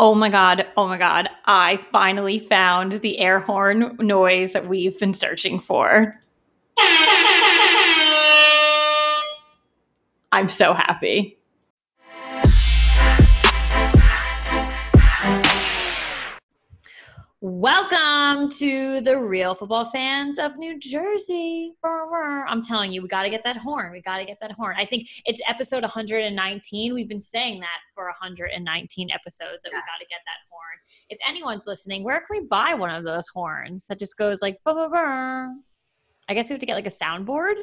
[0.00, 0.66] Oh my God.
[0.76, 1.28] Oh my God.
[1.44, 6.12] I finally found the air horn noise that we've been searching for.
[10.32, 11.38] I'm so happy.
[17.46, 21.74] Welcome to the real football fans of New Jersey.
[21.84, 23.92] I'm telling you, we got to get that horn.
[23.92, 24.76] We got to get that horn.
[24.78, 26.94] I think it's episode 119.
[26.94, 29.74] We've been saying that for 119 episodes that yes.
[29.74, 30.78] we got to get that horn.
[31.10, 34.56] If anyone's listening, where can we buy one of those horns that just goes like,
[34.64, 35.48] bah, bah, bah.
[36.30, 37.56] I guess we have to get like a soundboard?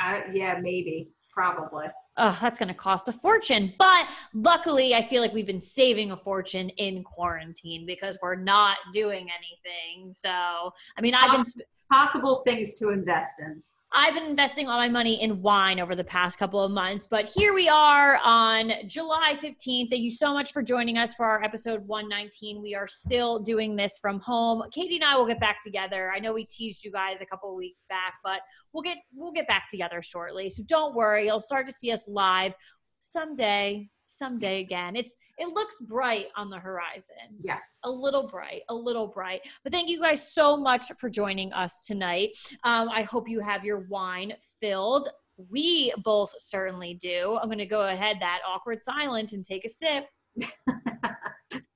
[0.00, 1.10] Uh, yeah, maybe.
[1.34, 1.86] Probably
[2.18, 3.72] oh, that's going to cost a fortune.
[3.78, 8.76] But luckily, I feel like we've been saving a fortune in quarantine because we're not
[8.92, 10.12] doing anything.
[10.12, 13.62] So, I mean, I've been sp- possible things to invest in.
[13.90, 17.24] I've been investing all my money in wine over the past couple of months, but
[17.24, 19.88] here we are on July 15th.
[19.88, 22.60] Thank you so much for joining us for our episode 119.
[22.60, 24.62] We are still doing this from home.
[24.72, 26.12] Katie and I will get back together.
[26.14, 28.40] I know we teased you guys a couple of weeks back, but
[28.74, 30.50] we'll get we'll get back together shortly.
[30.50, 32.52] So don't worry, you'll start to see us live
[33.00, 34.96] someday someday again.
[34.96, 37.16] It's it looks bright on the horizon.
[37.40, 37.80] Yes.
[37.84, 39.40] A little bright, a little bright.
[39.62, 42.30] But thank you guys so much for joining us tonight.
[42.64, 45.08] Um, I hope you have your wine filled.
[45.50, 47.38] We both certainly do.
[47.40, 50.06] I'm going to go ahead that awkward silence and take a sip.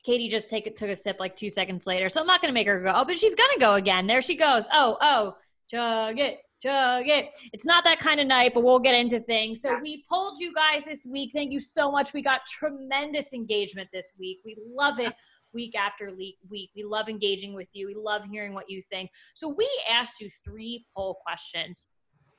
[0.04, 2.50] Katie just take it took a sip like two seconds later, so I'm not going
[2.50, 2.92] to make her go.
[2.94, 4.08] Oh, but she's going to go again.
[4.08, 4.66] There she goes.
[4.72, 5.36] Oh, oh,
[5.70, 7.36] chug it, chug it.
[7.52, 9.62] It's not that kind of night, but we'll get into things.
[9.62, 11.32] So we polled you guys this week.
[11.34, 12.12] Thank you so much.
[12.12, 14.38] We got tremendous engagement this week.
[14.44, 15.12] We love it
[15.52, 16.38] week after week.
[16.50, 17.86] We love engaging with you.
[17.86, 19.10] We love hearing what you think.
[19.34, 21.86] So we asked you three poll questions.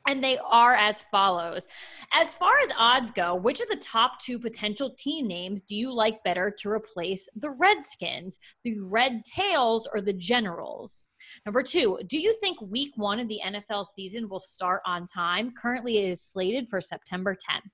[0.07, 1.67] And they are as follows.
[2.13, 5.93] As far as odds go, which of the top two potential team names do you
[5.93, 11.07] like better to replace the Redskins, the Red Tails, or the Generals?
[11.45, 15.53] Number two, do you think week one of the NFL season will start on time?
[15.59, 17.69] Currently, it is slated for September 10th.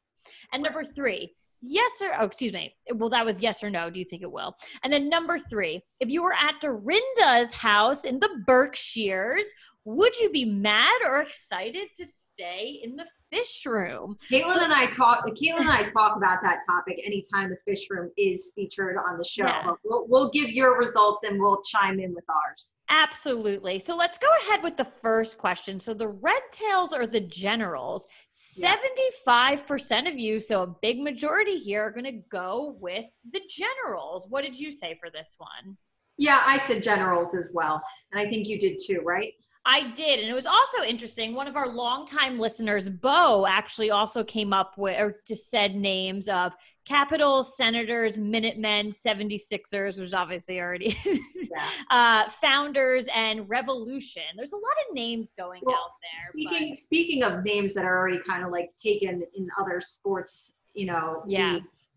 [0.53, 2.75] And number three, yes or oh excuse me.
[2.93, 3.89] Well that was yes or no.
[3.89, 4.55] Do you think it will?
[4.83, 9.47] And then number three if you were at dorinda's house in the berkshires
[9.85, 14.15] would you be mad or excited to stay in the fish room?
[14.31, 15.25] Caitlin so, and I talk.
[15.27, 19.23] Caitlin and I talk about that topic anytime the fish room is featured on the
[19.23, 19.45] show.
[19.45, 19.71] Yeah.
[19.83, 22.73] We'll, we'll give your results and we'll chime in with ours.
[22.89, 23.79] Absolutely.
[23.79, 25.79] So let's go ahead with the first question.
[25.79, 28.07] So the red tails or the generals?
[28.29, 33.41] Seventy-five percent of you, so a big majority here, are going to go with the
[33.49, 34.27] generals.
[34.29, 35.77] What did you say for this one?
[36.17, 37.81] Yeah, I said generals as well,
[38.11, 39.31] and I think you did too, right?
[39.71, 40.19] I did.
[40.19, 41.35] And it was also interesting.
[41.35, 46.27] One of our longtime listeners, Bo, actually also came up with or just said names
[46.27, 46.53] of
[46.85, 51.69] Capitals, Senators, Minutemen, 76ers, which obviously already yeah.
[51.91, 54.23] uh, Founders, and Revolution.
[54.35, 56.29] There's a lot of names going well, out there.
[56.31, 56.79] Speaking but...
[56.79, 61.21] speaking of names that are already kind of like taken in other sports, you know,
[61.27, 61.53] yeah.
[61.53, 61.89] leagues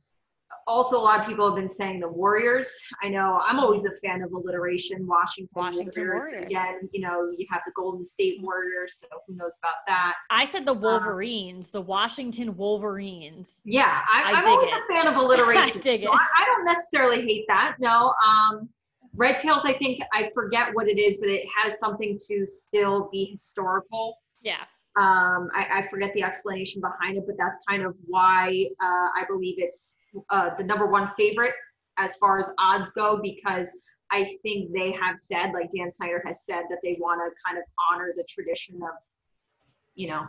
[0.67, 2.81] also a lot of people have been saying the Warriors.
[3.03, 5.07] I know I'm always a fan of alliteration.
[5.07, 6.25] Washington, Washington Warriors.
[6.25, 6.47] Warriors.
[6.47, 10.15] Again, you know, you have the Golden State Warriors, so who knows about that?
[10.31, 13.61] I said the um, Wolverines, um, the Washington Wolverines.
[13.65, 14.75] Yeah, I, am always it.
[14.75, 15.63] a fan of alliteration.
[15.63, 16.11] I dig it.
[16.11, 17.77] I, I, don't necessarily hate that.
[17.79, 18.15] No.
[18.27, 18.69] Um,
[19.15, 23.09] Red Tails, I think I forget what it is, but it has something to still
[23.13, 24.19] be historical.
[24.43, 24.63] Yeah.
[24.97, 29.25] Um, I, I, forget the explanation behind it, but that's kind of why uh, I
[29.27, 29.97] believe it's
[30.31, 31.55] uh, the number one favorite
[31.99, 33.77] as far as odds go because
[34.11, 37.59] I think they have said, like Dan Snyder has said, that they want to kind
[37.59, 38.91] of honor the tradition of,
[39.95, 40.27] you know,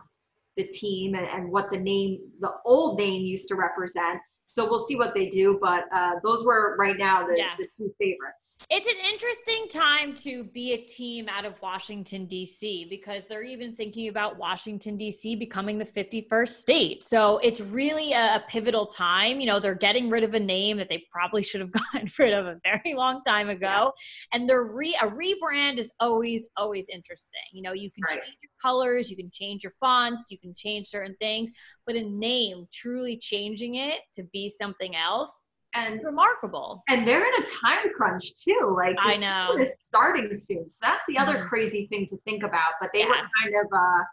[0.56, 4.20] the team and, and what the name, the old name used to represent.
[4.56, 7.56] So we'll see what they do, but uh, those were right now the, yeah.
[7.58, 8.60] the two favorites.
[8.70, 13.76] It's an interesting time to be a team out of Washington, D.C., because they're even
[13.76, 15.36] thinking about Washington, D.C.
[15.38, 17.04] becoming the 51st state.
[17.04, 19.40] So it's really a, a pivotal time.
[19.40, 22.34] You know, they're getting rid of a name that they probably should have gotten rid
[22.34, 23.92] of a very long time ago.
[24.32, 24.38] Yeah.
[24.38, 27.42] And the re- a rebrand is always, always interesting.
[27.54, 28.20] You know, you can right.
[28.20, 31.50] change your colors, you can change your fonts, you can change certain things,
[31.88, 36.84] but a name, truly changing it to be something else and it's remarkable.
[36.88, 38.76] And they're in a time crunch too.
[38.76, 41.48] Like I know is starting soon, so that's the other mm-hmm.
[41.48, 42.74] crazy thing to think about.
[42.80, 43.08] But they yeah.
[43.08, 44.04] were kind of uh,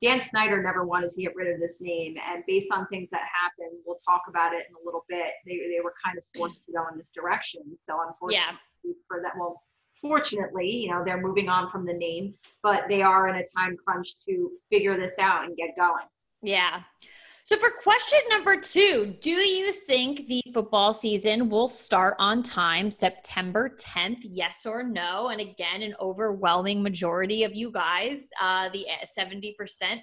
[0.00, 3.22] Dan Snyder never wanted to get rid of this name, and based on things that
[3.22, 5.32] happened, we'll talk about it in a little bit.
[5.46, 7.62] They they were kind of forced to go in this direction.
[7.76, 8.92] So unfortunately yeah.
[9.08, 9.62] for that, well,
[10.00, 13.76] fortunately, you know, they're moving on from the name, but they are in a time
[13.86, 16.04] crunch to figure this out and get going.
[16.42, 16.80] Yeah.
[17.46, 22.90] So, for question number two, do you think the football season will start on time
[22.90, 24.20] September 10th?
[24.22, 25.28] Yes or no?
[25.28, 29.54] And again, an overwhelming majority of you guys, uh, the 70%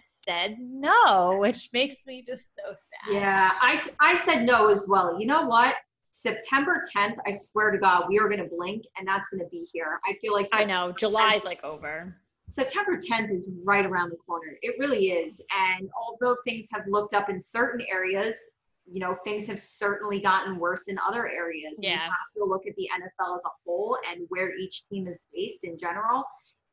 [0.04, 3.16] said no, which makes me just so sad.
[3.16, 5.20] Yeah, I, I said no as well.
[5.20, 5.74] You know what?
[6.12, 9.50] September 10th, I swear to God, we are going to blink and that's going to
[9.50, 10.00] be here.
[10.06, 12.16] I feel like September I know July's 10th, like over.
[12.50, 14.58] September 10th is right around the corner.
[14.62, 15.42] It really is.
[15.78, 18.58] And although things have looked up in certain areas,
[18.92, 21.80] you know, things have certainly gotten worse in other areas.
[21.82, 21.92] Yeah.
[21.92, 25.22] You have to look at the NFL as a whole and where each team is
[25.34, 26.24] based in general.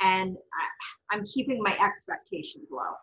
[0.01, 2.95] And I, I'm keeping my expectations low.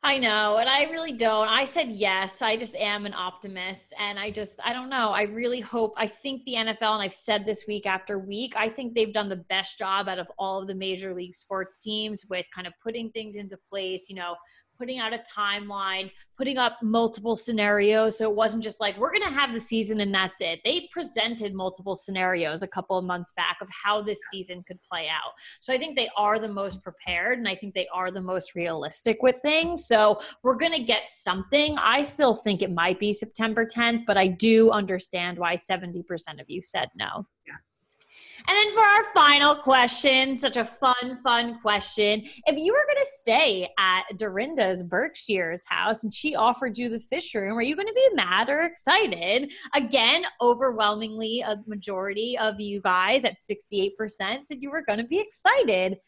[0.00, 1.48] I know, and I really don't.
[1.48, 2.40] I said yes.
[2.40, 5.10] I just am an optimist, and I just, I don't know.
[5.10, 5.92] I really hope.
[5.96, 9.28] I think the NFL, and I've said this week after week, I think they've done
[9.28, 12.74] the best job out of all of the major league sports teams with kind of
[12.80, 14.08] putting things into place.
[14.08, 14.36] You know,
[14.78, 18.16] putting out a timeline, putting up multiple scenarios.
[18.16, 20.60] So it wasn't just like, we're going to have the season and that's it.
[20.64, 25.08] They presented multiple scenarios a couple of months back of how this season could play
[25.08, 25.32] out.
[25.60, 28.54] So I think they are the most prepared and I think they are the most
[28.54, 29.86] realistic with things.
[29.86, 31.76] So we're going to get something.
[31.78, 36.04] I still think it might be September 10th, but I do understand why 70%
[36.40, 37.26] of you said no.
[37.46, 37.54] Yeah.
[38.46, 42.22] And then for our final question, such a fun, fun question.
[42.46, 47.00] If you were going to stay at Dorinda's Berkshire's house and she offered you the
[47.00, 49.52] fish room, are you going to be mad or excited?
[49.74, 53.90] Again, overwhelmingly, a majority of you guys at 68%
[54.44, 55.98] said you were going to be excited.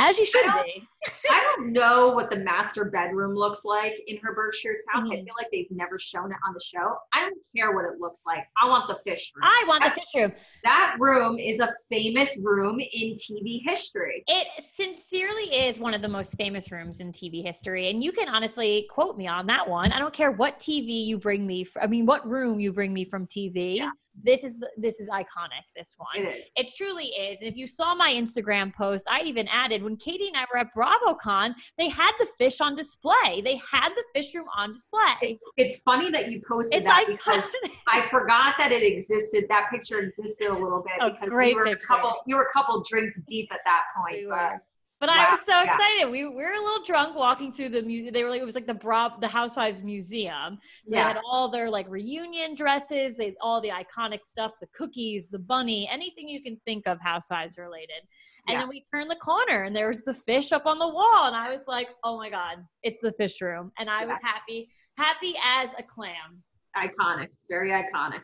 [0.00, 0.88] As you should I be.
[1.30, 5.04] I don't know what the master bedroom looks like in her Berkshire's house.
[5.04, 5.12] Mm-hmm.
[5.12, 6.96] I feel like they've never shown it on the show.
[7.12, 8.44] I don't care what it looks like.
[8.60, 9.44] I want the fish room.
[9.44, 10.32] I want that, the fish room.
[10.64, 14.24] That room is a famous room in TV history.
[14.26, 17.90] It sincerely is one of the most famous rooms in TV history.
[17.90, 19.92] And you can honestly quote me on that one.
[19.92, 21.66] I don't care what TV you bring me.
[21.80, 23.76] I mean, what room you bring me from TV.
[23.76, 23.90] Yeah
[24.22, 26.50] this is the, this is iconic this one it, is.
[26.56, 30.28] it truly is and if you saw my instagram post i even added when katie
[30.28, 34.34] and i were at bravocon they had the fish on display they had the fish
[34.34, 37.18] room on display it's, it's funny that you posted it's that iconic.
[37.18, 37.50] because
[37.88, 41.56] i forgot that it existed that picture existed a little bit a because great you
[41.56, 41.84] were picture.
[41.84, 44.60] a couple you were a couple drinks deep at that point we but
[45.06, 46.10] but I was so excited.
[46.10, 48.54] We, we were a little drunk walking through the mu- they were like it was
[48.54, 50.58] like the Bra- the Housewives Museum.
[50.86, 51.02] So yeah.
[51.02, 55.38] they had all their like reunion dresses, they all the iconic stuff, the cookies, the
[55.38, 58.02] bunny, anything you can think of Housewives related.
[58.48, 58.60] And yeah.
[58.60, 61.36] then we turned the corner and there was the fish up on the wall and
[61.36, 64.08] I was like, "Oh my god, it's the fish room." And I yes.
[64.08, 66.42] was happy, happy as a clam.
[66.76, 68.22] Iconic, very iconic.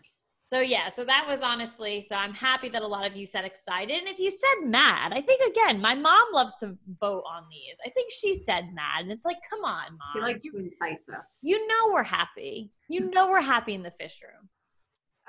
[0.50, 3.44] So yeah, so that was honestly, so I'm happy that a lot of you said
[3.44, 3.96] excited.
[3.96, 7.76] And if you said mad, I think again, my mom loves to vote on these.
[7.86, 9.02] I think she said mad.
[9.02, 10.12] And it's like, come on, mom.
[10.12, 11.38] She likes you, to entice us.
[11.44, 12.72] You know we're happy.
[12.88, 14.48] You know we're happy in the fish room.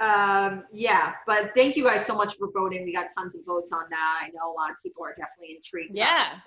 [0.10, 2.84] Um, yeah, but thank you guys so much for voting.
[2.84, 4.22] We got tons of votes on that.
[4.24, 5.96] I know a lot of people are definitely intrigued.
[5.96, 6.40] Yeah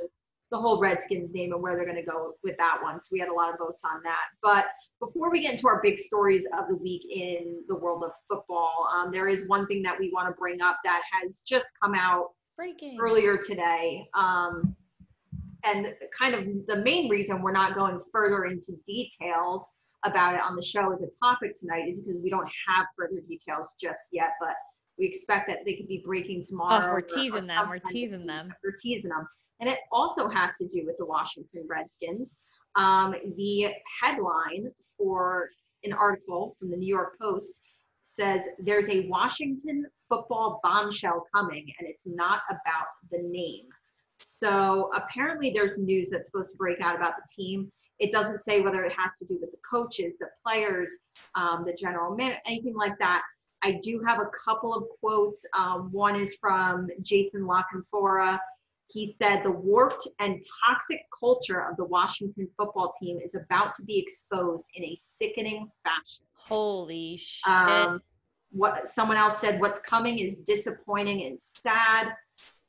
[0.55, 3.03] the whole Redskins name and where they're going to go with that one.
[3.03, 4.27] So we had a lot of votes on that.
[4.41, 4.67] But
[5.01, 8.89] before we get into our big stories of the week in the world of football,
[8.95, 11.93] um, there is one thing that we want to bring up that has just come
[11.97, 12.97] out Breaking.
[13.01, 14.07] earlier today.
[14.15, 14.77] Um,
[15.65, 19.69] and kind of the main reason we're not going further into details
[20.05, 23.21] about it on the show as a topic tonight is because we don't have further
[23.29, 24.29] details just yet.
[24.39, 24.55] But
[24.99, 26.87] we expect that they could be breaking tomorrow.
[26.87, 27.69] Oh, we're teasing them.
[27.69, 28.55] We're teasing them.
[28.63, 29.27] We're teasing them
[29.65, 32.43] and it also has to do with the Washington Redskins.
[32.77, 33.69] Um, the
[34.03, 35.49] headline for
[35.85, 37.63] an article from the New York Post
[38.03, 43.65] says there's a Washington football bombshell coming, and it's not about the name.
[44.21, 47.73] So apparently, there's news that's supposed to break out about the team.
[47.99, 50.99] It doesn't say whether it has to do with the coaches, the players,
[51.37, 53.23] um, the general manager, anything like that.
[53.63, 55.47] I do have a couple of quotes.
[55.57, 58.39] Um, one is from Jason La Canfora,
[58.89, 63.83] he said the warped and toxic culture of the Washington football team is about to
[63.83, 66.25] be exposed in a sickening fashion.
[66.35, 67.53] Holy shit.
[67.53, 68.01] Um,
[68.51, 72.09] what someone else said, what's coming is disappointing and sad.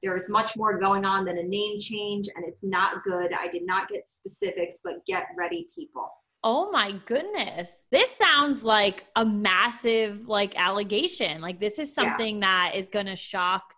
[0.01, 3.31] There is much more going on than a name change, and it's not good.
[3.33, 6.09] I did not get specifics, but get ready, people.
[6.43, 7.71] Oh my goodness.
[7.91, 11.41] This sounds like a massive like allegation.
[11.41, 12.69] Like this is something yeah.
[12.69, 13.74] that is going to shock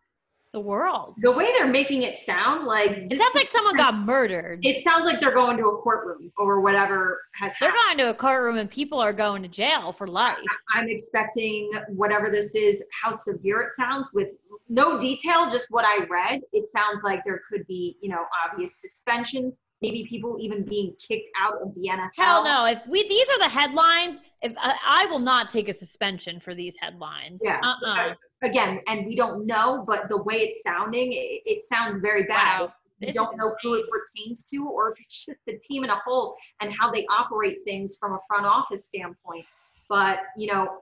[0.58, 1.14] the world.
[1.18, 4.66] The way they're making it sound like it sounds like someone got murdered.
[4.66, 8.00] It sounds like they're going to a courtroom or whatever has they're happened.
[8.00, 10.38] going to a courtroom and people are going to jail for life.
[10.74, 14.30] I'm expecting whatever this is, how severe it sounds with
[14.70, 16.42] no detail, just what I read.
[16.52, 21.30] It sounds like there could be, you know, obvious suspensions, maybe people even being kicked
[21.40, 22.10] out of the NFL.
[22.18, 22.66] Hell no!
[22.66, 26.54] If we these are the headlines, if I, I will not take a suspension for
[26.54, 27.42] these headlines.
[27.44, 27.62] Yeah.
[27.64, 28.14] Uh-uh.
[28.44, 32.62] Again, and we don't know, but the way it's sounding, it, it sounds very bad.
[32.62, 32.74] Wow.
[33.02, 36.00] We don't know who it pertains to, or if it's just the team in a
[36.06, 39.46] whole and how they operate things from a front office standpoint.
[39.88, 40.80] But you know,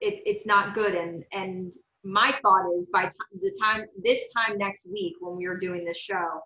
[0.00, 0.94] it, it's not good.
[0.94, 5.46] And and my thought is by t- the time this time next week when we
[5.46, 6.40] are doing this show,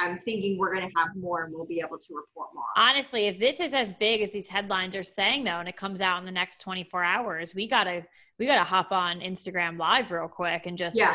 [0.00, 2.64] I'm thinking we're going to have more and we'll be able to report more.
[2.76, 6.00] Honestly, if this is as big as these headlines are saying, though, and it comes
[6.00, 8.06] out in the next 24 hours, we gotta
[8.38, 11.14] we gotta hop on Instagram Live real quick and just Yeah.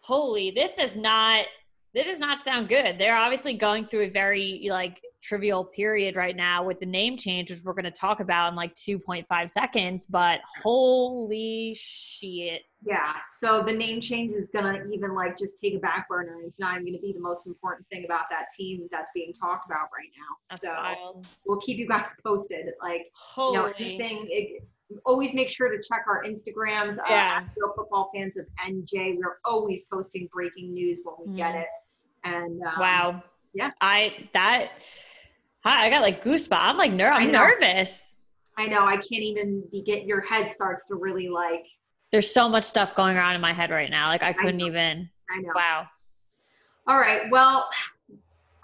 [0.00, 1.44] holy, this does not
[1.92, 2.98] this does not sound good.
[2.98, 7.50] They're obviously going through a very like trivial period right now with the name change,
[7.50, 10.06] which we're going to talk about in like 2.5 seconds.
[10.06, 12.62] But holy shit!
[12.82, 13.14] Yeah.
[13.38, 16.38] So the name change is going to even like just take a back burner.
[16.44, 19.32] It's not even going to be the most important thing about that team that's being
[19.32, 20.36] talked about right now.
[20.48, 21.26] That's so wild.
[21.46, 22.66] we'll keep you guys posted.
[22.82, 23.52] Like, Holy.
[23.56, 24.26] you know, anything.
[24.30, 24.62] It,
[25.04, 26.96] always make sure to check our Instagrams.
[27.08, 27.42] Yeah.
[27.42, 29.16] Uh, Real Football Fans of NJ.
[29.18, 31.60] We're always posting breaking news when we get Mhm.
[31.62, 31.68] it.
[32.24, 33.22] And um, wow.
[33.54, 33.70] yeah.
[33.80, 34.72] I that.
[35.64, 36.56] Hi, I got like goosebumps.
[36.58, 37.46] I'm like ner- I I'm know.
[37.46, 38.16] nervous.
[38.56, 41.64] I know I can't even be get your head starts to really like.
[42.12, 44.08] There's so much stuff going on in my head right now.
[44.08, 44.66] Like I couldn't know.
[44.66, 45.08] even.
[45.30, 45.52] I know.
[45.54, 45.86] Wow.
[46.88, 47.30] All right.
[47.30, 47.68] Well,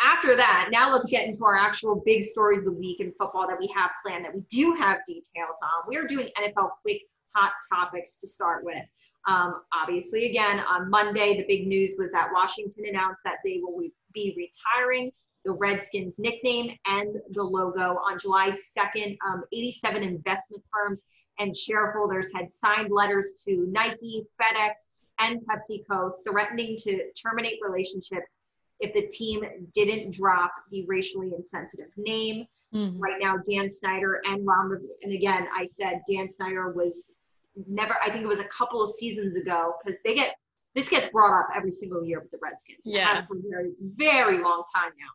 [0.01, 3.47] after that, now let's get into our actual big stories of the week in football
[3.49, 5.85] that we have planned that we do have details on.
[5.89, 7.03] We are doing NFL quick
[7.35, 8.83] hot topics to start with.
[9.29, 13.81] Um, obviously, again, on Monday, the big news was that Washington announced that they will
[14.13, 15.11] be retiring
[15.45, 19.17] the Redskins nickname and the logo on July 2nd.
[19.27, 21.07] Um, 87 investment firms
[21.39, 24.87] and shareholders had signed letters to Nike, FedEx,
[25.19, 28.39] and PepsiCo threatening to terminate relationships
[28.81, 32.47] if the team didn't drop the racially insensitive name.
[32.75, 32.97] Mhm.
[32.99, 37.17] Right now, Dan Snyder and Ron, and again, I said Dan Snyder was
[37.67, 40.37] never, I think it was a couple of seasons ago, because they get,
[40.75, 42.85] this gets brought up every single year with the Redskins.
[42.87, 43.09] It Yeah.
[43.09, 45.09] has for a very, very long time now.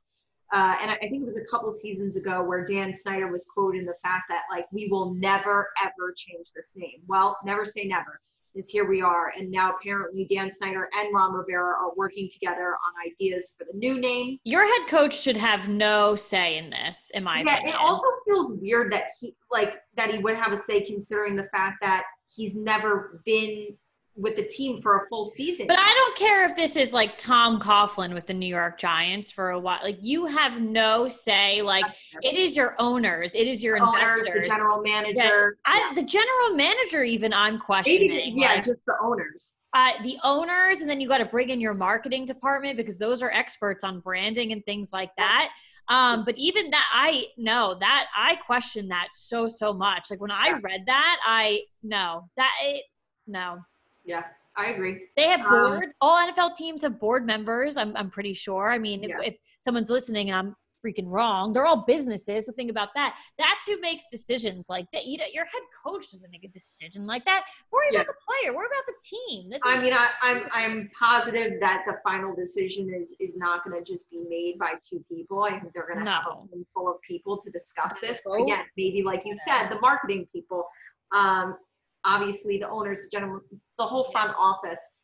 [0.51, 3.45] Uh, and I I think it was a couple seasons ago where Dan Snyder was
[3.45, 6.99] quoted in the fact that like we will never ever change this name.
[7.07, 8.19] Well, never say never.
[8.53, 12.71] Is here we are, and now apparently Dan Snyder and Ron Rivera are working together
[12.73, 14.39] on ideas for the new name.
[14.43, 17.75] Your head coach should have no say in this, in my Yeah, opinion.
[17.75, 21.47] it also feels weird that he like that he would have a say considering the
[21.53, 23.67] fact that he's never been
[24.15, 25.67] with the team for a full season.
[25.67, 29.31] But I don't care if this is like Tom Coughlin with the New York Giants
[29.31, 29.79] for a while.
[29.83, 31.61] Like you have no say.
[31.61, 31.85] Like
[32.21, 34.49] it is your owners, it is your owners, the investors.
[34.49, 38.39] general manager, I, the general manager, even I'm maybe questioning.
[38.39, 39.55] yeah, like, just the owners.
[39.73, 43.23] uh, the owners, and then you got to bring in your marketing department because those
[43.23, 45.51] are experts on branding and things like that.
[45.87, 50.11] Um, but even that, I know that I question that so so much.
[50.11, 52.83] Like when I read that, I no that it,
[53.25, 53.59] no.
[54.03, 54.23] Yeah,
[54.57, 55.07] I agree.
[55.15, 55.93] They have Um, boards.
[56.01, 57.77] All NFL teams have board members.
[57.77, 58.69] I'm, I'm pretty sure.
[58.71, 59.17] I mean, Yeah.
[59.21, 62.47] if, if someone's listening and I'm freaking wrong, they're all businesses.
[62.47, 63.15] So think about that.
[63.37, 65.05] That's who makes decisions like that.
[65.05, 67.45] You know, your head coach doesn't make a decision like that.
[67.71, 68.01] Worry Yeah.
[68.01, 68.55] about the player.
[68.55, 69.49] Worry about the team.
[69.51, 73.77] This I mean, I, I'm I'm positive that the final decision is is not going
[73.77, 75.43] to just be made by two people.
[75.43, 76.47] I think they're going to have a No.
[76.51, 78.23] room full of people to discuss this.
[78.25, 80.67] Again, maybe like you said, the marketing people,
[81.11, 81.57] um,
[82.05, 83.41] obviously the owners, general,
[83.77, 84.95] the whole front office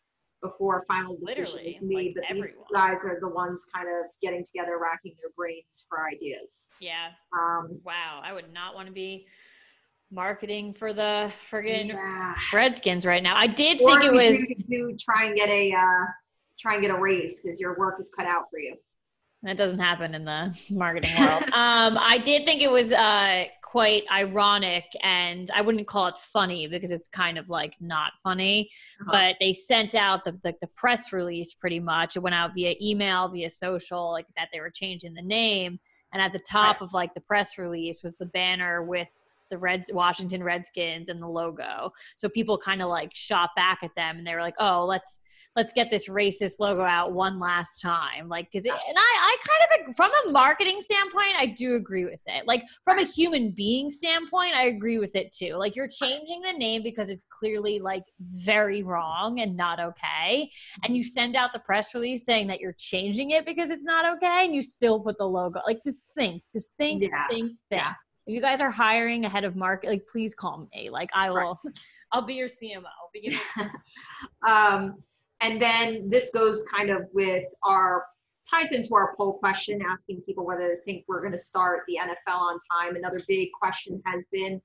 [0.41, 2.15] before final decision Literally, is made.
[2.15, 6.05] like but these guys are the ones kind of getting together, racking their brains for
[6.07, 6.67] ideas.
[6.79, 7.07] yeah.
[7.33, 8.21] Um, Wow.
[8.23, 9.25] I would not want to be
[10.11, 12.35] marketing for the friggin' yeah.
[12.53, 13.35] Redskins right now.
[13.35, 14.37] I did Or think it was.
[14.37, 16.05] do, do try and get a uh,
[16.59, 18.75] try and get a raise because your work is cut out for you.
[19.47, 21.43] That doesn't happen in the marketing world.
[21.43, 26.67] um, I did think it was uh, quite ironic, and I wouldn't call it funny
[26.67, 28.69] because it's kind of like not funny.
[28.99, 29.11] Uh-huh.
[29.11, 32.17] But they sent out the, the the press release pretty much.
[32.17, 35.79] It went out via email, via social, like that they were changing the name.
[36.11, 39.07] And at the top of like the press release was the banner with
[39.49, 41.93] the Reds Washington Redskins and the logo.
[42.17, 45.19] So people kind of like shot back at them, and they were like, "Oh, let's."
[45.57, 48.29] Let's get this racist logo out one last time.
[48.29, 52.05] Like, cause it, and I, I kind of, from a marketing standpoint, I do agree
[52.05, 52.45] with it.
[52.45, 55.55] Like from a human being standpoint, I agree with it too.
[55.55, 60.51] Like you're changing the name because it's clearly like very wrong and not okay.
[60.83, 64.17] And you send out the press release saying that you're changing it because it's not
[64.17, 64.45] okay.
[64.45, 67.27] And you still put the logo, like just think, just think, yeah.
[67.27, 67.81] think, think.
[67.81, 67.93] Yeah
[68.27, 70.89] if you guys are hiring a head of market, like please call me.
[70.89, 71.73] Like I will, right.
[72.11, 72.83] I'll be your CMO.
[74.47, 74.95] um,
[75.41, 78.05] and then this goes kind of with our
[78.49, 81.97] ties into our poll question, asking people whether they think we're going to start the
[82.01, 82.95] NFL on time.
[82.95, 84.61] Another big question has been,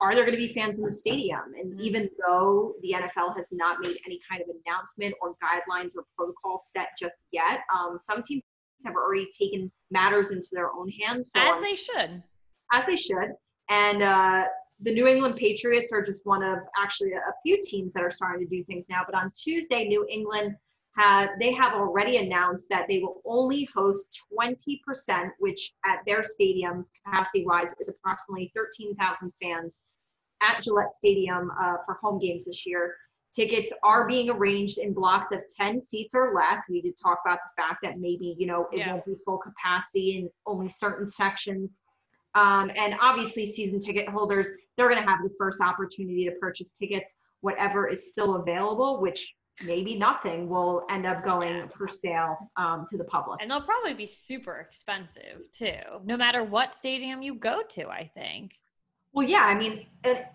[0.00, 1.40] are there going to be fans in the stadium?
[1.58, 1.80] And mm-hmm.
[1.80, 6.56] even though the NFL has not made any kind of announcement or guidelines or protocol
[6.58, 8.42] set just yet, um, some teams
[8.84, 11.32] have already taken matters into their own hands.
[11.32, 12.22] So As they should
[12.72, 13.32] as they should.
[13.68, 14.44] And uh,
[14.80, 18.46] the New England Patriots are just one of actually a, few teams that are starting
[18.46, 19.02] to do things now.
[19.06, 20.54] But on Tuesday, New England
[20.96, 26.86] had they have already announced that they will only host 20%, which at their stadium
[27.04, 29.82] capacity wise is approximately 13,000 fans
[30.42, 32.94] at Gillette Stadium uh, for home games this year.
[33.34, 36.62] Tickets are being arranged in blocks of 10 seats or less.
[36.70, 38.92] We did talk about the fact that maybe, you know, it yeah.
[38.92, 41.82] won't be full capacity in only certain sections.
[42.36, 46.70] Um, and obviously, season ticket holders, they're going to have the first opportunity to purchase
[46.70, 52.84] tickets, whatever is still available, which maybe nothing will end up going for sale um,
[52.90, 53.40] to the public.
[53.40, 58.10] And they'll probably be super expensive too, no matter what stadium you go to, I
[58.14, 58.52] think.
[59.14, 59.86] Well, yeah, I mean,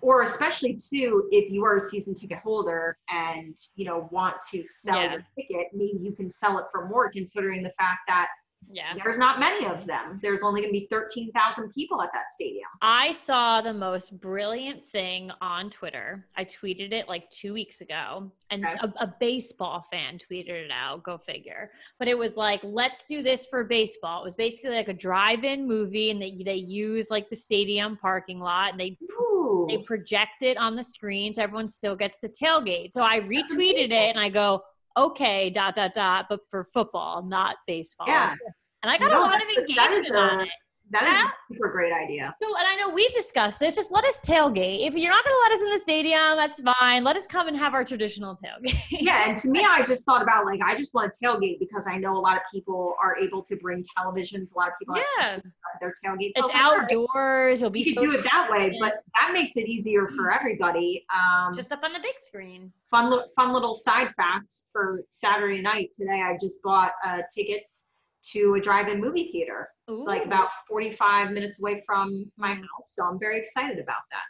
[0.02, 4.64] or especially too, if you are a season ticket holder and you know want to
[4.70, 5.12] sell yeah.
[5.12, 8.30] your ticket, maybe you can sell it for more, considering the fact that
[8.70, 8.94] yeah.
[9.04, 10.20] There's not many of them.
[10.22, 12.68] There's only going to be 13,000 people at that stadium.
[12.82, 16.26] I saw the most brilliant thing on Twitter.
[16.38, 18.76] I tweeted it like two weeks ago, and okay.
[18.82, 21.04] a, a, baseball fan tweeted it out.
[21.04, 21.72] Go figure.
[22.00, 24.22] But it was like, let's do this for baseball.
[24.22, 28.40] It was basically like a drive-in movie, and they they use like the stadium parking
[28.40, 29.66] lot, and they Ooh.
[29.70, 32.94] they project it on the screen, so everyone still gets to tailgate.
[32.94, 34.64] So I retweeted it, and I go,
[34.98, 38.08] okay, dot dot dot, but for football, not baseball.
[38.08, 38.36] Yeah.
[38.84, 40.50] And I got no, a lot of engagement a, on it.
[40.92, 42.36] That is a super great idea.
[42.42, 43.76] So, and I know we've discussed this.
[43.76, 44.86] Just let us tailgate.
[44.86, 47.04] If you're not going to let us in the stadium, that's fine.
[47.04, 48.78] Let us come and have our traditional tailgate.
[48.92, 51.88] yeah, and to me, I just thought about like I just want to tailgate because
[51.88, 54.54] I know a lot of people are able to bring televisions.
[54.54, 55.40] A lot of people yeah.
[55.80, 56.32] their tailgates.
[56.36, 57.62] It's outdoors.
[57.62, 57.80] It'll be.
[57.82, 61.06] You can do it that way, but that makes it easier for everybody.
[61.14, 62.72] Um, just up on the big screen.
[62.90, 66.22] Fun, fun little side facts for Saturday night today.
[66.22, 67.86] I just bought uh, tickets
[68.24, 70.06] to a drive-in movie theater, Ooh.
[70.06, 72.96] like about 45 minutes away from my house.
[72.96, 74.24] So I'm very excited about that.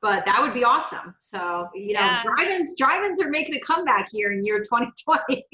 [0.00, 1.14] But that would be awesome.
[1.20, 2.22] So you know, yeah.
[2.22, 5.44] drive-ins, drive-ins are making a comeback here in year 2020.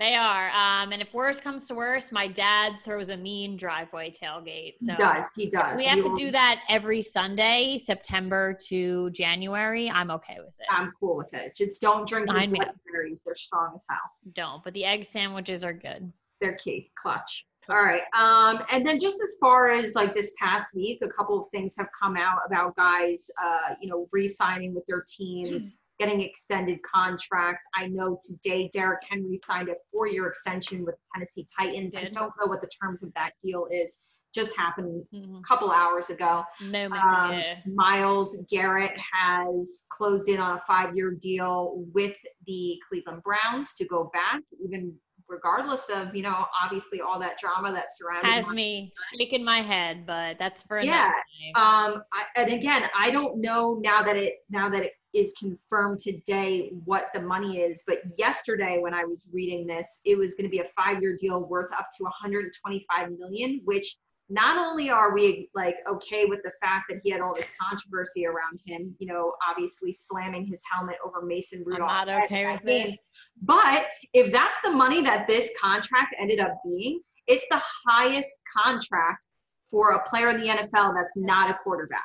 [0.00, 0.48] They are.
[0.48, 4.76] Um, and if worse comes to worse, my dad throws a mean driveway tailgate.
[4.80, 5.26] So he does.
[5.36, 5.76] He does.
[5.76, 6.16] we have he to will...
[6.16, 9.90] do that every Sunday, September to January.
[9.90, 10.66] I'm okay with it.
[10.70, 11.54] I'm cool with it.
[11.54, 13.22] Just don't drink berries.
[13.22, 13.98] They're strong as hell.
[14.32, 14.64] Don't.
[14.64, 16.10] But the egg sandwiches are good
[16.40, 17.44] They're key clutch.
[17.70, 18.02] All right.
[18.18, 21.76] Um, and then just as far as like this past week, a couple of things
[21.78, 27.62] have come out about guys, uh, you know, re-signing with their teams, getting extended contracts.
[27.76, 31.94] I know today Derrick Henry signed a four-year extension with Tennessee Titans.
[31.94, 34.02] I don't know what the terms of that deal is.
[34.34, 35.36] Just happened mm-hmm.
[35.36, 36.42] a couple hours ago.
[36.60, 37.42] Moments um, ago.
[37.66, 44.10] Myles Garrett has closed in on a five-year deal with the Cleveland Browns to go
[44.12, 44.94] back, even
[45.30, 50.04] regardless of you know obviously all that drama that surrounds has me shaking my head
[50.04, 51.12] but that's for yeah
[51.54, 56.00] um I, and again i don't know now that it now that it is confirmed
[56.00, 60.44] today what the money is but yesterday when i was reading this it was going
[60.44, 63.96] to be a five year deal worth up to 125 million which
[64.30, 68.26] not only are we like okay with the fact that he had all this controversy
[68.26, 71.90] around him, you know, obviously slamming his helmet over Mason Rudolph.
[71.90, 72.98] I'm not okay with it.
[73.42, 79.26] But if that's the money that this contract ended up being, it's the highest contract
[79.70, 82.04] for a player in the NFL that's not a quarterback.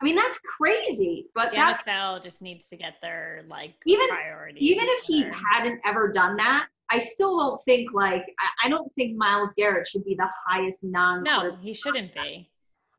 [0.00, 1.26] I mean, that's crazy.
[1.34, 4.64] But the NFL just needs to get their like even priority.
[4.64, 8.24] Even if he hadn't ever done that, I still don't think like
[8.64, 11.22] I don't think Myles Garrett should be the highest non.
[11.22, 12.50] No, he shouldn't be.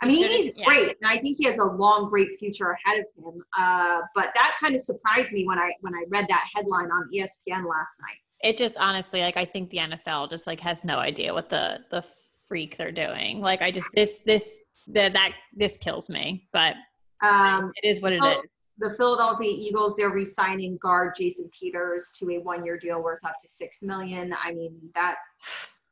[0.02, 0.66] I mean, he's yeah.
[0.66, 3.44] great, and I think he has a long, great future ahead of him.
[3.58, 7.10] Uh, but that kind of surprised me when I when I read that headline on
[7.14, 8.18] ESPN last night.
[8.44, 11.80] It just honestly, like, I think the NFL just like has no idea what the
[11.92, 12.04] the
[12.48, 13.42] freak they're doing.
[13.42, 16.78] Like, I just this this the, that this kills me, but
[17.22, 22.30] um, it is what it is the Philadelphia Eagles, they're re-signing guard Jason Peters to
[22.32, 24.34] a one-year deal worth up to six million.
[24.44, 25.16] I mean that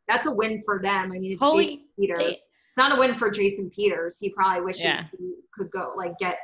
[0.08, 1.12] that's a win for them.
[1.12, 2.50] I mean it's Holy- Jason Peters.
[2.80, 4.18] Not a win for Jason Peters.
[4.20, 5.04] He probably wishes Yeah.
[5.18, 6.38] he could go like get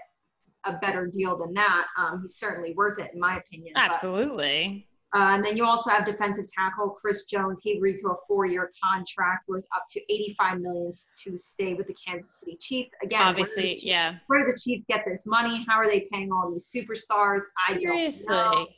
[0.66, 1.86] a better deal than that.
[1.98, 3.72] Um, he's certainly worth it in my opinion.
[3.76, 4.88] but- Absolutely.
[5.16, 7.62] uh, and then you also have defensive tackle Chris Jones.
[7.64, 10.92] He agreed to a four-year contract worth up to 85 million
[11.24, 12.92] to stay with the Kansas City Chiefs.
[13.02, 14.16] Again, where Obviously, the- yeah.
[14.28, 15.64] where do the Chiefs get this money?
[15.70, 17.44] How are they paying all these superstars?
[17.70, 18.26] I Seriously.
[18.28, 18.70] don't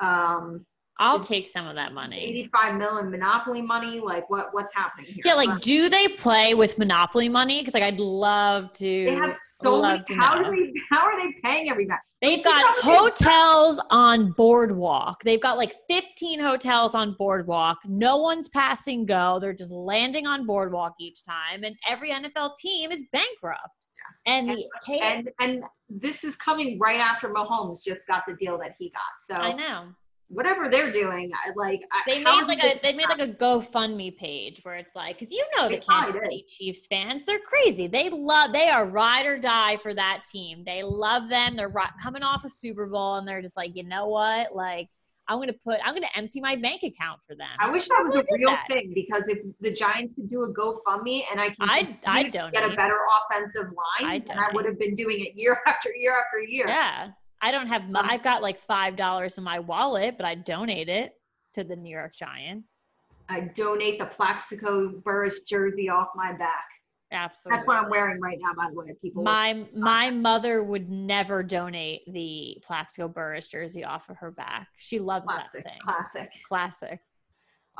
[0.00, 0.06] know.
[0.08, 0.66] Um,
[1.00, 2.18] I'll take some of that money.
[2.18, 4.00] 85 million monopoly money.
[4.00, 4.52] Like what?
[4.52, 5.22] What's happening here?
[5.24, 7.60] Yeah, like do they play with Monopoly money?
[7.60, 9.04] Because like I'd love to.
[9.04, 10.02] they have so many.
[10.16, 10.50] How know.
[10.50, 10.80] do they?
[10.90, 12.00] How are they paying everybody?
[12.20, 15.22] They've got hotels on Boardwalk.
[15.22, 17.78] They've got like 15 hotels on Boardwalk.
[17.84, 19.38] No one's passing go.
[19.40, 23.86] They're just landing on Boardwalk each time, and every NFL team is bankrupt.
[24.26, 24.32] Yeah.
[24.34, 28.74] And the And and this is coming right after Mahomes just got the deal that
[28.80, 29.02] he got.
[29.20, 29.90] So I know
[30.28, 34.60] whatever they're doing, I- like they made like a they made like a GoFundMe page
[34.62, 36.20] where it's like because you know the Kansas.
[36.20, 37.86] City Chiefs fans they're crazy.
[37.86, 40.62] They love they are ride or die for that team.
[40.64, 41.56] They love them.
[41.56, 44.54] They're ri- coming off a Super Bowl and they're just like you know what?
[44.54, 44.88] Like
[45.30, 47.48] I'm gonna put I'm gonna empty my bank account for them.
[47.58, 48.66] I wish that was a real that.
[48.68, 52.32] thing because if the Giants could do a GoFundMe and I can I'd I'd continue
[52.32, 52.96] to get a better
[53.30, 53.66] offensive
[54.00, 56.66] line, then I would have been doing it year after year after year.
[56.68, 57.08] yeah
[57.40, 60.88] I don't have Um, I've got like five dollars in my wallet but I donate
[60.88, 61.12] it
[61.54, 62.84] to the New York Giants
[63.28, 66.64] I donate the Plaxico Burress jersey off my back.
[67.12, 69.22] absolutely That's what I'm wearing right now, by the way, people.
[69.22, 74.68] My my mother would never donate the Plaxico Burress jersey off of her back.
[74.76, 75.78] She loves classic, that thing.
[75.84, 76.30] classic.
[76.48, 77.00] Classic.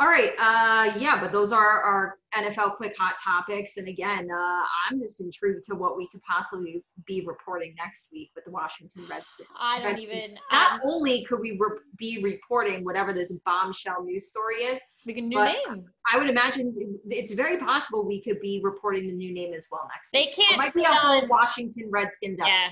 [0.01, 4.65] All right, uh, yeah, but those are our NFL quick hot topics, and again, uh,
[4.89, 9.03] I'm just intrigued to what we could possibly be reporting next week with the Washington
[9.11, 9.49] Redskins.
[9.59, 10.15] I don't Redskins.
[10.15, 10.39] even.
[10.53, 15.15] Not Um, only could we re- be reporting whatever this bombshell news story is, we
[15.15, 15.87] can new name.
[16.13, 19.89] I would imagine it's very possible we could be reporting the new name as well
[19.93, 20.37] next They week.
[20.37, 22.69] They can't It might be a whole on- Washington Redskins Yeah.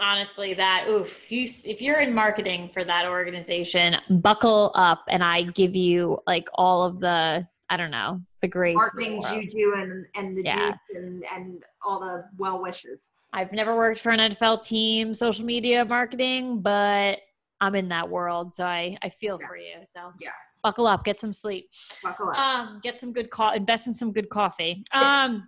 [0.00, 1.30] Honestly, that oof.
[1.30, 6.48] You if you're in marketing for that organization, buckle up, and I give you like
[6.54, 8.80] all of the I don't know the grace.
[8.96, 10.70] in the Marketing juju and, and the Yeah.
[10.70, 13.10] juice and, and all the well wishes.
[13.32, 17.18] I've never worked for an NFL team, social media marketing, but
[17.60, 19.46] I'm in that world, so I I feel Yeah.
[19.48, 19.74] for you.
[19.84, 20.30] So Yeah.
[20.62, 21.68] buckle up, get some sleep.
[22.02, 22.38] Buckle up.
[22.38, 25.46] um get some good co- invest in some good coffee um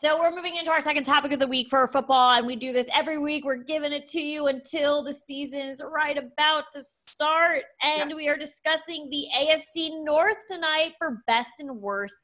[0.00, 2.72] so we're moving into our second topic of the week for football and we do
[2.72, 6.82] this every week we're giving it to you until the season is right about to
[6.82, 12.16] start and we are discussing the afc north tonight for best and worst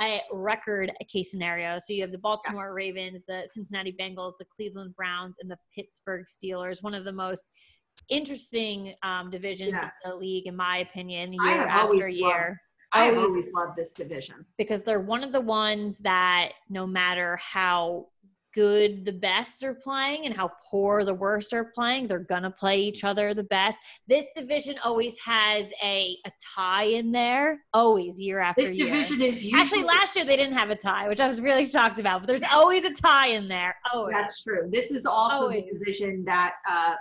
[0.00, 1.76] a record case scenario.
[1.80, 6.26] So you have the Baltimore Ravens, the Cincinnati Bengals, the Cleveland Browns, and the Pittsburgh
[6.26, 6.84] Steelers.
[6.84, 7.46] One of the most
[8.08, 9.86] interesting um, divisions Yeah.
[9.86, 12.60] of the league, in my opinion, year after year.
[12.92, 14.46] I always- always loved this division.
[14.56, 18.06] because they're one of the ones that no matter how
[18.54, 22.80] good the best are playing and how poor the worst are playing, they're gonna play
[22.80, 23.78] each other the best.
[24.08, 28.86] This division always has a, a tie in there, always year after This year.
[28.90, 31.40] This division is usually Actually, last year they didn't have a tie, which I was
[31.42, 32.22] really shocked about.
[32.22, 33.76] But there's always a tie in there.
[33.92, 34.68] Oh, That's true.
[34.72, 35.64] This is also Always.
[35.70, 36.94] the division that uh,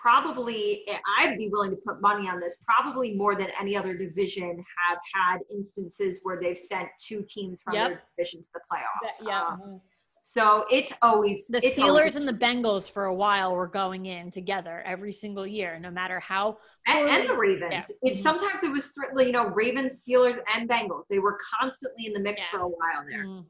[0.00, 0.84] probably
[1.20, 2.56] I'd be willing to put money on this.
[2.64, 7.74] Probably more than any other division have had instances where they've sent two teams from
[7.74, 7.88] Yep.
[7.88, 9.26] their division to the playoffs.
[9.26, 9.42] yeah.
[9.52, 9.78] Uh,
[10.22, 14.04] so it's always the it's Steelers always- and the Bengals for a while were going
[14.06, 16.58] in together every single year, no matter how.
[16.86, 17.72] and, and the Ravens.
[17.72, 18.10] Yeah.
[18.10, 18.16] It Mhm.
[18.16, 21.06] sometimes it was you know Ravens, Steelers, and Bengals.
[21.08, 22.50] They were constantly in the mix Yeah.
[22.50, 23.24] for a while there.
[23.24, 23.46] Mm.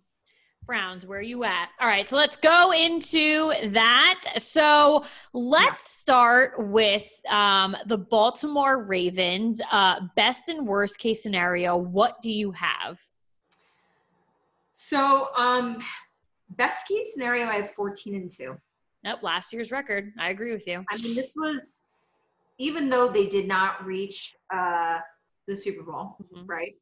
[0.66, 1.70] Browns, where are you at?
[1.80, 4.22] All right, so let's go into that.
[4.38, 9.60] So let's start with um, the Baltimore Ravens.
[9.72, 11.76] Uh, best and worst case scenario.
[11.76, 13.00] What do you have?
[14.72, 15.82] So um,
[16.50, 18.56] best case scenario, I have 14 and two.
[19.02, 20.12] Nope, last year's record.
[20.20, 20.84] I agree with you.
[20.90, 21.82] I mean, this was,
[22.58, 24.98] even though they did not reach uh,
[25.48, 26.44] the Super Bowl, Mhm.
[26.46, 26.74] right?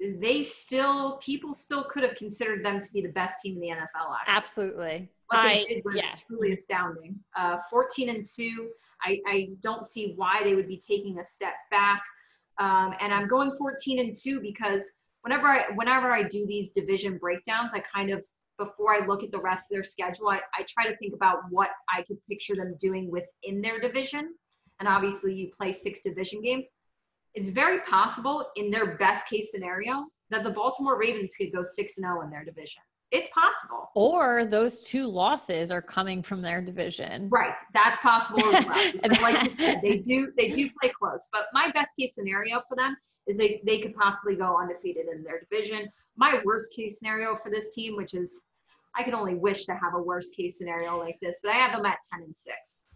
[0.00, 3.68] They still, people still could have considered them to be the best team in the
[3.68, 4.18] NFL year.
[4.26, 5.10] Absolutely.
[5.26, 6.14] What they did was yeah.
[6.26, 7.18] truly astounding.
[7.36, 8.68] Uh, 14 and 2,
[9.02, 12.02] I, I don't see why they would be taking a step back.
[12.58, 14.84] Um, and I'm going 14 and 2 because
[15.22, 18.22] whenever I whenever I do these division breakdowns, I kind of
[18.58, 21.38] before I look at the rest of their schedule, I, I try to think about
[21.50, 24.34] what I could picture them doing within their division.
[24.78, 26.72] And obviously you play six division games.
[27.34, 31.98] It's very possible in their best case scenario that the Baltimore Ravens could go 6
[31.98, 33.90] and 0 in their division it's possible.
[33.94, 37.28] Or those two losses are coming from their division.
[37.28, 37.54] Right.
[37.74, 38.92] That's possible as well.
[39.02, 41.28] And like you said, they do they do play close.
[41.30, 45.22] But my best case scenario for them is they they could possibly go undefeated in
[45.22, 45.88] their division.
[46.16, 48.42] My worst case scenario for this team, which is
[48.96, 51.76] I can only wish to have a worst case scenario like this, but I have
[51.76, 52.86] them at 10 and 6.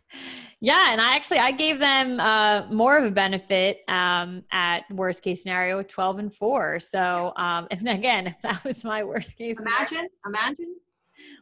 [0.60, 5.22] Yeah, and I actually I gave them uh, more of a benefit um, at worst
[5.22, 6.80] case scenario, twelve and four.
[6.80, 10.74] So, um, and again, if that was my worst case, imagine, scenario, imagine.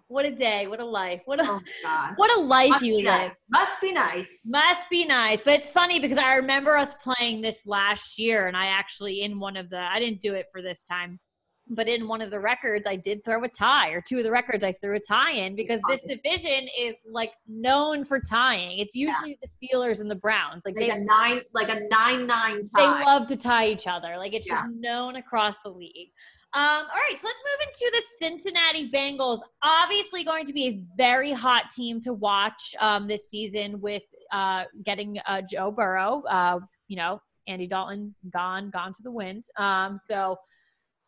[0.09, 0.67] What a day!
[0.67, 1.23] What a life!
[1.25, 1.61] What a oh,
[2.17, 3.05] what a life Must you live.
[3.05, 3.33] Nice.
[3.51, 4.43] Must be nice.
[4.47, 5.41] Must be nice.
[5.41, 9.39] But it's funny because I remember us playing this last year, and I actually in
[9.39, 11.21] one of the I didn't do it for this time
[11.69, 14.31] but in one of the records i did throw a tie or two of the
[14.31, 18.95] records i threw a tie in because this division is like known for tying it's
[18.95, 19.37] usually yeah.
[19.43, 22.99] the steelers and the browns like, like they, a nine like a nine nine tie
[22.99, 24.63] they love to tie each other like it's yeah.
[24.63, 26.11] just known across the league
[26.57, 29.41] um, all right, so let's move into the Cincinnati Bengals.
[29.65, 34.63] Obviously, going to be a very hot team to watch um, this season with uh,
[34.85, 36.23] getting uh, Joe Burrow.
[36.31, 39.49] Uh, you know, Andy Dalton's gone, gone to the wind.
[39.59, 40.37] Um, so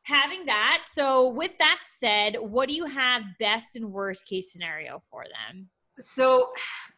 [0.07, 0.85] having that.
[0.91, 5.69] So, with that said, what do you have best and worst case scenario for them?
[5.99, 6.51] So,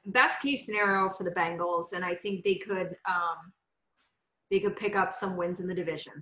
[0.07, 3.53] best case scenario for the Bengals, and I think they could um,
[4.51, 6.13] they could pick up some wins in the division.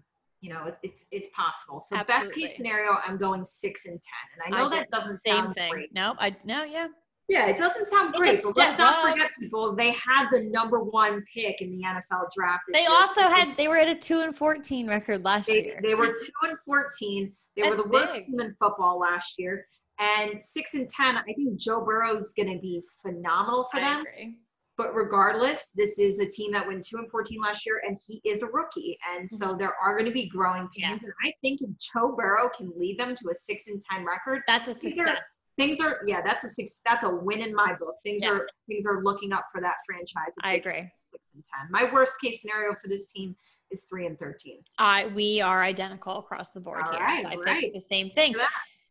[0.41, 1.81] You know, it's it's, it's possible.
[1.81, 2.29] So, Absolutely.
[2.29, 5.37] best case scenario, I'm going six and ten, and I know I that doesn't same
[5.37, 5.73] sound thing.
[5.73, 5.95] great.
[5.95, 6.89] No, I no, yeah.
[7.29, 9.11] Yeah, it doesn't sound great, but let's not up.
[9.11, 9.75] forget, people.
[9.75, 12.63] They had the number one pick in the NFL draft.
[12.73, 12.91] They year.
[12.91, 15.81] also had they were at a two and fourteen record last they, year.
[15.83, 17.33] They were two and fourteen.
[17.57, 18.27] They That's were the worst big.
[18.27, 19.67] team in football last year.
[19.99, 23.81] And six and ten, I think Joe Burrow is going to be phenomenal for I
[23.81, 24.01] them.
[24.03, 24.37] Agree.
[24.77, 28.21] But regardless, this is a team that went two and fourteen last year, and he
[28.25, 29.59] is a rookie, and so mm-hmm.
[29.59, 31.03] there are going to be growing pains.
[31.03, 31.09] Yeah.
[31.09, 34.43] And I think if Joe Burrow can lead them to a six and ten record,
[34.47, 37.97] that's a success things are yeah that's a six that's a win in my book.
[38.05, 38.31] Things yeah.
[38.31, 40.33] are things are looking up for that franchise.
[40.43, 40.91] I agree.
[41.11, 41.71] six and ten.
[41.71, 43.37] My worst case scenario for this team
[43.71, 47.29] is three and 13 uh, we are identical across the board All here right, so
[47.31, 47.61] i right.
[47.61, 48.35] think the same thing.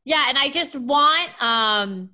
[0.04, 2.10] Yeah and i just want um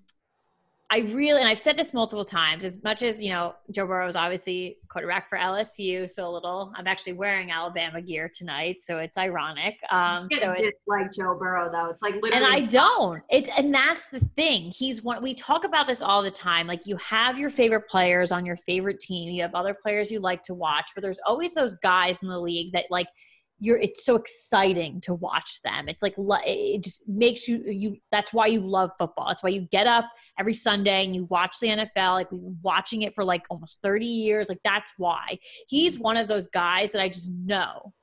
[0.94, 4.10] I really, and I've said this multiple times, as much as, you know, Joe Burrow
[4.10, 8.98] is obviously quarterback for LSU, so a little, I'm actually wearing Alabama gear tonight, so
[8.98, 9.78] it's ironic.
[9.90, 11.90] Um, so it's like Joe Burrow though.
[11.90, 12.46] It's like literally.
[12.46, 13.24] And I don't.
[13.30, 14.64] It's, and that's the thing.
[14.64, 16.68] He's one, we talk about this all the time.
[16.68, 20.20] Like you have your favorite players on your favorite team, you have other players you
[20.20, 23.08] like to watch, but there's always those guys in the league that like,
[23.62, 25.88] you're it's so exciting to watch them.
[25.88, 29.28] It's like it just makes you you that's why you love football.
[29.28, 30.06] That's why you get up
[30.40, 33.80] every sunday and you watch the nfl like we've been watching it for like almost
[33.84, 34.50] 30 years.
[34.50, 35.38] Like that's why.
[35.68, 37.94] He's one of those guys that i just know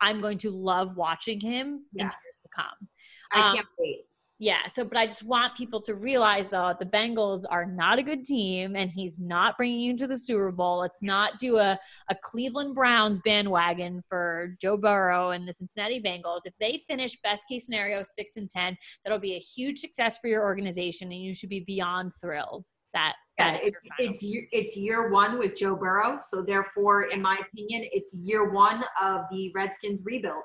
[0.00, 2.04] i'm going to love watching him yeah.
[2.04, 2.88] in years to come.
[3.32, 4.06] I can't um, wait
[4.38, 4.66] yeah.
[4.66, 8.24] So, but I just want people to realize though the Bengals are not a good
[8.24, 10.78] team, and he's not bringing you to the Super Bowl.
[10.80, 11.78] Let's not do a
[12.10, 16.40] a Cleveland Browns bandwagon for Joe Burrow and the Cincinnati Bengals.
[16.44, 20.28] If they finish best case scenario six and ten, that'll be a huge success for
[20.28, 22.66] your organization, and you should be beyond thrilled.
[22.92, 27.38] That, yeah, it's it's year, it's year one with Joe Burrow, so therefore, in my
[27.46, 30.44] opinion, it's year one of the Redskins rebuild.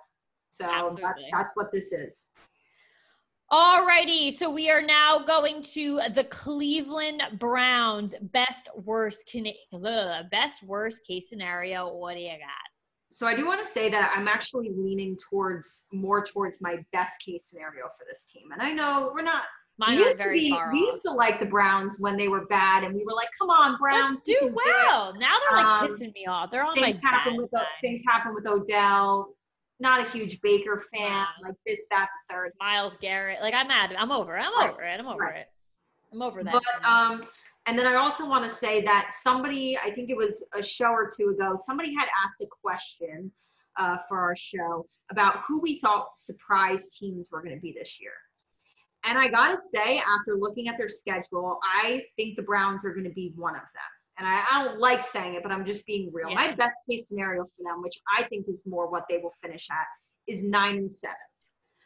[0.49, 2.25] So that, that's what this is.
[3.51, 9.51] Alrighty, so we are now going to the Cleveland Browns best worst can-
[10.31, 11.93] best worst case scenario.
[11.93, 12.69] What do you got?
[13.09, 17.21] So I do want to say that I'm actually leaning towards more towards my best
[17.25, 18.53] case scenario for this team.
[18.53, 19.43] And I know we're not
[19.77, 20.85] Mine we used very to be, far We off.
[20.85, 23.77] used to like the Browns when they were bad, and we were like, "Come on,
[23.77, 26.51] Browns, Let's do well." Do now they're like um, pissing me off.
[26.51, 29.33] They're on my happen with things happen with Odell
[29.81, 32.51] not a huge Baker fan, like this, that, the third.
[32.59, 33.41] Myles Garrett.
[33.41, 33.93] Like I'm mad.
[33.97, 34.41] I'm over it.
[34.41, 34.69] I'm right.
[34.69, 34.99] over it.
[34.99, 35.37] I'm over right.
[35.37, 35.49] it.
[36.13, 36.53] I'm over that.
[36.53, 37.23] But um,
[37.65, 40.91] and then I also want to say that somebody, I think it was a show
[40.91, 43.31] or two ago, somebody had asked a question
[43.77, 47.99] uh, for our show about who we thought surprise teams were going to be this
[47.99, 48.13] year.
[49.03, 52.93] And I got to say, after looking at their schedule, I think the Browns are
[52.93, 53.90] going to be one of them
[54.21, 56.29] and I, I, don't like saying it, but I'm just being real.
[56.29, 56.35] Yeah.
[56.35, 59.67] My best case scenario for them, which I think is more what they will finish
[59.71, 59.85] at,
[60.27, 61.15] is nine and seven.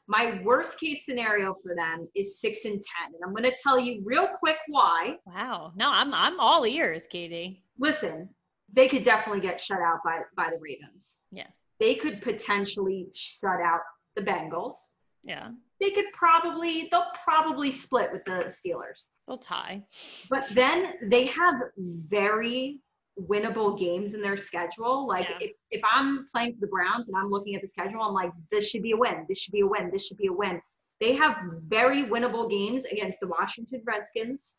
[0.07, 3.79] My worst case scenario for them is six and ten, and I'm going to tell
[3.79, 5.15] you real quick why.
[5.25, 7.63] Wow, no, I'm I'm all ears, Katie.
[7.79, 8.29] Listen,
[8.73, 11.19] they could definitely get shut out by by the Ravens.
[11.31, 13.79] Yes, they could potentially shut out
[14.15, 14.75] the Bengals.
[15.23, 19.07] Yeah they could probably they'll probably split with the Steelers.
[19.27, 19.83] They'll tie.
[20.29, 22.79] But then they have very
[23.19, 25.07] winnable games in their schedule.
[25.07, 25.47] Like yeah.
[25.47, 28.31] if, if I'm playing for the Browns and I'm looking at the schedule, I'm like,
[28.51, 29.25] this should be a win.
[29.27, 29.89] This should be a win.
[29.91, 30.61] This should be a win.
[31.01, 34.55] They have very winnable games against the Washington Redskins,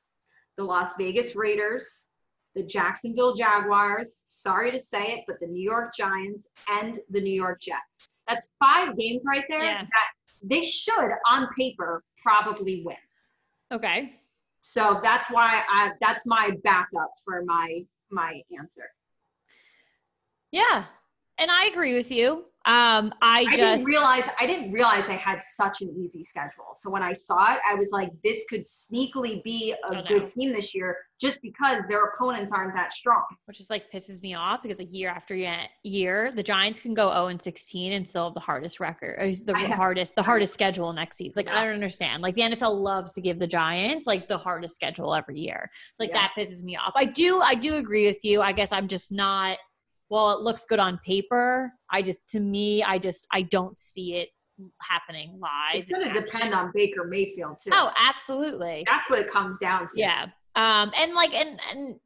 [0.56, 2.06] the Las Vegas Raiders,
[2.54, 7.32] the Jacksonville Jaguars, sorry to say it, but the New York Giants and the New
[7.32, 8.14] York Jets.
[8.26, 9.82] That's five games right there Yeah.
[9.82, 10.08] that
[10.42, 12.96] they should, on paper, probably win.
[13.72, 14.12] Okay.
[14.60, 18.88] So that's why I that's my backup for my my answer.
[20.50, 20.84] Yeah.
[21.38, 22.44] And I agree with you.
[22.68, 26.72] Um, I I, just didn't realize I didn't realize I had such an easy schedule.
[26.74, 30.26] So when I saw it, I was like, this could sneakily be a Oh, good
[30.26, 33.22] team this year, just because their opponents aren't that strong.
[33.44, 35.36] which is like pisses me off because like year after
[35.84, 39.30] year, the Giants can go 0 and 16 and still have the hardest record, or
[39.32, 41.34] the I hardest, the hardest schedule next season.
[41.38, 41.60] Like Yeah.
[41.60, 42.20] I don't understand.
[42.20, 45.70] Like the NFL loves to give the Giants like the hardest schedule every year.
[45.94, 46.22] So like Yeah.
[46.22, 46.94] that pisses me off.
[46.96, 48.42] I do, I do agree with you.
[48.42, 49.56] I guess I'm just not.
[50.08, 51.72] Well, it looks good on paper.
[51.90, 54.28] I just, to me, I just, I don't see it
[54.80, 55.74] happening live.
[55.74, 57.70] It's going to depend on Baker Mayfield too.
[57.72, 58.84] Oh, absolutely.
[58.86, 59.92] That's what it comes down to.
[59.96, 60.26] Yeah.
[60.54, 61.96] Um, and like, and, and,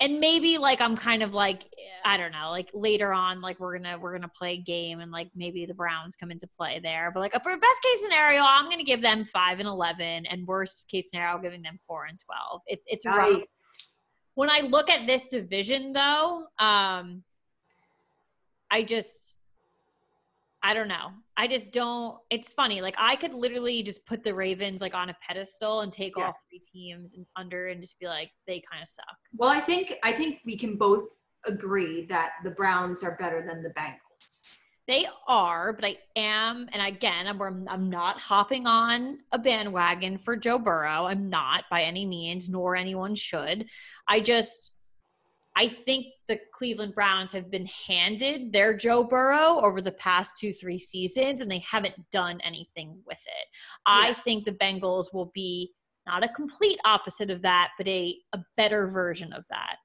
[0.00, 1.62] and maybe like I'm kind of like
[2.04, 5.10] I don't know like later on like we're gonna we're gonna play a game and
[5.10, 8.68] like maybe the Browns come into play there but like for best case scenario I'm
[8.68, 12.60] gonna give them five and eleven and worst case scenario giving them four and twelve
[12.66, 13.92] it's it's rough Yikes.
[14.36, 17.24] When I look at this division though um
[18.70, 19.34] I just
[20.62, 21.10] I don't know.
[21.36, 22.18] I just don't.
[22.28, 22.80] It's funny.
[22.80, 26.26] Like I could literally just put the Ravens like on a pedestal and take Yeah.
[26.26, 29.04] all three teams and under and just be like they kind of suck.
[29.36, 31.04] Well, I think I think we can both
[31.46, 34.42] agree that the Browns are better than the Bengals.
[34.88, 40.36] They are, but I am, and again, I'm I'm not hopping on a bandwagon for
[40.36, 41.06] Joe Burrow.
[41.06, 43.66] I'm not by any means, nor anyone should.
[44.08, 44.76] I just
[45.56, 50.52] I think the Cleveland Browns have been handed their Joe Burrow over the past two,
[50.52, 53.48] three seasons, and they haven't done anything with it.
[53.86, 55.72] I think the Bengals will be
[56.06, 59.76] not a complete opposite of that, but a, a better version of that.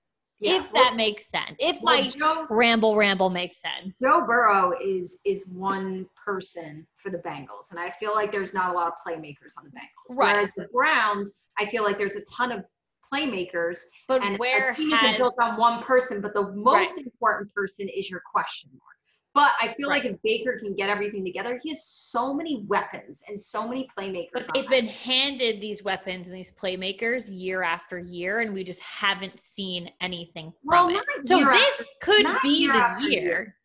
[0.42, 0.56] Yeah.
[0.56, 1.56] If Well- that makes sense.
[1.60, 4.00] If well, my Joe, ramble ramble makes sense.
[4.00, 8.72] Joe Burrow is is one person for the Bengals, and I feel like there's not
[8.72, 10.18] a lot of playmakers on the Bengals.
[10.18, 10.34] Right.
[10.34, 12.66] Whereas the Browns, I feel like there's a ton of
[13.14, 16.22] playmakers, But and where a team isn't has built on one person.
[16.22, 18.91] But the most important person is your question mark.
[19.34, 23.24] But I feel like if Baker can get everything together, he has so many weapons
[23.30, 24.28] and so many playmakers.
[24.34, 28.82] but they've been handed these weapons and these playmakers year after year, and we just
[28.82, 31.04] haven't seen anything well, from it.
[31.28, 33.22] So this after- could be year the year.
[33.22, 33.56] year.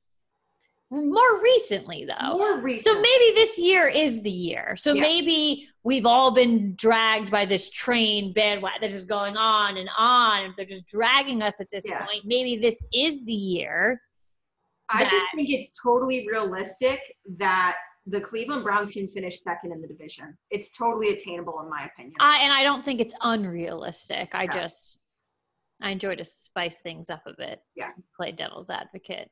[0.88, 2.38] More recently, though.
[2.38, 4.76] more So maybe this year is the year.
[4.76, 5.00] So Yeah.
[5.00, 10.54] maybe we've all been dragged by this train bandwagon that's going on and on.
[10.56, 12.06] They're just dragging us at this Yeah.
[12.06, 12.24] point.
[12.24, 14.00] Maybe this is the year.
[14.90, 17.00] I just think it's totally realistic
[17.38, 20.36] that the Cleveland Browns can finish second in the division.
[20.50, 22.14] It's totally attainable, in my opinion.
[22.20, 24.30] I, and I don't think it's unrealistic.
[24.34, 24.52] I Yeah.
[24.52, 24.98] just
[25.82, 27.60] I enjoy to spice things up a bit.
[27.74, 27.90] Yeah.
[28.16, 29.30] Play devil's advocate.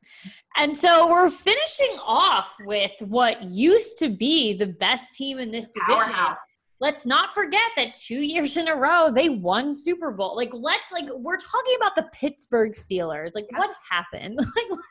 [0.58, 5.70] And so we're finishing off with what used to be the best team in this
[5.70, 6.12] division.
[6.12, 6.46] Powerhouse.
[6.80, 10.36] Let's not forget that two years in a row they won Super Bowl.
[10.36, 13.34] Like, let's like we're talking about the Pittsburgh Steelers.
[13.34, 13.58] Like, Yeah.
[13.58, 14.38] what happened?
[14.56, 14.82] Like, what?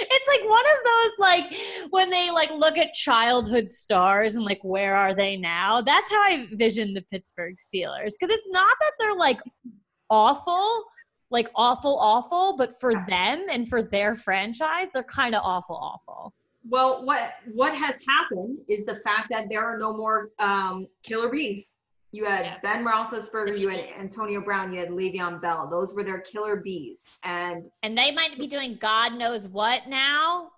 [0.00, 1.54] it's like one of those like
[1.90, 5.80] when they like look at childhood stars and like where are they now?
[5.80, 9.40] That's how I vision the Pittsburgh Steelers because it's not that they're like
[10.10, 10.84] awful,
[11.30, 16.34] like awful, awful, but for them and for their franchise, they're kind of awful, awful.
[16.68, 21.28] Well, what what has happened is the fact that there are no more um, killer
[21.28, 21.74] bees.
[22.12, 22.58] You had Yeah.
[22.62, 25.68] Ben Roethlisberger, you had Antonio Brown, you had Le'Veon Bell.
[25.70, 30.50] Those were their killer bees, and and they might be doing God knows what now,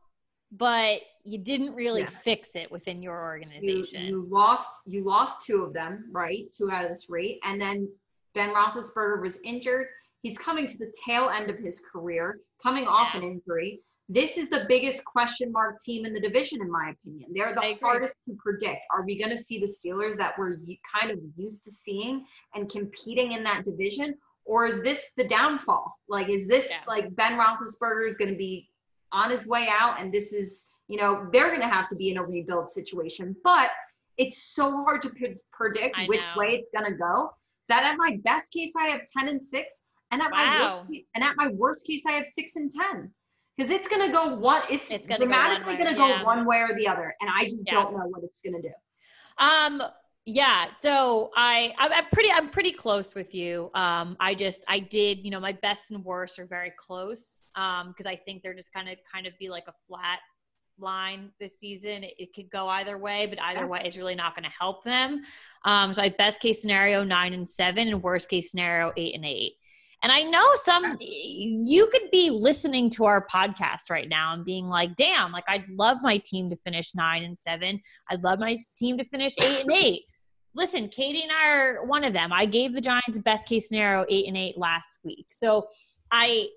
[0.52, 2.06] but you didn't really Yeah.
[2.06, 4.02] fix it within your organization.
[4.04, 6.50] you lost you lost two of them, right?
[6.52, 7.88] Two out of the three, and then
[8.34, 9.86] Ben Roethlisberger was injured.
[10.22, 13.80] He's coming to the tail end of his career, coming off an injury.
[14.08, 17.30] This is the biggest question mark team in the division, in my opinion.
[17.34, 18.82] They're the hardest to predict.
[18.92, 20.56] Are we going to see the Steelers that we're
[21.00, 24.14] kind of used to seeing and competing in that division?
[24.44, 25.98] Or is this the downfall?
[26.08, 26.80] Like, is this Yeah.
[26.86, 28.68] like Ben Roethlisberger is going to be
[29.10, 32.10] on his way out and this is, you know, they're going to have to be
[32.10, 33.34] in a rebuild situation.
[33.42, 33.70] But
[34.18, 36.34] it's so hard to pre- predict I which know.
[36.36, 37.30] way it's going to go
[37.70, 39.82] that at my best case, I have 10 and 6.
[40.10, 43.10] And at my worst, and at my worst case, I have six and ten
[43.56, 44.62] because it's gonna go one.
[44.70, 46.22] It's, It's gonna go one dramatically way, gonna go yeah.
[46.24, 47.74] one way or the other, and I just Yeah.
[47.74, 48.72] don't know what it's gonna do.
[49.38, 49.82] Um,
[50.26, 50.68] yeah.
[50.78, 53.70] So I, I'm, I'm pretty, I'm pretty close with you.
[53.74, 57.44] Um, I just, I did, you know, my best and worst are very close.
[57.56, 60.20] Um, because I think they're just kind of, kind of be like a flat
[60.78, 62.04] line this season.
[62.04, 64.82] It, it could go either way, but either way is really not going to help
[64.82, 65.22] them.
[65.66, 69.26] Um, so I best case scenario nine and seven, and worst case scenario eight and
[69.26, 69.54] eight.
[70.02, 74.66] And I know some you could be listening to our podcast right now and being
[74.66, 77.80] like, "Damn, like I'd love my team to finish nine and seven.
[78.10, 80.02] I'd love my team to finish eight and eight.
[80.54, 82.32] Listen, Katie and I are one of them.
[82.32, 85.26] I gave the Giants best case scenario eight and eight last week.
[85.32, 85.66] So
[86.12, 86.48] I,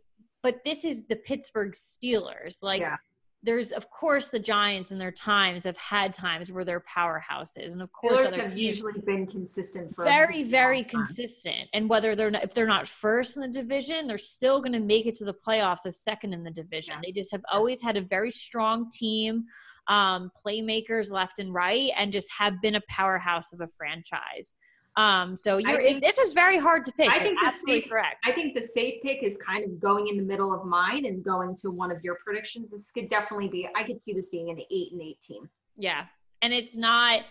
[0.43, 2.61] but this is the Pittsburgh Steelers.
[2.61, 2.97] Like Yeah.
[3.43, 7.81] There's of course the Giants and their times have had times where they're powerhouses, and
[7.81, 11.69] of course Steelers have usually been consistent for very very consistent.
[11.73, 14.79] And whether they're not, if they're not first in the division, they're still going to
[14.79, 16.95] make it to the playoffs as second in the division.
[16.95, 17.01] Yeah.
[17.05, 19.45] They just have always had a very strong team,
[19.87, 24.55] um, playmakers left and right, and just have been a powerhouse of a franchise.
[24.97, 27.09] Um, so you're, think- this was very hard to pick.
[27.09, 28.15] I think the absolutely safe- correct.
[28.25, 31.23] I think the safe pick is kind of going in the middle of mine and
[31.23, 32.71] going to one of your predictions.
[32.71, 33.69] This could definitely be.
[33.75, 35.47] I could see this being an eight and eight team.
[35.77, 36.05] Yeah.
[36.41, 37.21] And it's not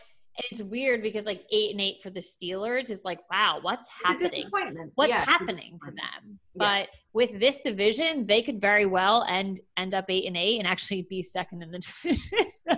[0.51, 4.05] it's weird because like eight and eight for the Steelers is like, wow, what's It's
[4.05, 4.31] a happening?
[4.43, 4.93] disappointment.
[4.95, 6.39] What's Yeah, happening to them?
[6.55, 6.83] Yeah.
[6.83, 10.69] But with this division, they could very well end end up eight and eight and
[10.69, 12.21] actually be second in the division.
[12.51, 12.77] So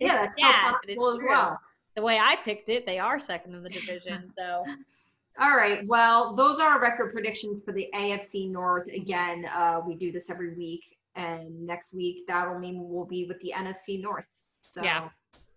[0.00, 1.60] Yeah, that's so but it's possible as well.
[1.96, 4.28] The way I picked it, they are second in the division.
[4.36, 4.64] So
[5.40, 5.86] All right.
[5.86, 8.86] Well, those are our record predictions for the AFC North.
[8.88, 10.82] Again, uh, we do this every week,
[11.16, 14.28] and next week that'll mean we'll be with the NFC North.
[14.60, 15.08] So Yeah.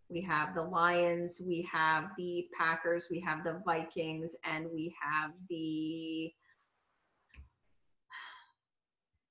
[0.09, 5.31] we have the Lions, we have the Packers, we have the Vikings, and we have
[5.49, 6.33] the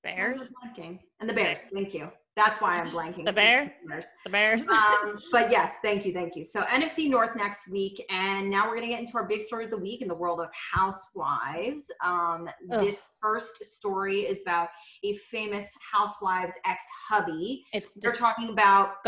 [0.03, 0.53] Bears.
[0.63, 0.99] I'm.
[1.19, 1.63] And the Bears.
[1.63, 2.09] Thank you.
[2.37, 3.25] That's why I'm blanking.
[3.25, 3.73] The Bear?
[3.87, 4.13] Bears.
[4.23, 4.67] The Bears.
[4.69, 6.45] um, but yes, thank you, thank you.
[6.45, 9.71] So NFC North next week, and now we're gonna get into our big story of
[9.71, 11.91] the week in the world of housewives.
[12.05, 14.69] Um, this first story is about
[15.03, 17.65] a famous housewives ex-hubby.
[17.73, 19.03] it's We're talking about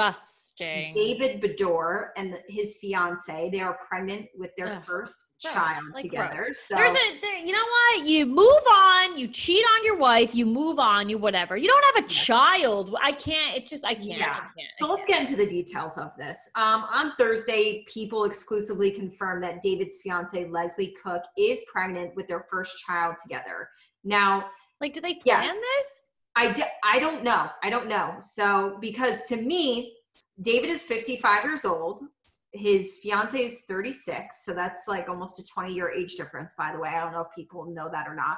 [0.60, 0.94] disgusting.
[0.94, 3.50] David Beador and his fiance.
[3.52, 6.50] They are pregnant with their Ugh, first gross, child like together.
[6.54, 8.06] So There's a, there, you know what?
[8.08, 9.18] You move on.
[9.18, 10.36] You cheat on your wife.
[10.36, 11.10] You move on.
[11.10, 11.58] You whatever.
[11.58, 12.96] You don't have a child.
[13.02, 13.58] I can't.
[13.58, 13.86] It just.
[13.86, 14.22] I can't.
[14.22, 14.72] I can't.
[14.78, 16.50] So let's get into the details of this.
[16.56, 22.46] Um, on Thursday, people exclusively confirmed that David's fiance Leslie Cook is pregnant with their
[22.50, 23.70] first child together.
[24.04, 24.46] Now,
[24.82, 25.56] Like, did they plan Yes.
[25.56, 26.06] this?
[26.36, 27.50] I di- I don't know.
[27.64, 28.16] I don't know.
[28.22, 29.98] So because to me,
[30.42, 32.04] David is 55 years old.
[32.52, 36.54] His fiance is 36, so that's like almost a 20 year age difference.
[36.58, 38.38] By the way, I don't know if people know that or not,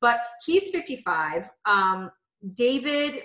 [0.00, 1.48] but he's 55.
[1.66, 2.10] Um,
[2.54, 3.22] David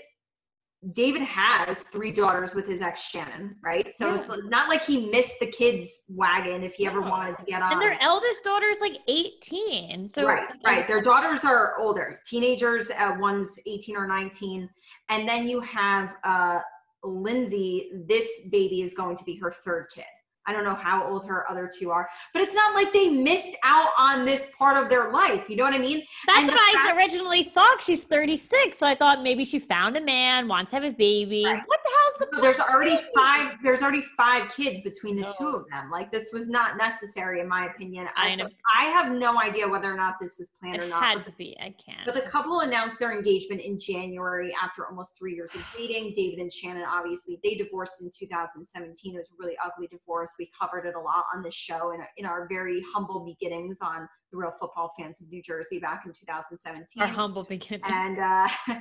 [0.91, 3.91] David has three daughters with his ex Shannon, right?
[3.91, 4.19] So Yeah.
[4.19, 7.71] it's not like he missed the kids wagon if he ever wanted to get on.
[7.73, 10.07] And their eldest daughter is like 18.
[10.07, 10.87] So right, like- right.
[10.87, 12.91] Their daughters are older, teenagers.
[12.91, 14.69] Uh, one's 18 or 19,
[15.09, 16.59] and then you have uh,
[17.05, 17.91] Lindsay.
[18.07, 20.05] This baby is going to be her third kid.
[20.47, 23.51] I don't know how old her other two are, but it's not like they missed
[23.63, 25.43] out on this part of their life.
[25.49, 26.03] You know what I mean?
[26.27, 27.81] That's and what I fact- originally thought.
[27.81, 28.77] She's 36.
[28.77, 31.45] So I thought maybe she found a man, wants to have a baby.
[31.45, 31.61] Right.
[31.65, 33.53] What the hell's the There's already five.
[33.63, 35.33] There's already five kids between the No.
[35.37, 35.89] two of them.
[35.89, 38.07] Like this was not necessary, in my opinion.
[38.15, 38.47] I So.
[38.79, 41.03] I have no idea whether or not this was planned or not.
[41.03, 41.57] had but to be.
[41.59, 42.05] I can't.
[42.05, 46.13] But the couple announced their engagement in January after almost three years of dating.
[46.15, 49.15] David and Shannon, obviously, they divorced in 2017.
[49.15, 50.33] It was a really ugly divorce.
[50.39, 54.07] We covered it a lot on this show in, in our very humble beginnings on
[54.31, 57.85] the Real Football Fans of New Jersey back in 2017 Our humble beginning.
[57.85, 58.47] and uh,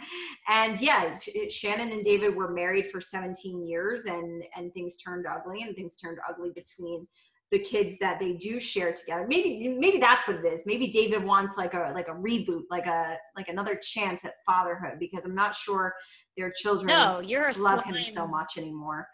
[0.48, 5.26] and yeah, Sh- Shannon and David were married for 17 years, and and things turned
[5.26, 7.06] ugly, and things turned ugly between
[7.54, 9.26] the kids that they do share together.
[9.28, 10.64] Maybe maybe that's what it is.
[10.66, 14.98] Maybe David wants like a like a reboot, like a like another chance at fatherhood,
[14.98, 15.94] because I'm not sure
[16.36, 19.06] their children no, you're love him so much anymore.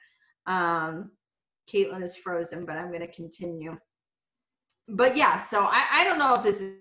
[0.47, 1.11] Um,
[1.73, 3.77] Caitlin is frozen, but I'm going to continue.
[4.89, 6.79] But yeah, so I, I don't know if this is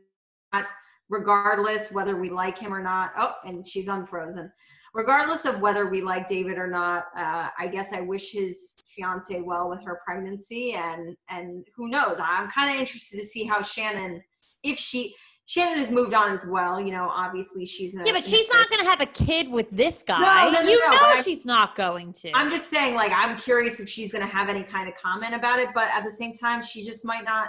[0.52, 0.66] not,
[1.10, 3.12] regardless whether we like him or not.
[3.18, 4.52] Oh, and she's unfrozen.
[4.94, 9.40] Regardless of whether we like David or not, uh, I guess I wish his fiance
[9.40, 12.18] well with her pregnancy, and and who knows?
[12.20, 14.24] I'm kind of interested to see how Shannon,
[14.64, 15.14] if she
[15.50, 16.80] Shannon has moved on as well.
[16.80, 19.50] You know, obviously she's in a- Yeah, but she's not going to have a kid
[19.50, 20.20] with this guy.
[20.20, 22.32] no, no, no, you no, know she's not going to.
[22.36, 25.58] I'm just saying, like, I'm curious if she's gonna have any kind of comment about
[25.58, 27.48] it, but at the same time, she just might not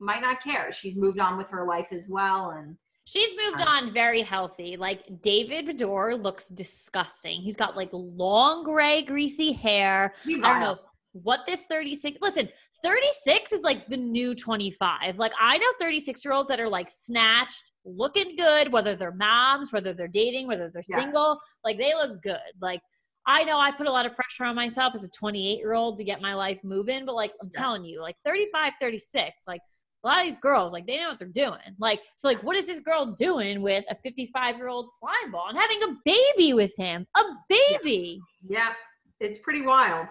[0.00, 0.72] might not care.
[0.72, 2.74] She's moved on with her life as well, and
[3.04, 4.78] She's moved Uh, on very healthy.
[4.78, 7.42] Like David Beador looks disgusting.
[7.42, 10.14] He's got like long gray greasy hair.
[10.26, 10.78] I don't know
[11.12, 12.48] what this 36 listen
[12.82, 16.88] 36 is like the new 25 like i know 36 year olds that are like
[16.90, 20.96] snatched looking good whether they're moms whether they're dating whether they're Yeah.
[21.00, 22.80] single like they look good like
[23.24, 25.96] I know I put a lot of pressure on myself as a 28 year old
[25.98, 27.60] to get my life moving, but like I'm Yeah.
[27.60, 29.60] telling you, like 35, 36, like
[30.02, 31.76] a lot of these girls, like they know what they're doing.
[31.78, 35.46] Like, so like, what is this girl doing with a 55 year old slime ball
[35.50, 37.06] and having a baby with him?
[37.16, 38.72] A baby, Yeah,
[39.20, 40.08] it's pretty wild.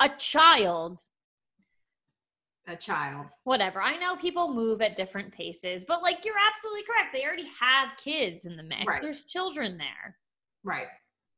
[0.00, 1.00] a child.
[2.68, 3.26] A child.
[3.44, 3.80] Whatever.
[3.82, 7.14] I know people move at different paces, but like you're absolutely correct.
[7.14, 8.86] They already have kids in the mix.
[8.86, 9.00] Right.
[9.00, 10.16] There's children there.
[10.62, 10.86] Right.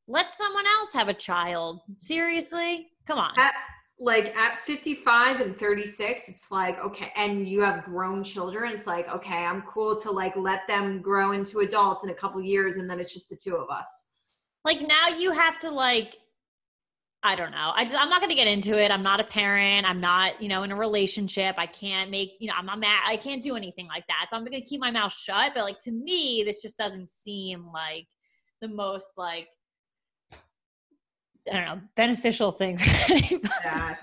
[0.09, 1.81] Let someone else have a child.
[1.99, 2.89] Seriously?
[3.07, 3.39] Come on.
[3.39, 3.55] At
[3.99, 9.09] like at 55 and 36, it's like, okay, and you have grown children, it's like,
[9.09, 12.91] okay, I'm cool to like let them grow into adults in a couple years and
[12.91, 14.07] then it's just the two of us.
[14.65, 16.17] like now you have to like
[17.25, 19.25] i don't know i just i'm not going to get into it i'm not a
[19.25, 22.79] parent i'm not you know in a relationship i can't make you know i'm not
[22.81, 25.53] mad i can't do anything like that so i'm going to keep my mouth shut
[25.55, 28.07] but like to me this just doesn't seem like
[28.61, 29.49] the most like
[30.33, 32.79] i don't know beneficial thing.
[33.65, 33.97] Yeah.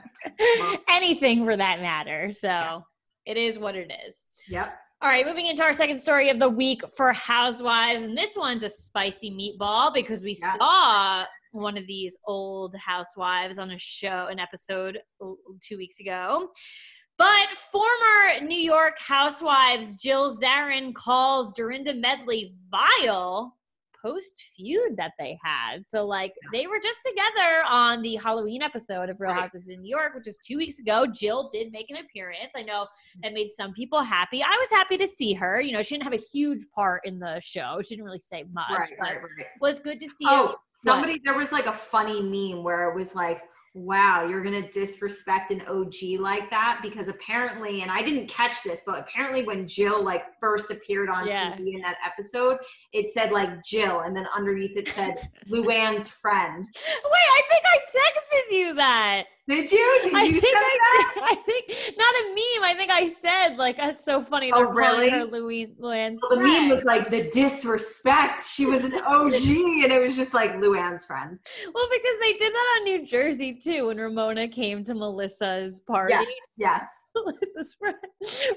[0.89, 2.79] Anything for that matter so Yeah.
[3.25, 4.73] it is what it is Yep.
[5.01, 8.01] all right, moving into our second story of the week for Housewives.
[8.01, 10.55] And this one's a spicy meatball because we Yeah.
[10.57, 14.99] saw one of these old housewives on a show, an episode
[15.61, 16.49] two weeks ago.
[17.17, 23.57] But former New York housewives Jill Zarin calls Dorinda Medley vile
[24.01, 25.83] post feud that they had.
[25.87, 29.41] So, like, they were just together on the Halloween episode of Real Right.
[29.41, 31.05] Houses in New York, which was two weeks ago.
[31.05, 32.53] Jill did make an appearance.
[32.55, 33.21] I know mm-hmm.
[33.23, 34.43] that made some people happy.
[34.43, 35.61] I was happy to see her.
[35.61, 37.81] You know, she didn't have a huge part in the show.
[37.81, 41.35] She didn't really say much, Right, but right, was good to see Oh, somebody there
[41.35, 43.41] was like a funny meme where it was like,
[43.73, 48.83] wow, you're gonna disrespect an OG like that because apparently, and I didn't catch this,
[48.85, 51.51] but apparently when Jill like first appeared on Yeah.
[51.55, 52.57] TV in that episode,
[52.93, 56.65] it said like Jill, and then underneath it said Luann's friend.
[56.75, 59.23] Wait, I think I texted you that.
[59.49, 59.99] Did you?
[60.03, 60.51] Did I you think say?
[60.53, 61.11] I.
[61.31, 62.63] I think not a meme.
[62.63, 64.51] I think I said like that's so funny.
[64.51, 65.09] Oh, They're calling really?
[65.09, 68.43] her Louis Luann's Well, the meme was like the disrespect.
[68.43, 69.33] She was an OG,
[69.83, 71.39] and it was just like Luann's friend.
[71.73, 76.13] well because they did that on New Jersey too when Ramona came to Melissa's party.
[76.13, 76.27] Yes,
[76.57, 77.05] yes.
[77.15, 77.97] Melissa's friend.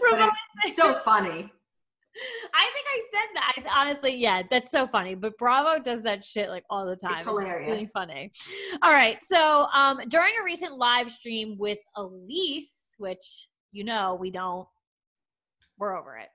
[0.02, 0.30] Ramona
[0.76, 1.50] so funny.
[2.54, 3.52] I think I said that.
[3.56, 5.14] I, honestly, yeah, that's so funny.
[5.14, 7.26] But Bravo does that shit like all the time.
[7.26, 7.90] really hilarious.
[7.90, 8.30] funny.
[8.82, 9.18] All right.
[9.22, 14.66] So um, during a recent live stream with Elyse, which you know we don't,
[15.78, 16.28] we're over it.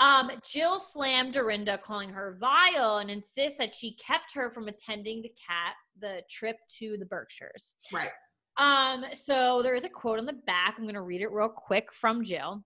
[0.00, 5.22] Um, Jill slammed Dorinda, calling her vile, and insists that she kept her from attending
[5.22, 7.74] the cat the trip to the Berkshires.
[7.92, 8.10] Right.
[8.58, 10.74] Um, so there is a quote on the back.
[10.76, 12.64] I'm going to read it real quick from Jill.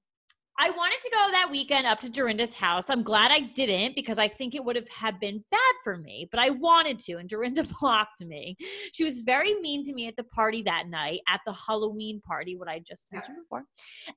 [0.58, 2.88] I wanted to go that weekend up to Dorinda's house.
[2.88, 6.28] I'm glad I didn't because I think it would have had been bad for me,
[6.30, 8.56] but I wanted to, and Dorinda blocked me.
[8.92, 12.56] She was very mean to me at the party that night, at the Halloween party,
[12.56, 13.64] what I just mentioned before.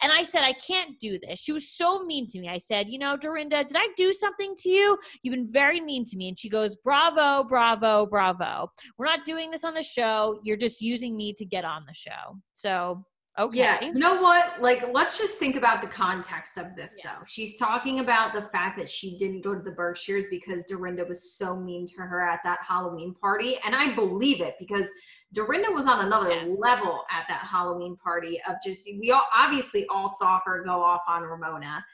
[0.01, 1.39] And I said, I can't do this.
[1.39, 2.47] She was so mean to me.
[2.47, 4.97] I said, You know, Dorinda, did I do something to you?
[5.23, 6.29] You've been very mean to me.
[6.29, 8.71] And she goes, Bravo, bravo, bravo.
[8.97, 10.39] We're not doing this on the show.
[10.43, 12.39] You're just using me to get on the show.
[12.53, 13.03] So,
[13.37, 13.57] okay.
[13.57, 13.81] Yeah.
[13.83, 14.61] You know what?
[14.61, 17.15] Like, let's just think about the context of this, Yeah.
[17.15, 17.25] though.
[17.27, 21.33] She's talking about the fact that she didn't go to the Berkshires because Dorinda was
[21.37, 23.57] so mean to her at that Halloween party.
[23.65, 24.89] And I believe it because
[25.33, 26.53] Dorinda was on another Yeah.
[26.57, 31.01] level at that Halloween party of just, we all obviously all saw her go off
[31.07, 31.85] on Ramona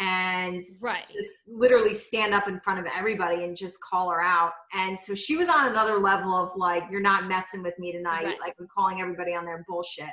[0.00, 1.06] and Right.
[1.12, 4.52] just literally stand up in front of everybody and just call her out.
[4.72, 8.24] And so she was on another level of like, you're not messing with me tonight.
[8.24, 8.40] Right.
[8.40, 10.10] Like I'm calling everybody on their bullshit.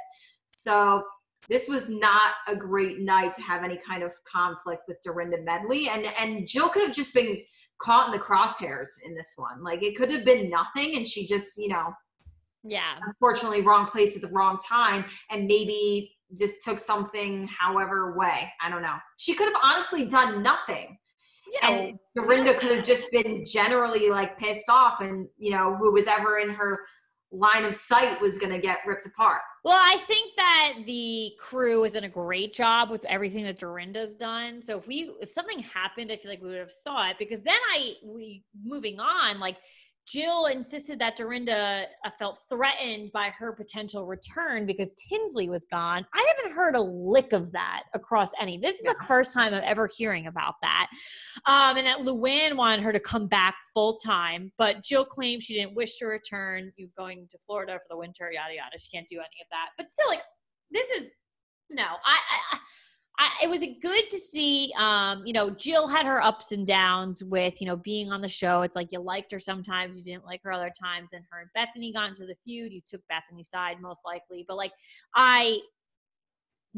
[0.48, 1.04] So
[1.48, 5.90] this was not a great night to have any kind of conflict with Dorinda Medley.
[5.90, 7.38] And and Jill could have just been
[7.80, 9.64] caught in the crosshairs in this one.
[9.64, 11.94] Like it could have been nothing and she just, you know,
[12.64, 12.96] Yeah.
[13.06, 18.52] unfortunately wrong place at the wrong time and maybe just took something however way.
[18.62, 18.96] I don't know.
[19.18, 20.98] She could have honestly done nothing.
[21.62, 25.92] Know, And Dorinda could have just been generally like pissed off and you know, who
[25.92, 26.80] was ever in her
[27.36, 29.42] line of sight was gonna get ripped apart.
[29.64, 34.16] Well, I think that the crew has done a great job with everything that Dorinda's
[34.16, 34.62] done.
[34.62, 37.42] So if we if something happened, I feel like we would have saw it because
[37.42, 39.58] then I we moving on like
[40.08, 46.06] Jill insisted that Dorinda uh, felt threatened by her potential return because Tinsley was gone.
[46.14, 48.58] I haven't heard a lick of that across any.
[48.58, 50.88] This is the first time I'm ever hearing about that.
[51.48, 55.56] Um, and that Luann wanted her to come back full time, but Jill claimed she
[55.56, 56.72] didn't wish to return.
[56.78, 58.78] You going to Florida for the winter, yada yada.
[58.78, 59.70] She can't do any of that.
[59.78, 60.22] But still, like
[60.72, 61.10] this is
[61.70, 61.84] no.
[61.84, 62.18] I
[62.54, 62.60] I,
[63.18, 64.72] I, it was good to see.
[64.78, 68.28] Um, you know, Jill had her ups and downs with you know being on the
[68.28, 68.62] show.
[68.62, 71.10] It's like you liked her sometimes, you didn't like her other times.
[71.14, 72.74] And her and Bethany got into the feud.
[72.74, 74.72] You took Bethany's side most likely, but like
[75.16, 75.60] I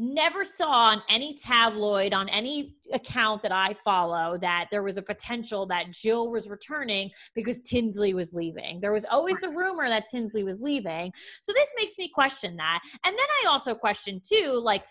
[0.00, 5.02] never saw on any tabloid on any account that I follow that there was a
[5.02, 8.80] potential that Jill was returning because Tinsley was leaving.
[8.80, 11.12] There was always the rumor that Tinsley was leaving.
[11.42, 12.78] So this makes me question that.
[13.04, 14.84] And then I also question too like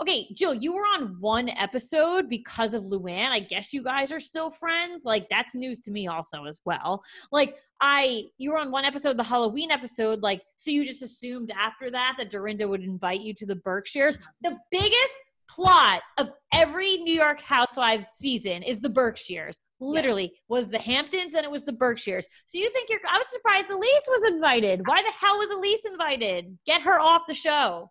[0.00, 3.30] Okay, Jill, you were on one episode because of Luann.
[3.30, 5.04] I guess you guys are still friends.
[5.04, 7.02] Like that's news to me also as well.
[7.30, 11.52] Like I you were on one episode, the Halloween episode, like so you just assumed
[11.56, 14.18] after that that Dorinda would invite you to the Berkshires.
[14.42, 19.60] The biggest plot of every New York Housewives season is the Berkshires.
[19.80, 20.38] Literally yeah.
[20.48, 22.26] was the Hamptons and it was the Berkshires.
[22.46, 24.82] So you think you're I was surprised Elyse was invited.
[24.86, 26.58] Why the hell was Elyse invited?
[26.66, 27.90] Get her off the show.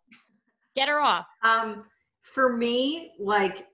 [0.75, 1.25] Get her off.
[1.43, 1.85] Um
[2.23, 3.67] for me, like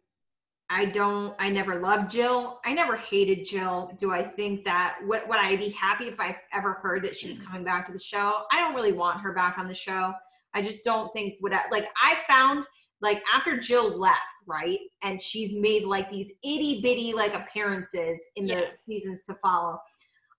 [0.69, 2.59] I don't I never loved Jill.
[2.65, 3.91] I never hated Jill.
[3.97, 7.27] Do I think that would, would I be happy if I ever heard that she
[7.27, 7.45] was mm.
[7.45, 8.43] coming back to the show?
[8.51, 10.13] I don't really want her back on the show.
[10.53, 12.65] I just don't think would I, like I found
[13.01, 14.79] like after Jill left, right?
[15.03, 19.79] And she's made like these itty bitty like appearances in the seasons to follow.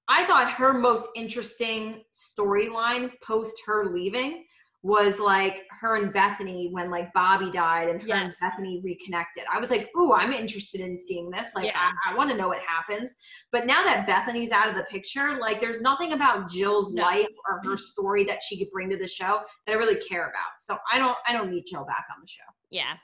[0.09, 4.45] I thought her most interesting storyline post her leaving
[4.83, 8.23] was like her and Bethany when like Bobby died and her yes.
[8.23, 9.43] and Bethany reconnected.
[9.53, 11.55] I was like, ooh, I'm interested in seeing this.
[11.55, 11.91] Like, yeah.
[12.07, 13.17] I, I want to know what happens.
[13.53, 17.03] But now that Bethany's out of the picture, like, there's nothing about Jill's no.
[17.03, 20.25] life or her story that she could bring to the show that I really care
[20.25, 20.59] about.
[20.59, 22.41] So I don't, I don't need Jill back on the show.
[22.71, 22.95] Yeah,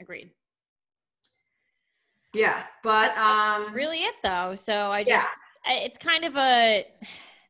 [0.00, 0.30] agreed.
[2.34, 4.56] Yeah, but um, really it though.
[4.56, 5.24] So I just,
[5.64, 5.72] yeah.
[5.84, 6.84] it's kind of a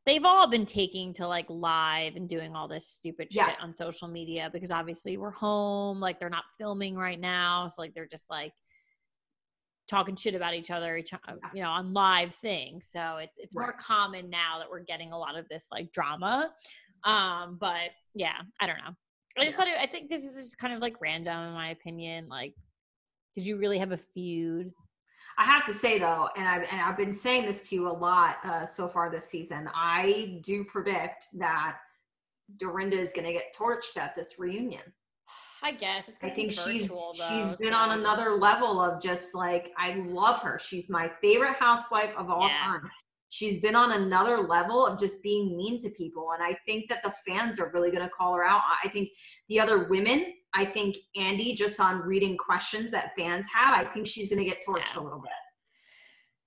[0.06, 3.62] they've all been taking to like live and doing all this stupid shit yes.
[3.62, 7.94] on social media because obviously we're home like they're not filming right now so like
[7.94, 8.52] they're just like
[9.88, 11.12] talking shit about each other each,
[11.52, 13.64] you know on live things so it's it's right.
[13.64, 16.50] more common now that we're getting a lot of this like drama
[17.04, 18.94] um but yeah i don't know
[19.36, 19.64] i just yeah.
[19.64, 22.54] thought it, i think this is just kind of like random in my opinion like
[23.36, 24.72] did you really have a feud
[25.36, 27.92] I have to say though, and I've and I've been saying this to you a
[27.92, 29.68] lot uh, so far this season.
[29.74, 31.76] I do predict that
[32.58, 34.82] Dorinda is going to get torched at this reunion.
[35.62, 36.18] I guess it's.
[36.22, 40.58] I think she's though, she's been on another level of just like I love her.
[40.58, 42.58] She's my favorite housewife of all yeah.
[42.58, 42.90] time.
[43.30, 47.02] She's been on another level of just being mean to people, and I think that
[47.02, 48.60] the fans are really going to call her out.
[48.84, 49.08] I think
[49.48, 54.06] the other women I think Andy, just on reading questions that fans have, I think
[54.06, 55.00] she's going to get torched yeah.
[55.00, 55.32] a little bit.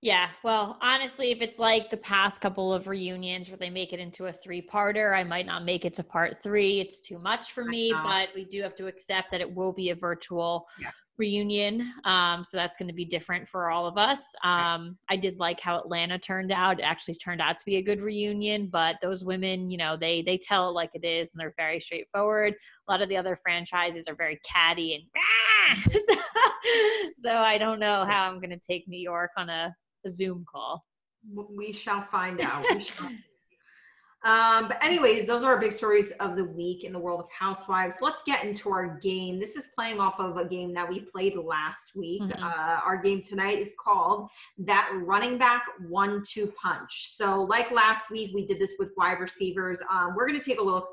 [0.02, 4.00] Yeah, well, honestly, if it's like the past couple of reunions where they make it
[4.00, 6.80] into a three parter, I might not make it to part three.
[6.80, 9.90] It's too much for me, but we do have to accept that it will be
[9.90, 11.92] a virtual yeah reunion.
[12.06, 14.22] Um, so that's going to be different for all of us.
[14.44, 16.80] Um, I did like how Atlanta turned out.
[16.80, 20.22] It actually turned out to be a good reunion, but those women, you know, they
[20.22, 22.54] they tell it like it is, and they're very straightforward.
[22.88, 25.04] A lot of the other franchises are very catty and
[25.92, 26.16] so,
[27.16, 30.46] so I don't know how I'm going to take New York on a, a Zoom
[30.50, 30.86] call.
[31.34, 32.66] We shall find out.
[32.74, 33.12] We shall
[34.24, 37.28] um, but anyways, those are our big stories of the week in the world of
[37.30, 37.98] housewives.
[38.02, 39.40] Let's get into our game.
[39.40, 42.24] This is playing off of a game that we played last week.
[42.24, 42.44] Mm-hmm.
[42.44, 47.10] Uh, our game tonight is called that running back one-two punch.
[47.10, 49.82] So, like last week, we did this with wide receivers.
[49.92, 50.90] Um, we're going to take a look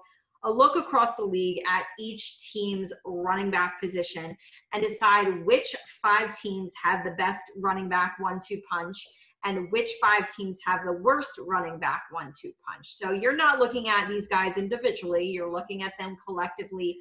[0.47, 4.37] a look across the league at each team's running back position
[4.75, 9.09] and decide which five teams have the best running back one-two punch
[9.45, 12.95] and which five teams have the worst running back one two punch.
[12.95, 16.99] So you're not looking at these guys individually, you're looking at them collectively.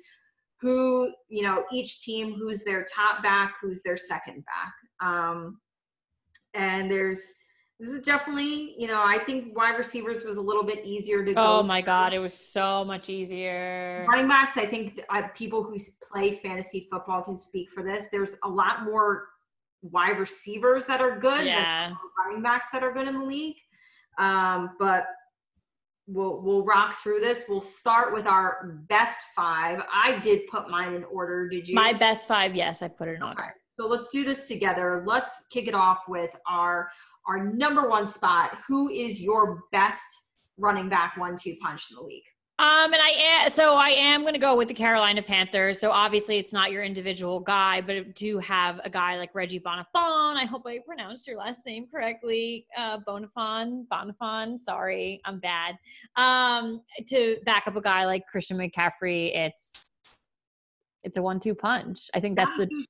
[0.62, 5.06] Who, you know, each team, who's their top back, who's their second back.
[5.06, 5.60] Um,
[6.54, 7.36] and there's,
[7.82, 11.34] this is definitely, you know, I think wide receivers was a little bit easier to
[11.34, 11.42] go.
[11.42, 14.06] Oh my God, it was so much easier.
[14.08, 15.76] Running backs, I think uh, people who
[16.10, 18.08] play fantasy football can speak for this.
[18.10, 19.33] There's a lot more
[19.84, 21.94] wide receivers that are good, yeah.
[22.18, 23.58] running backs that are good in the league.
[24.18, 25.06] Um, but
[26.08, 27.46] we'll we'll rock through this.
[27.48, 29.82] We'll start with our best five.
[29.92, 31.48] I did put mine in order.
[31.50, 31.76] Did you?
[31.76, 33.54] My best five, yes, I put it in order.
[33.70, 35.04] So let's do this together.
[35.06, 36.90] Let's kick it off with our
[37.28, 38.58] our number one spot.
[38.68, 40.04] Who is your best
[40.58, 42.24] running back one-two punch in the league?
[42.64, 45.82] Um, and I so I am going to go with the Carolina Panthers.
[45.82, 50.38] So obviously, it's not your individual guy, but do have a guy like Reggie Bonnafon.
[50.38, 52.66] I hope I pronounced your last name correctly.
[52.78, 54.58] Uh, Bonifon.
[54.58, 55.78] Sorry, I'm bad.
[56.16, 59.92] Um, to back up a guy like Christian McCaffrey, it's
[61.04, 62.10] it's a one-two punch.
[62.14, 62.86] I think that's the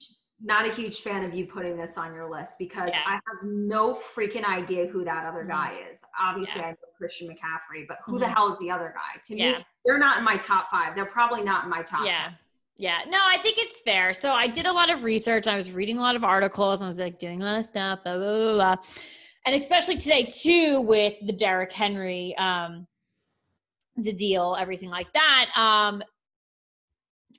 [0.46, 3.02] not a huge fan of you putting this on your list because Yeah.
[3.08, 5.48] I have no freaking idea who that other Mhm.
[5.50, 6.04] guy is.
[6.20, 6.68] Obviously, Yeah.
[6.68, 8.34] I know Christian McCaffrey, but who the Mhm.
[8.36, 9.20] hell is the other guy?
[9.22, 9.60] To Yeah.
[9.60, 10.96] me, they're not in my top five.
[10.96, 12.06] They're probably not in my top.
[12.06, 12.38] yeah 10.
[12.76, 15.72] yeah no i think it's fair so i did a lot of research i was
[15.72, 18.36] reading a lot of articles i was like doing a lot of stuff blah blah
[18.36, 18.76] blah, blah.
[19.46, 22.88] and especially today too with the Derrick henry um
[23.96, 26.02] the deal everything like that um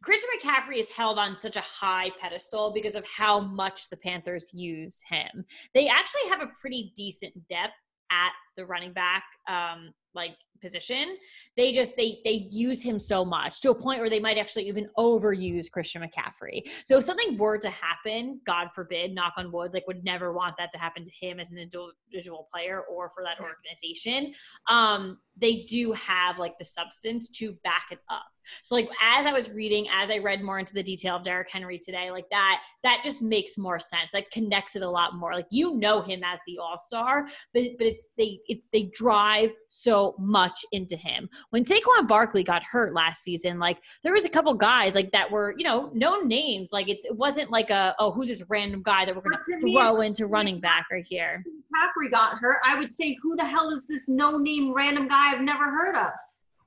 [0.05, 4.50] Christian McCaffrey is held on such a high pedestal because of how much the Panthers
[4.52, 5.44] use him.
[5.74, 7.72] They actually have a pretty decent depth
[8.11, 11.16] at the running back um like position
[11.57, 14.66] they just they they use him so much to a point where they might actually
[14.68, 16.62] even overuse Christian McCaffrey.
[16.84, 20.55] So if something were to happen, God forbid, knock on wood, like would never want
[20.59, 24.32] that to happen to him as an individual player or for that organization.
[24.68, 28.24] Um, they do have like the substance to back it up.
[28.62, 31.51] So like as I was reading, as I read more into the detail of Derrick
[31.51, 34.12] Henry today, like that, that just makes more sense.
[34.12, 35.34] Like connects it a lot more.
[35.34, 39.53] Like you know him as the all star, but but it's they it, they drive
[39.68, 41.28] so much into him.
[41.51, 45.30] When Saquon Barkley got hurt last season, like there was a couple guys like that
[45.30, 46.72] were you know known names.
[46.72, 49.61] Like it, it wasn't like a oh who's this random guy that we're gonna But
[49.61, 51.42] to me, throw into running back right here.
[51.74, 52.59] McCaffrey got hurt.
[52.64, 56.11] I would say, who the hell is this no-name random guy I've never heard of?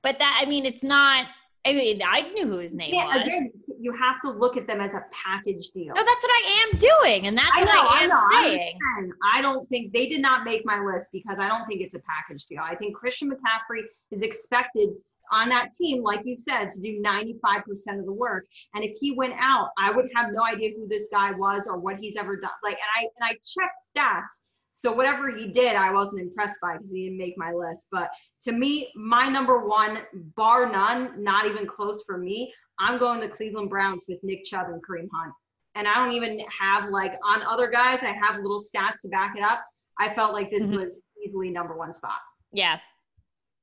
[0.02, 1.26] But that I mean it's not.
[1.66, 3.26] I mean I knew who his name Yeah, was.
[3.26, 5.94] again, you have to look at them as a package deal.
[5.94, 8.14] No, that's what I am doing, and that's I what know, I I am know.
[8.32, 8.78] I'm saying.
[8.96, 11.94] saying, I don't think they did not make my list because I don't think it's
[11.94, 12.60] a package deal.
[12.62, 14.90] I think Christian McCaffrey is expected
[15.30, 18.46] on that team, like you said, to do 95% of the work.
[18.74, 21.78] And if he went out, I would have no idea who this guy was or
[21.78, 22.50] what he's ever done.
[22.64, 24.40] Like, and I and I checked stats.
[24.78, 27.88] So whatever he did, I wasn't impressed by because he didn't make my list.
[27.90, 28.10] But
[28.44, 30.02] to me, my number one,
[30.36, 34.68] bar none, not even close for me, I'm going to Cleveland Browns with Nick Chubb
[34.68, 35.34] and Kareem Hunt.
[35.74, 39.34] And I don't even have like on other guys, I have little stats to back
[39.36, 39.64] it up.
[39.98, 40.84] I felt like this Mhm.
[40.84, 42.20] was easily number one spot.
[42.52, 42.78] Yeah.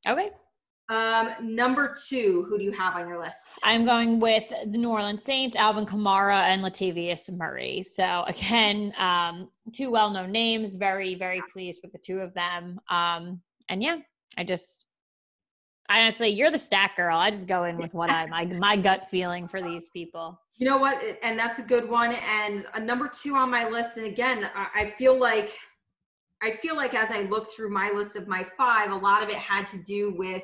[0.06, 0.32] Okay.
[0.88, 3.60] Um, number two, who do you have on your list?
[3.64, 7.82] I'm going with the New Orleans Saints, Alvin Kamara, and Latavius Murray.
[7.82, 10.76] So again, um, two well-known names.
[10.76, 12.80] Very, very pleased with the two of them.
[12.90, 13.98] Um, and yeah,
[14.38, 14.86] I just,
[15.90, 17.18] I honestly, you're the stat girl.
[17.18, 20.40] I just go in with what I my my gut feeling for these people.
[20.56, 21.02] You know what?
[21.24, 22.14] And that's a good one.
[22.14, 23.98] And a number two on my list.
[23.98, 25.58] And again, I I feel like
[26.44, 29.30] I feel like as I look through my list of my five, a lot of
[29.30, 30.44] it had to do with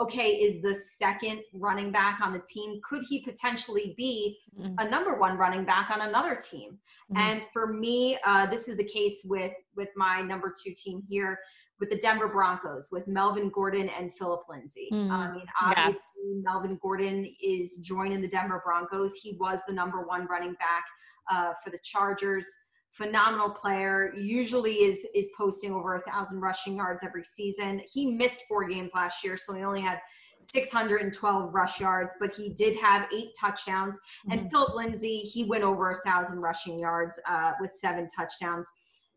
[0.00, 4.74] okay, is the second running back on the team, could he potentially be Mhm.
[4.78, 6.80] a number one running back on another team?
[7.10, 7.18] Mhm.
[7.18, 11.38] And for me, uh, this is the case with with my number two team here
[11.80, 14.88] with the Denver Broncos with Melvin Gordon and Philip Lindsay.
[14.92, 15.32] I Mhm.
[15.34, 15.70] mean, Yeah.
[15.78, 16.02] obviously,
[16.42, 19.14] Melvin Gordon is joining the Denver Broncos.
[19.16, 20.84] He was the number one running back
[21.30, 22.46] uh, for the Chargers.
[22.92, 24.12] Phenomenal player.
[24.16, 27.80] Usually is is posting over a thousand rushing yards every season.
[27.90, 29.98] He missed four games last year, so he only had
[30.42, 33.98] 612 rush yards, but he did have eight touchdowns.
[34.30, 38.68] And Philip Lindsay, he went over a thousand rushing yards uh, with seven touchdowns.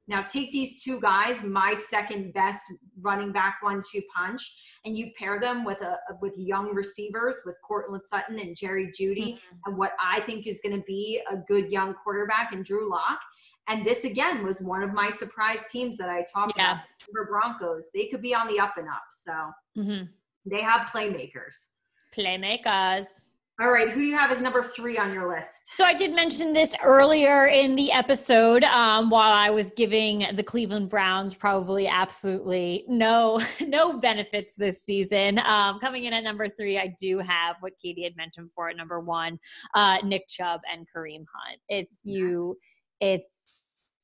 [0.07, 2.61] Now take these two guys, my second best
[3.01, 4.41] running back one-two punch,
[4.85, 9.33] and you pair them with a with young receivers with Courtland Sutton and Jerry Jeudy,
[9.33, 9.39] Mhm.
[9.65, 13.19] and what I think is going to be a good young quarterback and Drew Lock.
[13.67, 16.73] And this again was one of my surprise teams that I talked Yeah.
[16.73, 16.83] about.
[17.05, 17.89] Denver Broncos.
[17.93, 19.03] They could be on the up and up.
[19.11, 20.09] So Mhm.
[20.45, 21.71] they have playmakers.
[22.15, 23.25] Playmakers.
[23.57, 25.73] All right, who do you have as number three on your list?
[25.75, 30.43] So I did mention this earlier in the episode um, while I was giving the
[30.43, 35.39] Cleveland Browns probably absolutely no no benefits this season.
[35.39, 38.75] Um, coming in at number three, I do have what Katie had mentioned for at
[38.75, 39.39] number one,
[39.73, 41.61] uh, Nick Chubb and Kareem Hunt.
[41.69, 42.57] It's you.
[42.99, 43.54] It's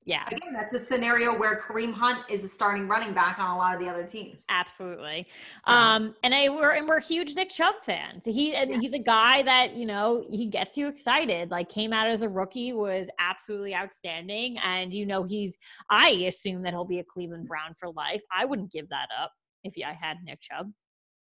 [0.06, 0.26] yeah.
[0.28, 3.76] Again, that's a scenario where Kareem Hunt is a starting running back on a lot
[3.76, 4.45] of the other teams.
[4.49, 5.28] Absolutely.
[5.68, 8.26] Um, and I we're and we're huge Nick Chubb fans.
[8.26, 8.80] He and Yeah.
[8.80, 11.52] he's a guy that, you know, he gets you excited.
[11.52, 14.58] Like came out as a rookie, was absolutely outstanding.
[14.60, 15.58] And you know, he's
[15.89, 18.22] I assume that he'll be a Cleveland Brown for life.
[18.36, 19.32] I wouldn't give that up
[19.64, 20.72] if I had Nick Chubb.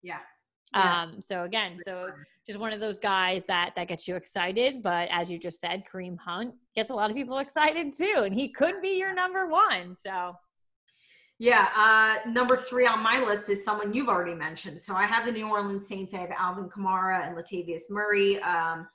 [0.03, 0.19] Yeah.
[0.75, 1.01] Yeah.
[1.03, 2.09] Um, so again, so
[2.49, 4.81] just one of those guys that that gets you excited.
[4.81, 8.33] But as you just said, Kareem Hunt gets a lot of people excited too, and
[8.33, 9.93] he could be your number one.
[9.93, 10.33] So
[11.37, 14.81] Yeah, uh, number three on my list is someone you've already mentioned.
[14.81, 16.15] So I have the New Orleans Saints.
[16.15, 18.41] I have Alvin Kamara and Latavius Murray.
[18.41, 18.87] Um,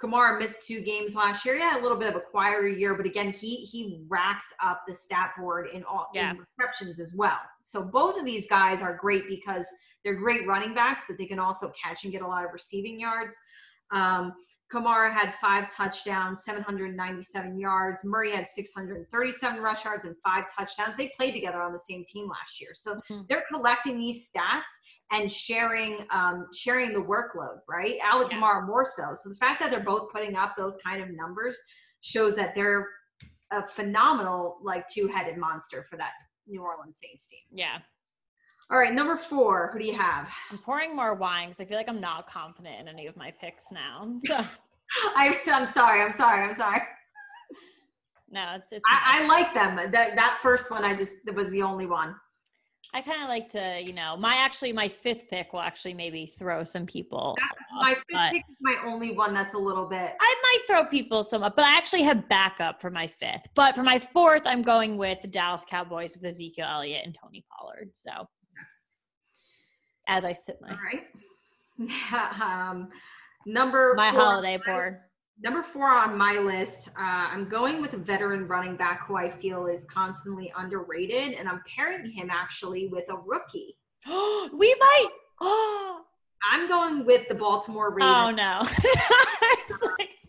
[0.00, 1.56] Kamara missed two games last year.
[1.56, 4.94] Yeah, a little bit of a quieter year, but again, he he racks up the
[4.94, 6.30] stat board in all Yeah.
[6.30, 7.40] in receptions as well.
[7.62, 9.66] So both of these guys are great because
[10.04, 12.98] they're great running backs, but they can also catch and get a lot of receiving
[12.98, 13.36] yards.
[13.92, 14.32] Um,
[14.72, 18.02] Kamara had five touchdowns, 797 yards.
[18.04, 20.96] Murray had 637 rush yards and five touchdowns.
[20.96, 23.28] They played together on the same team last year, so Mhm.
[23.28, 24.70] they're collecting these stats
[25.10, 27.98] and sharing um, sharing the workload, right?
[28.02, 28.38] Alec Yeah.
[28.40, 29.12] Kamara more so.
[29.14, 31.60] So the fact that they're both putting up those kind of numbers
[32.00, 32.88] shows that they're
[33.50, 36.12] a phenomenal like two-headed monster for that
[36.46, 37.40] New Orleans Saints team.
[37.50, 37.80] Yeah.
[38.72, 39.68] All right, number four.
[39.74, 40.28] Who do you have?
[40.50, 43.30] I'm pouring more wine because I feel like I'm not confident in any of my
[43.30, 44.14] picks now.
[44.24, 44.34] So
[45.14, 46.00] I, I'm sorry.
[46.00, 46.42] I'm sorry.
[46.42, 46.80] I'm sorry.
[48.30, 48.82] no, it's it's.
[48.90, 49.76] I, I like them.
[49.76, 52.14] That that first one, I just was the only one.
[52.94, 56.24] I kind of like to, you know, my actually my fifth pick will actually maybe
[56.24, 57.36] throw some people.
[57.38, 60.14] That's off, my fifth pick is my only one that's a little bit.
[60.18, 63.48] I might throw people some up, but I actually have backup for my fifth.
[63.54, 67.44] But for my fourth, I'm going with the Dallas Cowboys with Ezekiel Elliott and Tony
[67.50, 67.90] Pollard.
[67.92, 68.28] So
[70.08, 71.04] as I sit my All right.
[72.42, 72.88] um,
[73.46, 75.00] number my holiday board.
[75.42, 79.28] Number four on my list, uh, I'm going with a veteran running back who I
[79.28, 83.76] feel is constantly underrated, and I'm pairing him actually with a rookie.
[84.06, 85.08] we might.
[85.40, 86.02] Oh,
[86.52, 88.14] I'm going with the Baltimore Ravens.
[88.14, 88.60] oh no.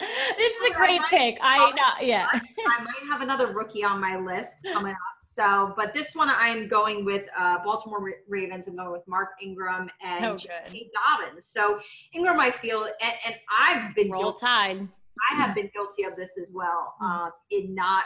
[0.00, 1.38] This is a great pick.
[1.42, 2.06] I know.
[2.06, 2.26] Yeah.
[2.32, 4.98] I might have another rookie on my list coming up.
[5.20, 8.66] So, but this one I'm going with uh, Baltimore Ravens.
[8.68, 10.48] I'm going with Mark Ingram and So.
[10.94, 11.44] Dobbins.
[11.46, 11.80] So
[12.14, 14.88] Ingram, I feel, and, and I've been Roll guilty, Tide.
[15.32, 18.04] I have been guilty of this as well, uh, in not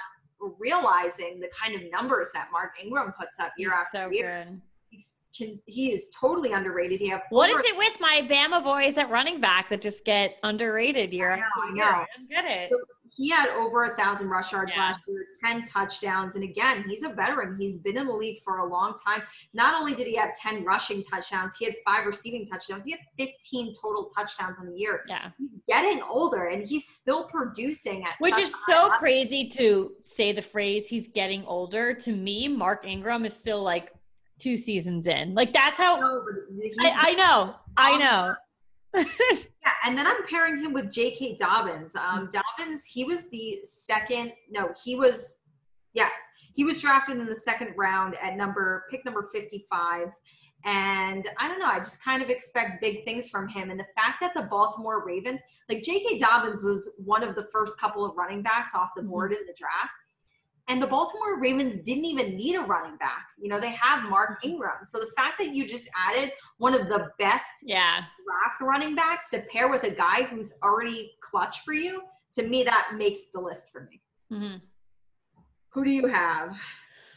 [0.59, 4.45] realizing the kind of numbers that Mark Ingram puts up year He's after so year.
[4.49, 4.61] good.
[5.37, 7.01] Can- he is totally underrated.
[7.01, 10.05] He have What over- is it with my Bama boys at running back that just
[10.05, 11.75] get underrated year I know, after I year?
[11.77, 11.91] know.
[11.91, 12.71] I don't get it.
[13.17, 14.81] he had over a thousand rush yards Yeah.
[14.81, 16.37] last year, 10 touchdowns.
[16.37, 17.55] And again, he's a veteran.
[17.61, 19.23] He's been in the league for a long time.
[19.53, 22.83] Not only did he have 10 rushing touchdowns, he had five receiving touchdowns.
[22.85, 25.05] He had 15 total touchdowns on the year.
[25.07, 25.31] Yeah.
[25.39, 28.91] He's getting older and he's still producing at Which is so level.
[28.99, 31.93] crazy to say the phrase he's getting older.
[31.93, 33.93] To me, Mark Ingram is still like
[34.39, 35.35] two seasons in.
[35.35, 36.25] Like that's how No,
[36.81, 37.55] I, I know.
[37.77, 38.35] I know.
[39.65, 41.37] Yeah, and then I'm pairing him with J.K.
[41.37, 41.95] Dobbins.
[41.95, 42.19] Mm-hmm.
[42.19, 44.33] Um, Dobbins, he was the second.
[44.51, 45.41] No, he was.
[45.95, 46.13] Yes,
[46.55, 50.09] he was drafted in the second round at number pick number 55.
[50.67, 51.67] And I don't know.
[51.67, 53.71] I just kind of expect big things from him.
[53.71, 56.19] And the fact that the Baltimore Ravens, like J.K.
[56.19, 59.55] Dobbins, was one of the first couple of running backs off the board in the
[59.57, 59.93] draft.
[60.69, 63.27] And the Baltimore Ravens didn't even need a running back.
[63.39, 64.85] You know, they have Mark Ingram.
[64.85, 68.01] So the fact that you just added one of the best Yeah.
[68.27, 72.03] draft running backs to pair with a guy who's already clutch for you,
[72.35, 74.01] to me that makes the list for me.
[74.33, 74.63] Mhm.
[75.71, 76.57] Who do you have?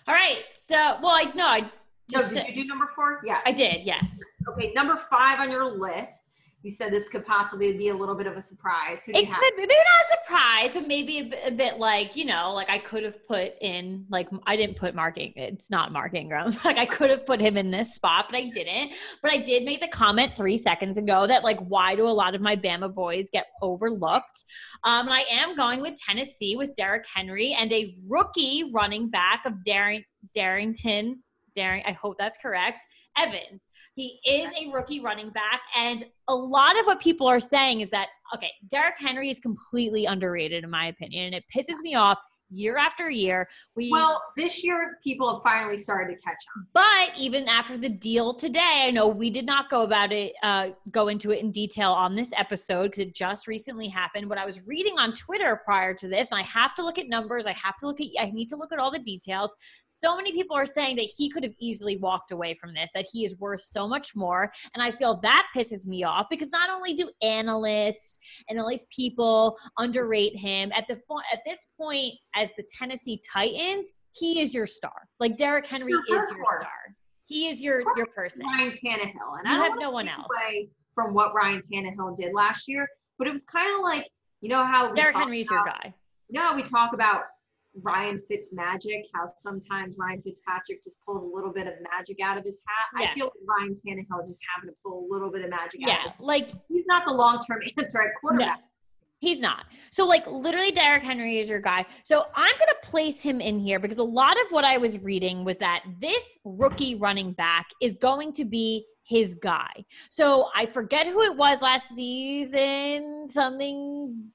[0.08, 0.44] All right.
[0.56, 1.72] So, well, I know I
[2.12, 3.22] No, did you do number four?
[3.26, 3.44] Yes.
[3.46, 3.86] I did.
[3.86, 4.20] Yes.
[4.48, 6.32] Okay, number five on your list.
[6.64, 9.06] You said this could possibly be a little bit of a surprise.
[9.06, 9.40] Who It have?
[9.40, 12.52] could be maybe not a surprise, but maybe a bit, a bit like you know,
[12.54, 15.18] like I could have put in like I didn't put Mark.
[15.18, 16.56] In- It's not Mark Ingram.
[16.66, 18.92] Like I could have put him in this spot, but I didn't.
[19.22, 22.34] But I did make the comment three seconds ago that like why do a lot
[22.36, 24.44] of my Bama boys get overlooked?
[24.84, 29.46] Um, and I am going with Tennessee with Derrick Henry and a rookie running back
[29.46, 30.04] of Daring
[30.36, 31.14] Darrynton.
[31.56, 32.84] Daring, I hope that's correct.
[33.18, 33.70] Evans.
[33.96, 35.62] He is a rookie running back.
[35.76, 40.06] And a lot of what people are saying is that, okay, Derrick Henry is completely
[40.06, 41.26] underrated, in my opinion.
[41.26, 42.20] And it pisses me off
[42.50, 43.48] year after year.
[43.76, 46.68] We Well, this year people have finally started to catch on.
[46.74, 50.70] but even after the deal today, I know we did not go about it, uh,
[50.92, 54.30] go into it in detail on this episode because it just recently happened.
[54.30, 57.08] But I was reading on Twitter prior to this, and I have to look at
[57.08, 57.48] numbers.
[57.48, 59.56] I have to look at, I need to look at all the details.
[59.90, 63.06] So many people are saying that he could have easily walked away from this, that
[63.12, 64.52] he is worth so much more.
[64.74, 68.18] And I feel that pisses me off because not only do analysts
[68.50, 70.98] and all these people underrate him at the
[71.32, 75.08] at this point as the Tennessee Titans, he is your star.
[75.20, 76.70] Like Derrick Henry is your star.
[77.26, 78.46] He is your your person.
[78.46, 79.40] Ryan Tannehill.
[79.40, 80.28] And You I don't have no one else.
[80.96, 84.08] from what Ryan Tannehill did last year, but it was kind of like,
[84.42, 85.94] you know how Derrick Henry's your guy.
[86.30, 87.24] you know how we talk about
[87.84, 92.38] Ryan Fitz magic, how sometimes Ryan Fitzpatrick just pulls a little bit of magic out
[92.38, 93.02] of his hat.
[93.04, 93.12] Yeah.
[93.12, 95.88] I feel like Ryan Tannehill just having to pull a little bit of magic out
[95.90, 98.62] Yeah, of his like He's not the long term answer at quarterback.
[99.20, 99.66] He's not.
[99.92, 101.86] So, like, literally, Derrick Henry is your guy.
[102.04, 105.00] So, I'm going to place him in here because a lot of what I was
[105.00, 109.86] reading was that this rookie running back is going to be his guy.
[110.12, 113.28] So, I forget who it was last season.
[113.30, 114.32] Something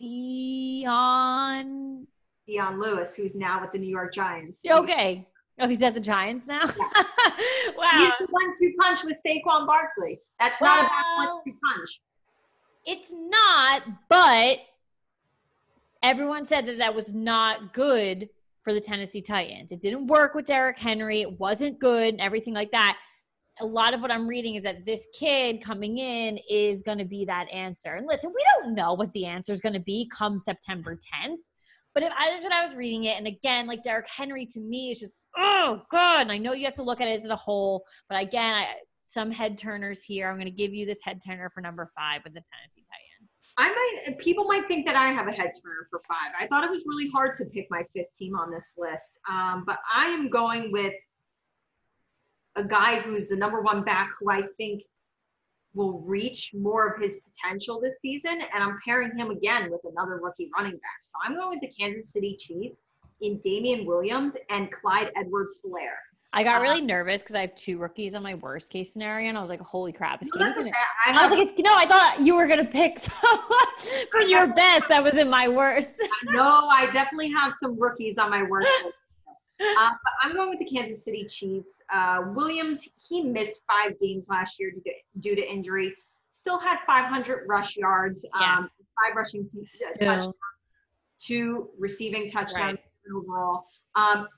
[0.00, 2.06] Dion.
[2.48, 4.62] Deion Lewis, who's now with the New York Giants.
[4.68, 5.26] Okay.
[5.60, 6.62] Oh, he's at the Giants now?
[6.66, 6.72] wow.
[6.72, 10.18] He's the one two punch with Saquon Barkley.
[10.38, 12.00] That's not a bad one two punch.
[12.86, 14.58] It's not, but
[16.02, 18.28] everyone said that that was not good
[18.62, 19.72] for the Tennessee Titans.
[19.72, 21.22] It didn't work with Derrick Henry.
[21.22, 22.98] It wasn't good and everything like that.
[23.60, 27.04] A lot of what I'm reading is that this kid coming in is going to
[27.04, 27.94] be that answer.
[27.94, 31.36] And listen, we don't know what the answer is going to be come September 10th.
[31.92, 34.60] But if I, that's what I was reading it, and again, like Derrick Henry to
[34.60, 36.22] me is just oh god.
[36.22, 38.66] And I know you have to look at it as a whole, but again, I,
[39.10, 40.28] some head turners here.
[40.28, 43.36] I'm going to give you this head turner for number five with the Tennessee Titans.
[43.58, 46.32] I might people might think that I have a head turner for five.
[46.40, 49.64] I thought it was really hard to pick my fifth team on this list, um,
[49.66, 50.94] but I am going with
[52.54, 54.82] a guy who's the number one back who I think
[55.74, 60.20] will reach more of his potential this season, and I'm pairing him again with another
[60.22, 61.00] rookie running back.
[61.02, 62.84] So I'm going with the Kansas City Chiefs
[63.20, 65.98] in Damien Williams and Clyde Edwards-Helaire.
[66.32, 69.28] I got Uh, really nervous because I have two rookies on my worst case scenario,
[69.28, 70.70] and I was like, "Holy crap!" Is No, Katie gonna-.
[71.06, 73.00] I, I was like, it's, "No, I thought you were gonna pick
[74.12, 78.30] for your best that was in my worst." no, I definitely have some rookies on
[78.30, 78.68] my worst.
[79.60, 81.82] Uh, but I'm going with the Kansas City Chiefs.
[81.92, 85.94] Uh, Williams, he missed five games last year due to, due to injury.
[86.32, 88.58] Still had 500 rush yards, Yeah.
[88.58, 88.70] um,
[89.04, 90.32] five rushing t- touchdowns,
[91.18, 93.14] two receiving touchdowns Right.
[93.14, 93.66] overall.
[93.96, 94.28] Um,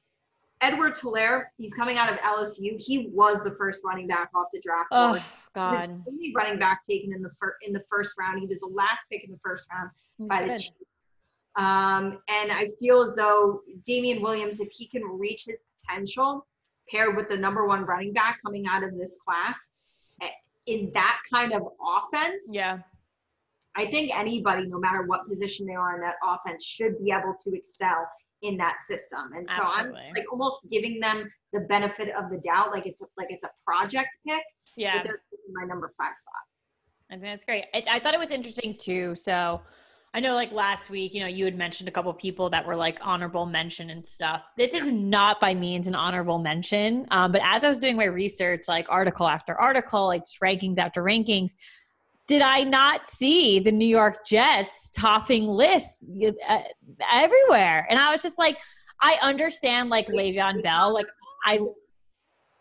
[0.62, 2.78] Edwards Helaire, he's coming out of LSU.
[2.78, 5.02] He was the first running back off the draft board.
[5.02, 5.22] oh He was
[5.54, 8.38] God, the only running back taken in the fir- in the first round.
[8.40, 10.58] He was the last pick in the first round He's by the.
[10.58, 10.70] Chiefs.
[11.56, 16.46] Um, and I feel as though Damien Williams, if he can reach his potential,
[16.88, 19.68] paired with the number one running back coming out of this class,
[20.22, 20.28] eh,
[20.66, 22.78] in that kind of offense, Yeah,
[23.74, 27.34] I think anybody, no matter what position they are in that offense, should be able
[27.44, 28.06] to excel
[28.42, 29.30] in that system.
[29.36, 30.00] And so Absolutely.
[30.00, 33.44] I'm like almost giving them the benefit of the doubt, like it's a, like it's
[33.44, 34.42] a project pick.
[34.76, 34.98] yeah.
[34.98, 36.32] But they're taking my number five spot.
[37.10, 37.64] I think that's great.
[37.74, 39.14] I, I thought it was interesting too.
[39.14, 39.60] So
[40.14, 42.76] I know like last week, you know, you had mentioned a couple people that were
[42.76, 44.42] like honorable mention and stuff.
[44.58, 47.06] This is not by means an honorable mention.
[47.10, 51.02] Um, but as I was doing my research, like article after article, like rankings after
[51.02, 51.52] rankings,
[52.28, 56.04] did I not see the New York Jets topping lists
[56.48, 56.58] uh,
[57.10, 57.86] everywhere?
[57.90, 58.56] And I was just like,
[59.00, 61.08] I understand like Le'Veon Bell, like
[61.44, 61.58] I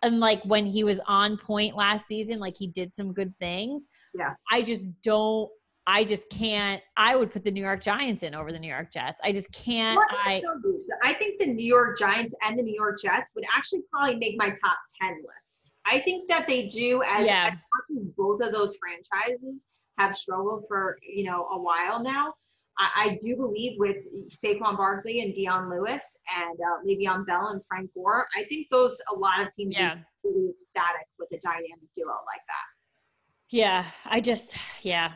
[0.04, 3.88] and like when he was on point last season, like he did some good things.
[4.14, 4.34] Yeah.
[4.52, 5.50] I just don't.
[5.88, 6.82] I just can't.
[6.96, 9.20] I would put the New York Giants in over the New York Jets.
[9.24, 10.00] I just can't.
[10.26, 13.32] I, I tell you, I think the New York Giants and the New York Jets
[13.36, 15.71] would actually probably make my top 10 list.
[15.86, 17.48] I think that they do as, Yeah.
[17.48, 19.68] as much as both of those franchises
[19.98, 22.34] have struggled for, you know, a while now.
[22.78, 23.98] I, I do believe with
[24.30, 29.00] Saquon Barkley and Dion Lewis and uh, Le'Veon Bell and Frank Gore, I think those,
[29.14, 30.04] a lot of teams yeah, would
[30.34, 32.68] be really ecstatic with a dynamic duo like that.
[33.50, 33.86] yeah.
[34.06, 35.14] I just yeah.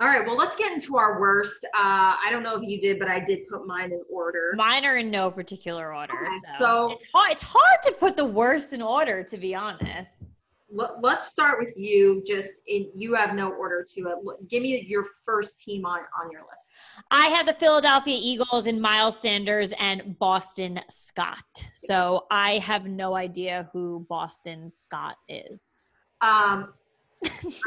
[0.00, 1.64] All right, well, let's get into our worst.
[1.66, 1.78] Uh,
[2.24, 4.52] I don't know if you did, but I did put mine in order.
[4.56, 6.12] Mine are in no particular order.
[6.12, 7.32] Okay, so, so- it's hard.
[7.32, 10.26] It's hard to put the worst in order, to be honest.
[10.68, 12.24] Let, let's start with you.
[12.26, 14.48] Just in, you have no order to it.
[14.50, 16.72] Give me your first team on on your list.
[17.12, 21.44] I have the Philadelphia Eagles and Miles Sanders and Boston Scott.
[21.74, 25.78] So I have no idea who Boston Scott is.
[26.20, 26.72] Um,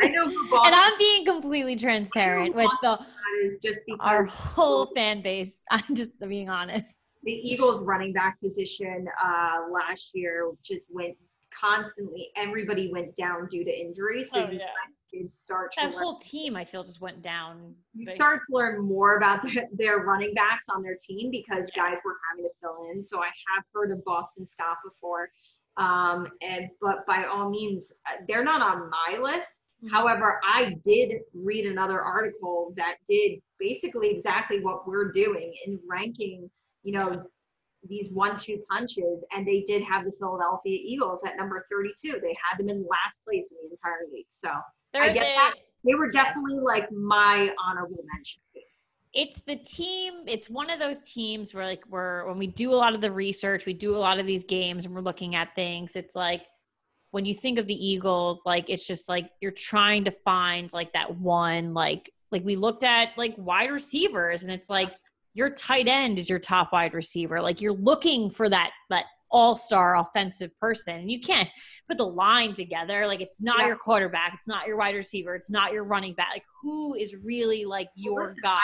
[0.02, 0.24] I know
[0.66, 3.00] and I'm being completely transparent with the,
[3.44, 5.64] is just our whole fan base.
[5.72, 7.10] I'm just being honest.
[7.24, 11.16] the Eagles running back position uh, last year just went
[11.58, 12.28] constantly.
[12.36, 14.66] Everybody went down due to injury, so Oh, you yeah.
[15.12, 17.74] did start That learn, whole team, I feel, just went down.
[17.94, 18.16] you big.
[18.16, 22.18] start to learn more about their, their running backs on their team because guys were
[22.30, 23.02] having to fill in.
[23.02, 25.30] So I have heard of Boston Scott before.
[25.78, 29.60] Um, and but by all means, uh, they're not on my list.
[29.84, 29.92] Mhm.
[29.92, 36.50] However, I did read another article that did basically exactly what we're doing in ranking,
[36.84, 37.24] you know,
[37.88, 42.20] these one-two punches, and they did have the Philadelphia Eagles at number 32.
[42.22, 44.26] They had them in last place in the entire league.
[44.32, 44.50] So
[44.94, 45.54] They're I get that.
[45.86, 48.62] they were definitely like my honorable mention too.
[49.18, 52.76] It's the team it's one of those teams where like we're when we do a
[52.76, 55.54] lot of the research we do a lot of these games and we're looking at
[55.56, 56.44] things it's like
[57.12, 60.94] when you think of the eagles like it's just like you're trying to find like
[60.94, 64.94] that one like like we looked at like wide receivers and it's like
[65.38, 67.40] your tight end is your top wide receiver.
[67.40, 71.50] Like you're looking for that that all-star offensive person you can't
[71.88, 73.68] put the line together like it's not Yeah.
[73.68, 77.16] your quarterback it's not your wide receiver it's not your running back like who is
[77.16, 78.60] really like your listen, guy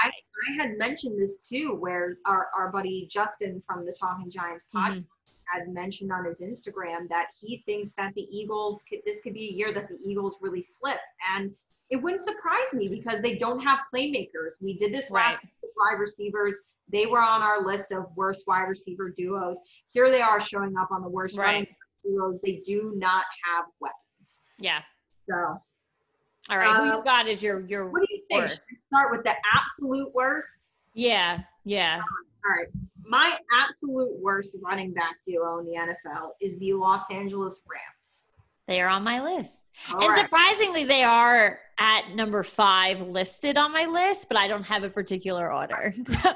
[0.49, 4.97] I had mentioned this too, where our, our buddy Justin from the Talking Giants podcast
[4.97, 5.05] Mhm.
[5.53, 9.47] had mentioned on his Instagram that he thinks that the Eagles could, this could be
[9.47, 10.97] a year that the Eagles really slip.
[11.37, 11.55] And
[11.89, 14.59] it wouldn't surprise me because they don't have playmakers.
[14.59, 15.49] We did this last Right.
[15.61, 16.59] with wide receivers.
[16.91, 19.59] They were on our list of worst wide receiver duos.
[19.91, 21.45] Here they are showing up on the worst Right.
[21.45, 21.67] running
[22.03, 22.41] duos.
[22.41, 24.39] They do not have weapons.
[24.59, 24.81] Yeah.
[25.29, 25.35] So,
[26.49, 26.75] All right.
[26.75, 28.41] Who Uh, you got is your your what do you think?
[28.43, 28.61] Worst.
[28.67, 30.69] Should we start with the absolute worst?
[30.93, 31.43] Yeah.
[31.63, 32.01] Yeah.
[32.45, 32.67] All right.
[33.05, 38.27] My absolute worst running back duo in the NFL is the Los Angeles Rams.
[38.67, 39.71] They are on my list.
[39.91, 40.21] All and right.
[40.21, 44.89] surprisingly, they are at number five listed on my list, but I don't have a
[44.89, 45.93] particular order.
[46.07, 46.33] So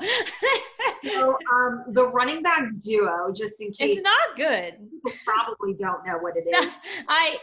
[1.06, 4.74] So, um, the running back duo, just in case it's not good.
[4.90, 6.74] people probably don't know what it is.
[7.08, 7.38] I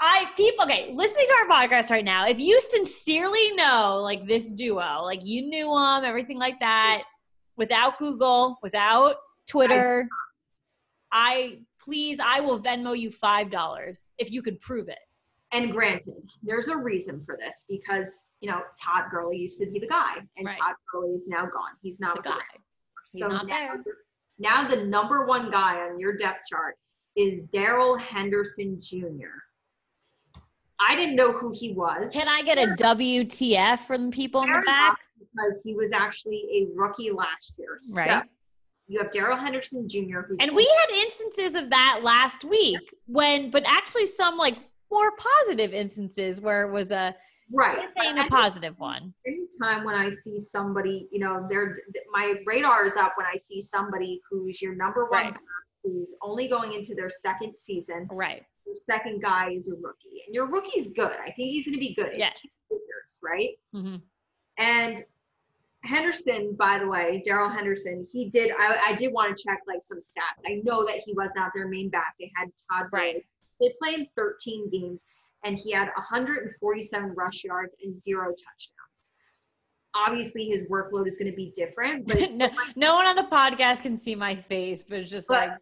[0.00, 4.50] I people okay, listening to our podcast right now, if you sincerely know like this
[4.50, 7.02] duo, like you knew them, everything like that,
[7.56, 9.16] without Google, without
[9.46, 10.08] Twitter,
[11.12, 14.98] I please I will Venmo you five dollars if you could prove it.
[15.52, 19.78] And granted, there's a reason for this because you know Todd Gurley used to be
[19.78, 20.56] the guy, and Right.
[20.58, 21.72] Todd Gurley is now gone.
[21.82, 22.38] He's not The guy.
[23.12, 23.94] He's So not now, there.
[24.38, 26.76] now the number one guy on your depth chart
[27.16, 29.36] is Darrell Henderson Jr.
[30.80, 32.10] I didn't know who he was.
[32.12, 34.98] Can I get a WTF from people in the back?
[35.20, 37.76] because he was actually a rookie last year.
[37.80, 38.22] So Right.
[38.86, 40.20] You have Darrell Henderson Jr.
[40.28, 44.56] who's And we had instances of that last week when, but actually some like
[44.90, 47.14] more positive instances where it was a
[47.52, 47.78] right.
[47.96, 49.14] A positive one.
[49.26, 51.78] anytime when I see somebody, you know, they're
[52.12, 55.34] my radar is up when I see somebody who's your number one Right.
[55.82, 58.06] who's only going into their second season.
[58.10, 58.42] Right.
[58.66, 61.12] Your second guy is a rookie, and your rookie's good.
[61.20, 62.08] I think he's going to be good.
[62.12, 62.40] It's Yes.
[62.70, 63.50] Akers, right?
[63.72, 63.96] hmm
[64.58, 65.02] And
[65.84, 68.50] Henderson, by the way, Darrell Henderson, he did.
[68.58, 70.42] I, I did want to check like some stats.
[70.46, 72.14] I know that he was not their main back.
[72.18, 73.04] They had Todd Gurley.
[73.14, 73.24] Right.
[73.60, 75.04] They played in 13 games,
[75.44, 79.12] and he had 147 rush yards and zero touchdowns.
[79.94, 83.22] Obviously, his workload is going to be different, but no, like- no one on the
[83.30, 85.58] podcast can see my face, but it's just But- like,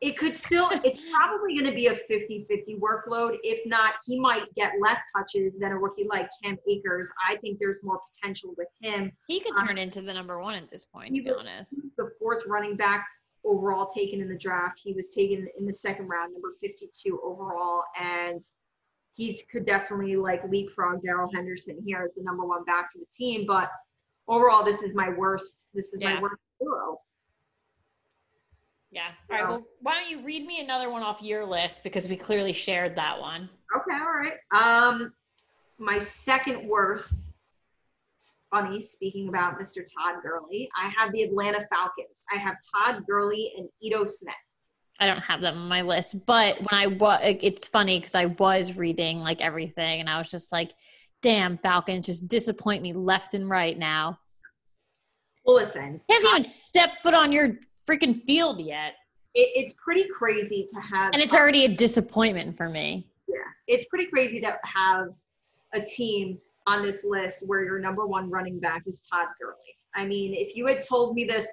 [0.00, 0.68] it could still.
[0.84, 3.36] It's probably going to be a 50-50 workload.
[3.42, 7.10] If not, he might get less touches than a rookie like Cam Akers.
[7.28, 9.10] I think there's more potential with him.
[9.26, 11.80] he could Um, turn into the number one at this point, to be was honest.
[11.96, 13.06] the fourth running back
[13.44, 14.78] overall taken in the draft.
[14.82, 18.40] He was taken in the second round, number 52 overall, and
[19.14, 23.06] he's could definitely like leapfrog Darrell Henderson here as the number one back for the
[23.12, 23.46] team.
[23.46, 23.68] But
[24.28, 25.70] overall, this is my worst.
[25.74, 26.14] This is Yeah.
[26.14, 27.00] my worst duo.
[28.90, 29.08] Yeah.
[29.30, 29.48] All right.
[29.48, 32.96] Well, why don't you read me another one off your list because we clearly shared
[32.96, 33.48] that one.
[33.76, 34.32] Okay, all right.
[34.54, 35.12] Um,
[35.78, 37.32] my second worst.
[38.16, 39.80] it's Funny, speaking about Mr.
[39.84, 42.22] Todd Gurley, I have the Atlanta Falcons.
[42.34, 44.34] I have Todd Gurley and Ito Smith.
[45.00, 48.24] I don't have them on my list, but when I was, it's funny because I
[48.26, 50.72] was reading like everything, and I was just like,
[51.22, 54.18] "Damn, Falcons just disappoint me left and right now."
[55.44, 57.58] Well, listen, He hasn't Todd- even stepped foot on your
[57.88, 58.94] freaking field yet,
[59.34, 63.06] it, it's pretty crazy to have and it's already a disappointment for me.
[63.28, 63.36] yeah,
[63.66, 65.08] it's pretty crazy to have
[65.74, 69.56] a team on this list where your number one running back is Todd Gurley.
[69.94, 71.48] I mean, if you had told me this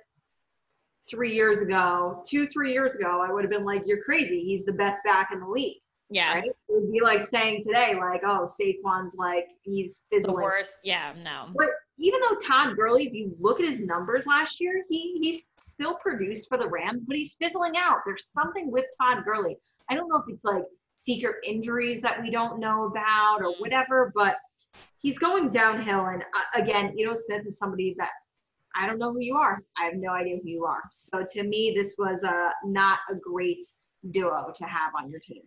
[1.10, 4.44] three years ago, two, three years ago, I would have been like, you're crazy.
[4.44, 5.78] He's the best back in the league,
[6.10, 6.44] Yeah, right?
[6.46, 10.36] It would be like saying today, like, oh, Saquon's like, he's the fizzling.
[10.44, 10.80] worst.
[10.84, 11.48] Yeah, no.
[11.56, 11.68] But
[11.98, 15.96] even though Todd Gurley, if you look at his numbers last year, he he's still
[15.96, 18.00] produced for the Rams, but he's fizzling out.
[18.06, 19.58] There's something with Todd Gurley.
[19.90, 20.64] I don't know if it's like
[20.96, 24.36] secret injuries that we don't know about or whatever, but
[25.00, 26.06] he's going downhill.
[26.06, 28.12] And uh, again, Ito Smith is somebody that
[28.76, 29.62] I don't know who you are.
[29.80, 30.82] I have no idea who you are.
[30.92, 33.66] So to me, this was uh, not a great
[34.12, 35.44] duo to have on your team.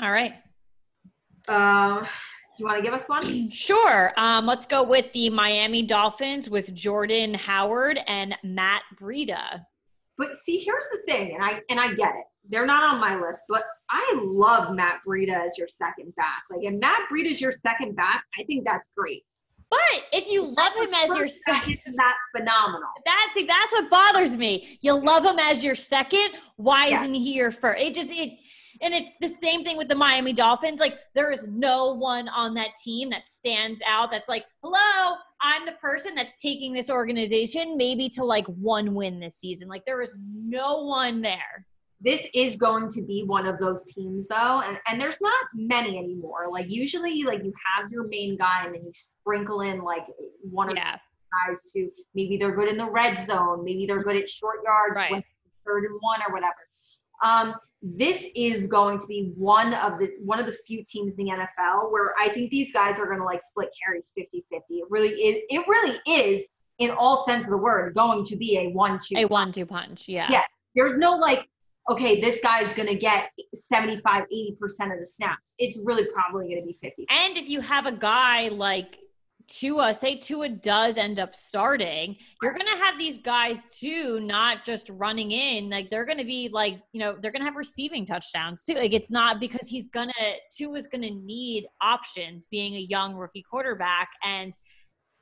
[0.00, 0.34] All right.
[1.48, 2.06] Uh,
[2.58, 3.50] you want to give us one?
[3.52, 4.12] Sure.
[4.16, 9.64] Um, let's go with the Miami Dolphins with Jordan Howard and Matt Breida.
[10.16, 12.24] But see, here's the thing, and I and I get it.
[12.50, 16.42] They're not on my list, but I love Matt Breida as your second back.
[16.50, 18.24] Like, and Matt Breida is your second back.
[18.38, 19.22] I think that's great.
[19.70, 19.80] But
[20.12, 22.00] if you love him as your second, isn't
[22.36, 22.88] phenomenal?
[23.04, 24.78] that's that's what bothers me.
[24.80, 26.30] You love him as your second.
[26.56, 27.02] Why Yeah.
[27.02, 27.82] isn't he your first?
[27.82, 28.38] It just it,
[28.80, 30.80] and it's the same thing with the Miami Dolphins.
[30.80, 34.10] Like there is no one on that team that stands out.
[34.10, 39.20] That's like, hello, I'm the person that's taking this organization maybe to like one win
[39.20, 39.68] this season.
[39.68, 41.66] Like there is no one there.
[42.00, 45.98] This is going to be one of those teams, though, and and there's not many
[45.98, 46.46] anymore.
[46.48, 50.04] Like usually, like you have your main guy, and then you sprinkle in like
[50.42, 50.92] one or Yeah.
[50.92, 50.98] two
[51.48, 54.94] guys to maybe they're good in the red zone, maybe they're good at short yards
[55.10, 55.24] Right.
[55.66, 56.54] third and one or whatever.
[57.24, 61.24] Um, this is going to be one of the one of the few teams in
[61.24, 64.42] the NFL where I think these guys are going to like split carries 50-50.
[64.70, 65.42] It really is.
[65.48, 69.16] It really is in all sense of the word going to be a one-two.
[69.16, 70.08] A one-two punch.
[70.08, 70.28] Yeah.
[70.30, 70.42] Yeah.
[70.74, 71.48] There's no like,
[71.88, 75.54] okay, this guy's going to get 75, 80% of the snaps.
[75.58, 77.06] It's really probably going to be 50.
[77.10, 78.98] And if you have a guy like
[79.48, 84.64] Tua, say Tua does end up starting, you're going to have these guys too, not
[84.64, 85.70] just running in.
[85.70, 88.74] Like they're going to be like, you know, they're going to have receiving touchdowns too.
[88.74, 93.14] Like it's not because he's going to, Tua's going to need options being a young
[93.14, 94.52] rookie quarterback and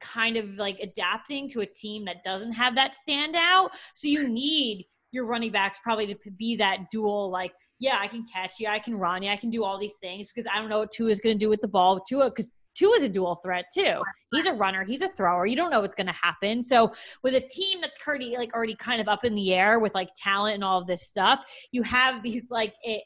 [0.00, 3.68] kind of like adapting to a team that doesn't have that standout.
[3.94, 8.26] So you need your running backs probably to be that dual, like, yeah, I can
[8.32, 10.68] catch, you, I can run, you, I can do all these things because I don't
[10.68, 12.00] know what Tua is going to do with the ball.
[12.00, 14.02] Tua, because Tua is a dual threat too.
[14.32, 15.46] He's a runner, he's a thrower.
[15.46, 16.62] You don't know what's going to happen.
[16.62, 16.92] So
[17.22, 20.10] with a team that's already like already kind of up in the air with like
[20.14, 21.40] talent and all of this stuff,
[21.72, 23.02] you have these like it.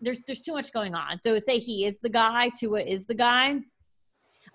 [0.00, 1.20] There's there's too much going on.
[1.22, 3.56] So say he is the guy, Tua is the guy.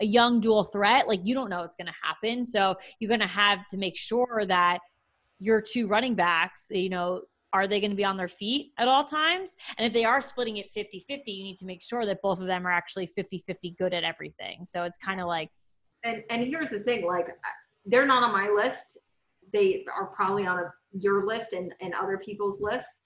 [0.01, 2.45] A young dual threat, like you don't know what's going to happen.
[2.45, 4.79] So you're going to have to make sure that
[5.39, 7.21] your two running backs, you know,
[7.53, 9.55] are they going to be on their feet at all times?
[9.77, 12.39] And if they are splitting it 50 50, you need to make sure that both
[12.39, 14.65] of them are actually 50 50 good at everything.
[14.65, 15.49] So it's kind of like.
[16.03, 17.27] And, and here's the thing like,
[17.85, 18.97] they're not on my list.
[19.51, 23.01] They are probably on a, your list and, and other people's lists.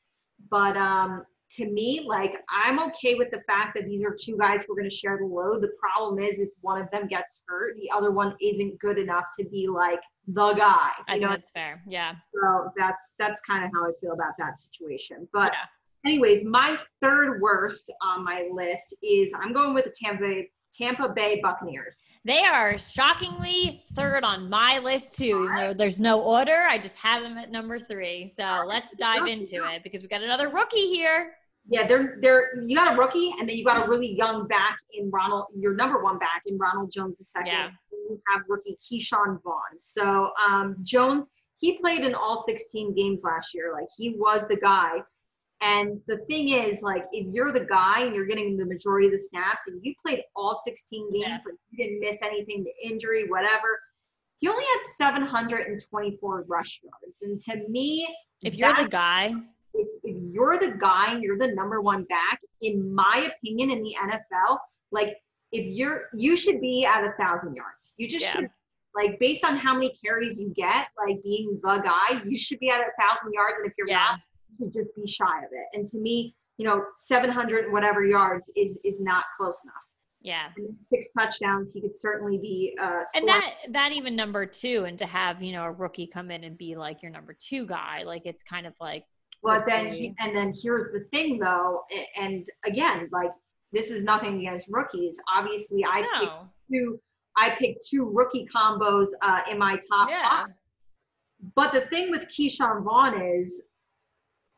[0.49, 1.23] But um,
[1.53, 4.75] to me, like I'm okay with the fact that these are two guys who are
[4.75, 5.61] going to share the load.
[5.61, 9.25] The problem is if one of them gets hurt, the other one isn't good enough
[9.39, 10.89] to be like the guy.
[11.07, 11.81] I know that's fair.
[11.87, 12.15] Yeah.
[12.33, 15.27] So that's that's kind of how I feel about that situation.
[15.31, 16.09] But yeah.
[16.09, 21.09] anyways, my third worst on my list is I'm going with the Tampa Bay Tampa
[21.09, 22.07] Bay Buccaneers.
[22.25, 25.25] They are shockingly third on my list too.
[25.25, 26.63] You know, there's no order.
[26.67, 28.27] I just have them at number three.
[28.27, 31.33] So let's dive into it because we got another rookie here.
[31.69, 34.77] Yeah, they're they're you got a rookie and then you got a really young back
[34.93, 37.53] in Ronald, your number one back in Ronald Jones the second.
[37.53, 37.69] Yeah.
[37.91, 39.79] You have rookie Ke'Shawn Vaughn.
[39.79, 43.71] So um, Jones, he played in all 16 games last year.
[43.73, 45.03] Like he was the guy.
[45.61, 49.13] And the thing is, like, if you're the guy and you're getting the majority of
[49.13, 51.37] the snaps and you played all 16 games, yeah.
[51.45, 53.79] like you didn't miss anything to injury, whatever,
[54.39, 57.21] he only had 724 rush yards.
[57.21, 58.05] And to me,
[58.43, 59.33] if you're the guy,
[59.73, 63.83] if, if you're the guy and you're the number one back, in my opinion, in
[63.83, 64.57] the NFL,
[64.91, 65.17] like
[65.51, 67.93] if you're you should be at a thousand yards.
[67.97, 68.31] You just yeah.
[68.31, 68.49] should
[68.95, 72.69] like based on how many carries you get, like being the guy, you should be
[72.69, 73.59] at a thousand yards.
[73.59, 73.95] And if you're yeah.
[73.95, 74.19] not,
[74.49, 75.77] you should just be shy of it.
[75.77, 79.75] And to me, you know, 700 whatever yards is is not close enough.
[80.21, 80.47] Yeah.
[80.55, 82.75] And six touchdowns, he could certainly be.
[82.81, 86.31] Uh, and that that even number two, and to have you know a rookie come
[86.31, 89.05] in and be like your number two guy, like it's kind of like
[89.43, 91.81] well, then, he, and then here's the thing, though,
[92.17, 93.31] and again, like
[93.73, 95.19] this is nothing against rookies.
[95.35, 96.19] Obviously, I no.
[96.19, 96.33] picked
[96.71, 96.99] two.
[97.35, 100.29] I picked two rookie combos uh, in my top yeah.
[100.29, 100.47] five.
[101.55, 103.63] But the thing with Ke'Shawn Vaughn is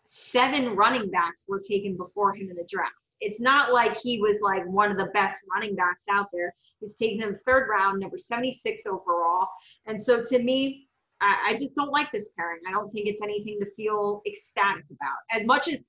[0.03, 2.93] seven running backs were taken before him in the draft.
[3.21, 6.53] It's not like he was like one of the best running backs out there.
[6.79, 9.47] He's taken in the third round, number 76 overall.
[9.87, 10.84] And so to me,
[11.25, 12.59] I, I just don't like this pairing.
[12.67, 15.17] I don't think it's anything to feel ecstatic about.
[15.31, 15.83] As much as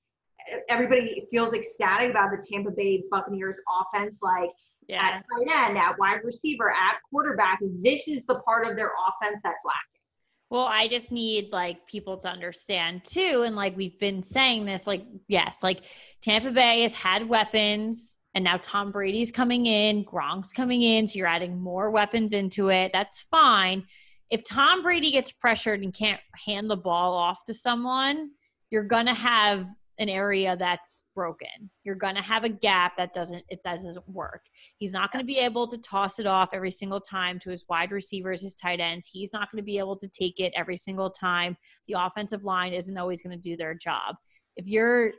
[0.69, 4.49] everybody feels ecstatic about the Tampa Bay Buccaneers offense, like
[4.87, 5.03] yeah.
[5.03, 9.39] at tight end, at wide receiver, at quarterback, this is the part of their offense
[9.43, 10.01] that's lacking.
[10.49, 13.43] Well, I just need like people to understand too.
[13.45, 15.81] And like we've been saying this, like, yes, like
[16.21, 21.07] Tampa Bay has had weapons and now Tom Brady's coming in, Gronk's coming in.
[21.07, 22.91] So you're adding more weapons into it.
[22.93, 23.87] That's fine
[24.29, 28.31] if Tom Brady gets pressured and can't hand the ball off to someone,
[28.69, 29.65] you're going to have
[29.99, 31.71] an area that's broken.
[31.83, 34.41] You're going to have a gap that doesn't it doesn't work.
[34.77, 37.65] He's not going to be able to toss it off every single time to his
[37.67, 39.09] wide receivers, his tight ends.
[39.11, 41.57] He's not going to be able to take it every single time.
[41.87, 44.15] The offensive line isn't always going to do their job.
[44.55, 45.13] If you're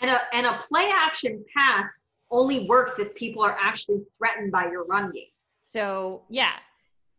[0.00, 4.70] and a and a play action pass only works if people are actually threatened by
[4.70, 5.24] your run game.
[5.62, 6.54] So, yeah,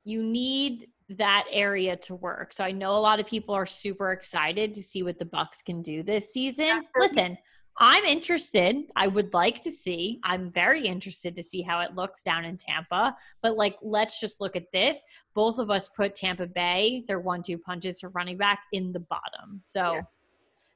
[0.03, 2.53] you need that area to work.
[2.53, 5.61] So I know a lot of people are super excited to see what the Bucks
[5.61, 6.84] can do this season.
[6.97, 7.38] Listen,
[7.77, 8.77] I'm interested.
[8.95, 10.19] I would like to see.
[10.23, 13.15] I'm very interested to see how it looks down in Tampa.
[13.41, 15.03] But like, let's just look at this.
[15.34, 19.61] Both of us put Tampa Bay, their one-two punches for running back, in the bottom.
[19.63, 19.93] So.
[19.93, 20.01] Yeah.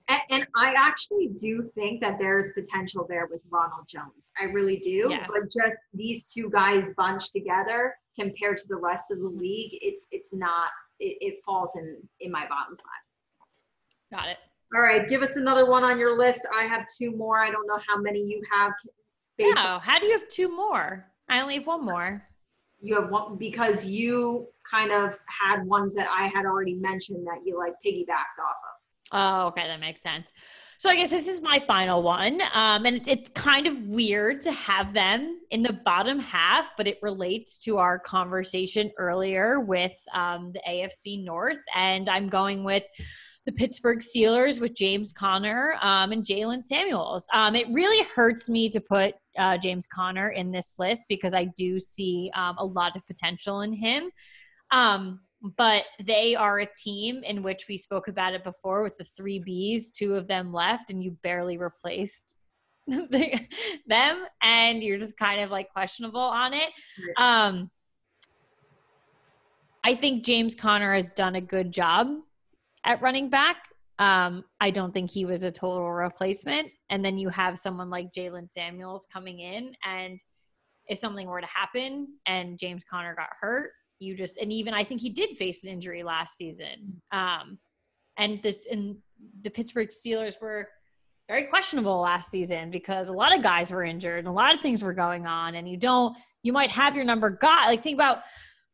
[0.10, 4.32] And, and, I actually do think that there's potential there with Ronald Jones.
[4.40, 5.08] I really do.
[5.10, 5.26] Yeah.
[5.28, 10.08] But just these two guys bunched together compared to the rest of the league, it's
[10.12, 10.70] it's not.
[11.00, 14.20] It, it falls in in my bottom five.
[14.20, 14.38] Got it.
[14.76, 16.46] All right, give us another one on your list.
[16.54, 17.40] I have two more.
[17.40, 18.74] I don't know how many you have.
[19.38, 21.06] Based no, how do you have two more?
[21.30, 22.24] I only have one more.
[22.82, 27.40] You have one because you kind of had ones that I had already mentioned that
[27.46, 28.77] you like piggybacked off of.
[29.12, 30.32] Oh, okay, that makes sense.
[30.80, 34.42] So I guess this is my final one, um, and it, it's kind of weird
[34.42, 39.94] to have them in the bottom half, but it relates to our conversation earlier with
[40.14, 42.84] um, the AFC North, and I'm going with
[43.48, 47.26] the Pittsburgh Steelers with James Conner um, and Jaylen Samuels.
[47.34, 51.46] Um, it really hurts me to put uh, James Conner in this list because I
[51.46, 54.12] do see um, a lot of potential in him.
[54.70, 55.22] Um,
[55.56, 59.40] but they are a team in which we spoke about it before with the three
[59.40, 62.38] Bs, two of them left, and you barely replaced
[62.88, 66.70] them, and you're just kind of like questionable on it.
[67.18, 67.70] Um,
[69.84, 72.08] I think James Conner has done a good job
[72.84, 73.58] at running back.
[74.00, 76.70] Um, I don't think he was a total replacement.
[76.90, 80.20] And then you have someone like Jaylen Samuels coming in, and
[80.88, 84.84] if something were to happen and James Conner got hurt, you just and even I
[84.84, 87.02] think he did face an injury last season.
[87.12, 87.58] Um,
[88.18, 88.98] and this and
[89.42, 90.68] the Pittsburgh Steelers were
[91.28, 94.62] very questionable last season because a lot of guys were injured and a lot of
[94.62, 97.96] things were going on, and you don't you might have your number guy like think
[97.96, 98.20] about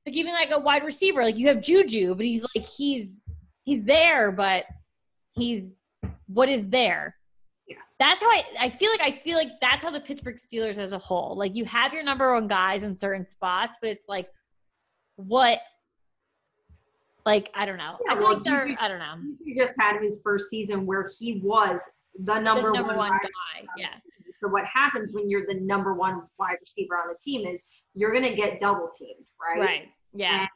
[0.06, 3.26] like even like a wide receiver like you have Juju, but he's like he's
[3.64, 4.66] he's there, but
[5.32, 5.78] he's
[6.28, 7.16] what is there.
[7.68, 7.78] Yeah.
[8.00, 10.92] That's how I, I feel like I feel like that's how the Pittsburgh Steelers as
[10.92, 11.36] a whole.
[11.38, 14.28] Like you have your number one guys in certain spots, but it's like
[15.16, 15.60] what
[17.26, 17.98] like I don't know.
[18.06, 19.16] Yeah, I feel well, like I don't know.
[19.46, 23.20] He just had his first season where he was the number, the number one, one
[23.22, 23.66] guy.
[23.78, 23.94] Yeah.
[24.32, 28.14] So what happens when you're the number one wide receiver on the team is you're
[28.14, 29.60] gonna get double teamed, right?
[29.60, 29.90] Right.
[30.14, 30.42] Yeah.
[30.42, 30.50] And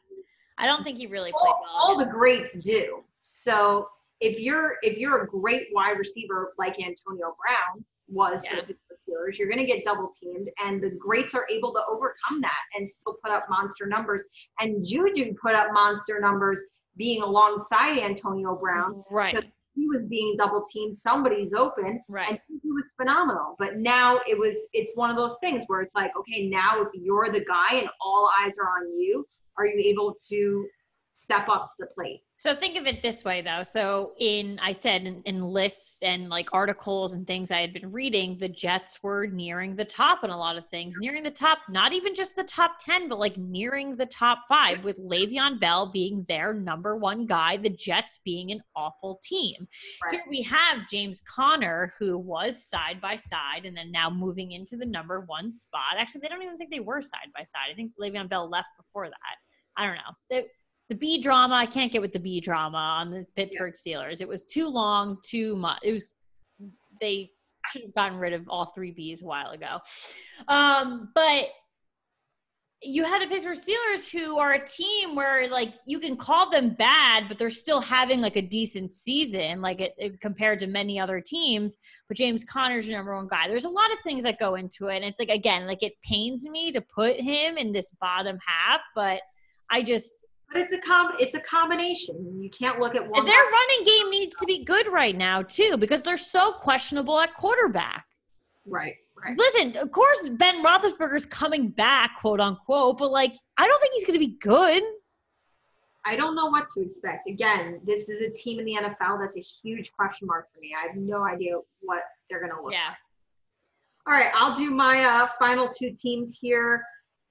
[0.58, 1.72] I don't think he really played all, well.
[1.74, 3.02] All the greats do.
[3.22, 3.88] So
[4.20, 8.60] if you're if you're a great wide receiver like Antonio Brown, was yeah.
[8.60, 9.38] for the Steelers.
[9.38, 12.88] You're going to get double teamed, and the greats are able to overcome that and
[12.88, 14.24] still put up monster numbers.
[14.60, 16.60] And Juju put up monster numbers
[16.96, 18.94] being alongside Antonio Brown.
[18.94, 19.14] Mm-hmm.
[19.14, 19.52] Right.
[19.74, 20.96] He was being double teamed.
[20.96, 22.30] Somebody's open, right?
[22.30, 23.54] And he was phenomenal.
[23.60, 24.56] But now it was.
[24.72, 27.88] It's one of those things where it's like, okay, now if you're the guy and
[28.00, 29.24] all eyes are on you,
[29.56, 30.66] are you able to
[31.18, 32.22] step up to the plate?
[32.36, 33.64] So think of it this way though.
[33.64, 37.90] So in I said in, in, lists and like articles and things I had been
[37.90, 41.58] reading, the Jets were nearing the top in a lot of things, nearing the top,
[41.68, 45.90] not even just the top 10, but like nearing the top five with Le'Veon Bell
[45.90, 49.66] being their number one guy, the Jets being an awful team.
[50.04, 50.14] Right.
[50.14, 54.76] Here we have James Conner, who was side by side and then now moving into
[54.76, 55.96] the number one spot.
[55.98, 57.72] Actually, they don't even think they were side by side.
[57.72, 59.36] I think Le'Veon Bell left before that.
[59.78, 60.12] I don't know.
[60.28, 60.46] They,
[60.88, 64.20] the B drama, I can't get with the B drama on the Pittsburgh Steelers.
[64.20, 65.78] It was too long, too much.
[65.82, 66.12] It was
[67.00, 67.30] they
[67.70, 69.78] should have gotten rid of all three Bs a while ago.
[70.48, 71.48] Um, but
[72.80, 76.70] you had the Pittsburgh Steelers who are a team where like you can call them
[76.70, 80.98] bad, but they're still having like a decent season, like it, it, compared to many
[80.98, 81.76] other teams.
[82.06, 83.48] But James Conner's your number one guy.
[83.48, 84.96] There's a lot of things that go into it.
[84.96, 88.80] And it's like again, like it pains me to put him in this bottom half,
[88.94, 89.22] but
[89.70, 92.40] I just but it's a com it's a combination.
[92.40, 93.24] You can't look at one.
[93.24, 97.34] Their running game needs to be good right now too, because they're so questionable at
[97.34, 98.06] quarterback.
[98.66, 98.94] Right.
[99.20, 99.36] Right.
[99.36, 104.04] Listen, of course Ben Roethlisberger's coming back, quote unquote, but like I don't think he's
[104.04, 104.82] going to be good.
[106.06, 107.28] I don't know what to expect.
[107.28, 110.70] Again, this is a team in the NFL that's a huge question mark for me.
[110.74, 112.72] I have no idea what they're going to look.
[112.72, 112.88] Yeah.
[112.88, 112.96] Like.
[114.06, 116.82] All right, I'll do my uh, final two teams here.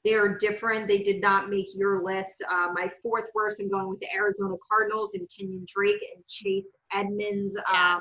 [0.08, 0.88] They are different.
[0.88, 2.42] They did not make your list.
[2.50, 6.78] Uh, my fourth worst, I'm going with the Arizona Cardinals and Kenyon Drake and Chase
[6.94, 7.58] Edmonds.
[7.74, 7.98] Yeah.
[7.98, 8.00] Uh,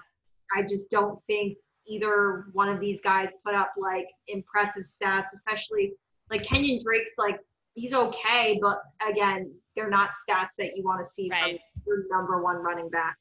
[0.57, 5.95] I just don't think either one of these guys put up like impressive stats, especially
[6.31, 7.41] like Kenyon Drake's like
[7.75, 11.59] he's okay, but again, they're not stats that you want to see right.
[11.75, 13.17] from your number one running back.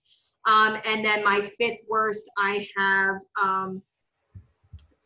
[0.48, 3.82] Um, and then my fifth worst, I have um,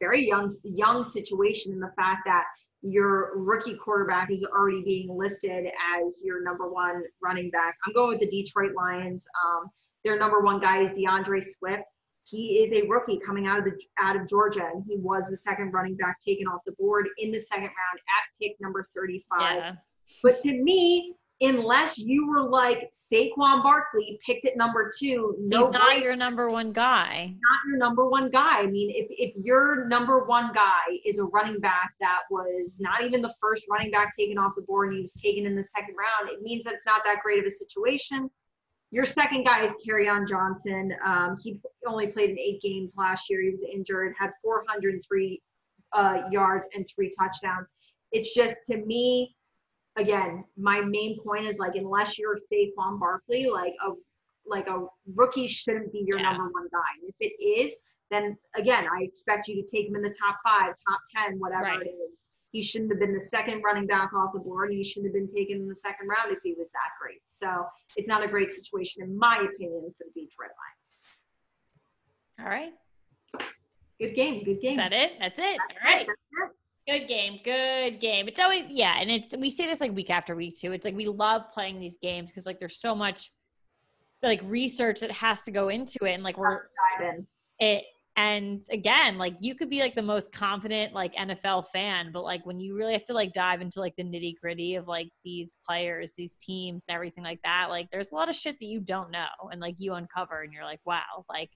[0.02, 2.44] very young young situation in the fact that
[2.82, 7.76] your rookie quarterback is already being listed as your number one running back.
[7.86, 9.28] I'm going with the Detroit Lions.
[9.44, 9.70] Um,
[10.06, 11.84] their number one guy is D'Andre Swift.
[12.24, 15.38] He is a rookie coming out of the out of Georgia, and he was the
[15.38, 19.24] second running back taken off the board in the second round at pick number 35.
[19.42, 19.72] Yeah.
[20.24, 25.36] But to me, unless you were like Saquon Barkley picked at number two.
[25.40, 27.34] No He's not your number one guy.
[27.34, 28.60] Not your number one guy.
[28.60, 33.04] I mean, if if your number one guy is a running back that was not
[33.04, 35.64] even the first running back taken off the board and he was taken in the
[35.64, 38.30] second round, it means that's not that great of a situation.
[38.92, 39.78] Your second guy is
[40.10, 40.92] on Johnson.
[41.06, 43.42] Um, he only played in eight games last year.
[43.42, 45.42] He was injured, had 403
[45.94, 47.74] uh, yards and three touchdowns.
[48.12, 49.36] It's just to me,
[49.96, 53.92] again, my main point is like unless you're Saquon Barkley, like a
[54.46, 56.32] like a rookie shouldn't be your yeah.
[56.32, 56.80] number one guy.
[57.02, 57.76] And if it is,
[58.10, 61.64] then again, I expect you to take him in the top five, top ten, whatever
[61.64, 61.82] right.
[61.82, 62.28] it is.
[62.52, 64.72] He shouldn't have been the second running back off the board.
[64.72, 67.22] He shouldn't have been taken in the second round if he was that great.
[67.28, 71.16] So it's not a great situation, in my opinion, for the Detroit Lions.
[72.40, 72.74] All right.
[74.00, 74.44] Good game.
[74.44, 74.72] Good game.
[74.72, 75.14] Is that it?
[75.20, 75.60] That's it.
[75.60, 76.08] That's All right.
[76.08, 76.56] It.
[76.90, 77.40] Good game.
[77.44, 78.28] Good game.
[78.28, 80.72] It's always yeah, and it's we say this like week after week too.
[80.72, 83.32] It's like we love playing these games because like there's so much
[84.24, 87.28] like research that has to go into it, and like we're diving
[87.60, 87.84] it
[88.16, 92.46] and again like you could be like the most confident like nfl fan but like
[92.46, 95.58] when you really have to like dive into like the nitty gritty of like these
[95.66, 98.80] players these teams and everything like that like there's a lot of shit that you
[98.80, 101.52] don't know and like you uncover and you're like wow like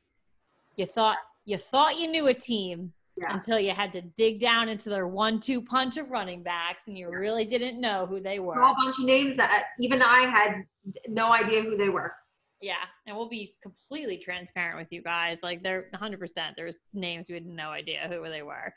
[0.77, 3.33] you thought you thought you knew a team yeah.
[3.33, 7.07] until you had to dig down into their one-two punch of running backs, and you
[7.09, 7.17] yes.
[7.17, 8.61] really didn't know who they were.
[8.61, 10.63] All a bunch of names that even I had
[11.07, 12.13] no idea who they were.
[12.61, 12.75] Yeah,
[13.05, 15.43] and we'll be completely transparent with you guys.
[15.43, 16.17] Like they're 100%.
[16.55, 18.73] There's names we had no idea who they were.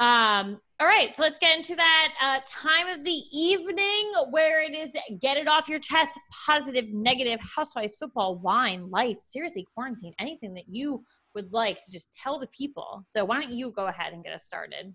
[0.00, 4.74] Um, all right, so let's get into that uh, time of the evening where it
[4.74, 6.12] is get it off your chest,
[6.46, 11.04] positive, negative, housewives, football, wine, life, seriously, quarantine, anything that you
[11.34, 13.02] would like to just tell the people.
[13.04, 14.94] So why don't you go ahead and get us started?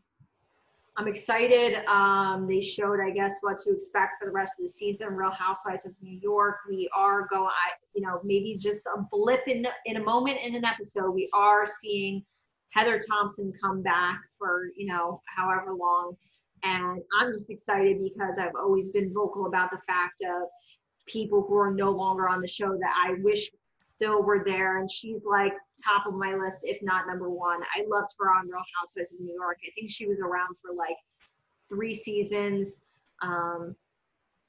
[0.98, 1.84] I'm excited.
[1.88, 5.10] Um, they showed, I guess, what to expect for the rest of the season.
[5.10, 6.58] Real Housewives of New York.
[6.70, 10.56] We are going, I, you know, maybe just a blip in in a moment in
[10.56, 11.12] an episode.
[11.12, 12.24] We are seeing
[12.70, 16.16] Heather Thompson come back for you know however long,
[16.64, 20.48] and I'm just excited because I've always been vocal about the fact of
[21.08, 23.50] people who are no longer on the show that I wish
[23.86, 25.54] still were there and she's like
[25.84, 27.62] top of my list if not number one.
[27.76, 29.58] I loved her on real housewives of new york.
[29.66, 30.98] I think she was around for like
[31.70, 32.84] three seasons.
[33.22, 33.76] Um,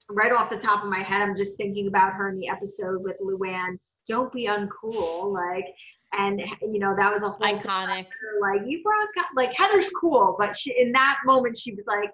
[0.08, 3.02] right off the top of my head i'm just thinking about her in the episode
[3.02, 5.66] with luann don't be uncool like
[6.12, 8.06] and you know that was a whole iconic.
[8.40, 12.10] like you brought like heather's cool but she in that moment she was like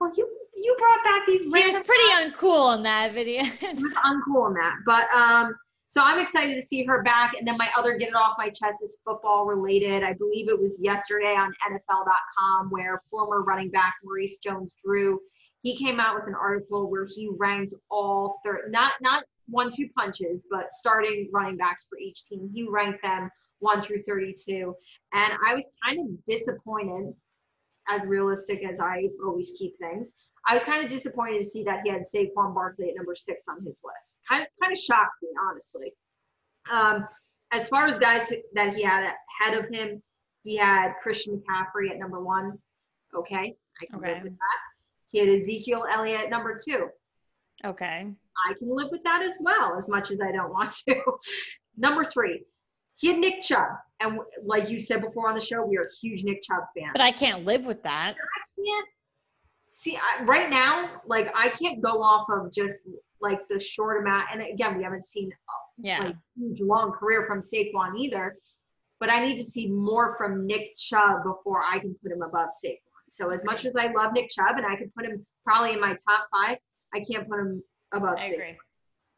[0.00, 0.26] well you
[0.56, 2.32] you brought back these she was pretty guys.
[2.32, 3.42] uncool in that video.
[3.62, 5.54] Uncool in that but um
[5.94, 7.34] so I'm excited to see her back.
[7.38, 10.02] And then my other get it off my chest is football related.
[10.02, 15.20] I believe it was yesterday on NFL.com where former running back Maurice Jones-Drew
[15.62, 19.88] he came out with an article where he ranked all third not not one two
[19.96, 22.50] punches, but starting running backs for each team.
[22.52, 23.30] He ranked them
[23.60, 24.74] one through 32.
[25.12, 27.14] And I was kind of disappointed,
[27.88, 30.14] as realistic as I always keep things.
[30.46, 33.44] I was kind of disappointed to see that he had Saquon Barkley at number six
[33.48, 34.18] on his list.
[34.28, 35.92] Kind of, kind of shocked me, honestly.
[36.70, 37.06] Um,
[37.52, 40.02] as far as guys that he had ahead of him,
[40.42, 42.58] he had Christian McCaffrey at number one.
[43.14, 44.14] Okay, I can okay.
[44.14, 44.58] live with that.
[45.10, 46.88] He had Ezekiel Elliott at number two.
[47.64, 48.06] Okay.
[48.48, 51.00] I can live with that as well, as much as I don't want to.
[51.76, 52.44] number three,
[52.96, 53.68] he had Nick Chubb.
[54.00, 56.90] And like you said before on the show, we are huge Nick Chubb fans.
[56.92, 58.14] But I can't live with that.
[58.16, 58.88] I can't
[59.66, 62.86] see I, right now like i can't go off of just
[63.20, 65.30] like the short amount and again we haven't seen
[65.78, 68.36] yeah like huge long career from Saquon either
[69.00, 72.50] but i need to see more from nick chubb before i can put him above
[72.64, 72.78] Saquon
[73.08, 75.80] so as much as i love nick chubb and i could put him probably in
[75.80, 76.58] my top five
[76.94, 77.62] i can't put him
[77.92, 78.34] above I Saquon.
[78.34, 78.58] agree.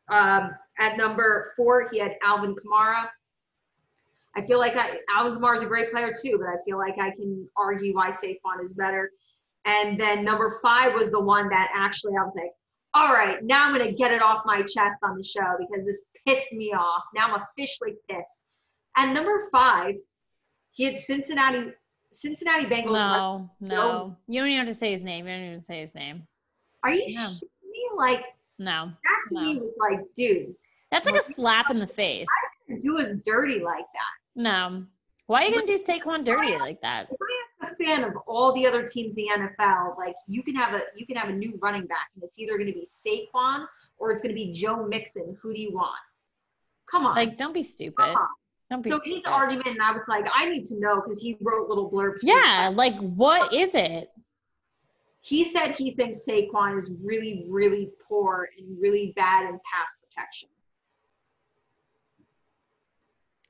[0.08, 3.06] Um, at number four he had alvin kamara
[4.36, 6.98] I feel like I, Alvin Kamara is a great player too, but I feel like
[7.00, 9.10] I can argue why Saquon is better.
[9.66, 12.52] And then number five was the one that actually I was like,
[12.94, 15.84] all right, now I'm going to get it off my chest on the show because
[15.84, 17.02] this pissed me off.
[17.14, 18.44] Now I'm officially pissed.
[18.96, 19.96] And number five,
[20.70, 21.72] he had Cincinnati
[22.12, 22.94] Cincinnati Bengals.
[22.94, 25.26] No, no, you don't even have to say his name.
[25.26, 26.26] You don't even say his name.
[26.82, 27.28] Are you no.
[27.28, 27.88] me?
[27.96, 28.22] Like,
[28.58, 28.92] no.
[29.04, 29.40] That to no.
[29.42, 30.54] me was like, dude.
[30.90, 32.28] That's like a slap in the face.
[32.66, 34.40] Why do us dirty like that?
[34.40, 34.84] No.
[35.26, 37.08] Why are you gonna do Saquon dirty like that?
[37.10, 37.18] If
[37.62, 40.82] a fan of all the other teams in the NFL, like you can have a
[40.96, 43.66] you can have a new running back, and it's either gonna be Saquon
[43.98, 45.36] or it's gonna be Joe Mixon.
[45.40, 45.96] Who do you want?
[46.90, 47.16] Come on.
[47.16, 48.14] Like, don't be stupid.
[48.70, 49.16] Don't be so stupid.
[49.16, 52.18] his argument, and I was like, I need to know because he wrote little blurbs.
[52.22, 54.10] Yeah, like what is it?
[55.20, 60.48] He said he thinks Saquon is really, really poor and really bad in pass protection.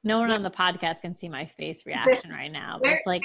[0.06, 2.78] No one on the podcast can see my face reaction right now.
[2.80, 3.22] But it's like,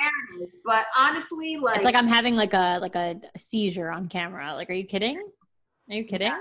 [0.65, 4.55] but honestly, like it's like I'm having like a like a seizure on camera.
[4.55, 5.17] Like, are you kidding?
[5.17, 6.29] Are you kidding?
[6.29, 6.39] Yeah.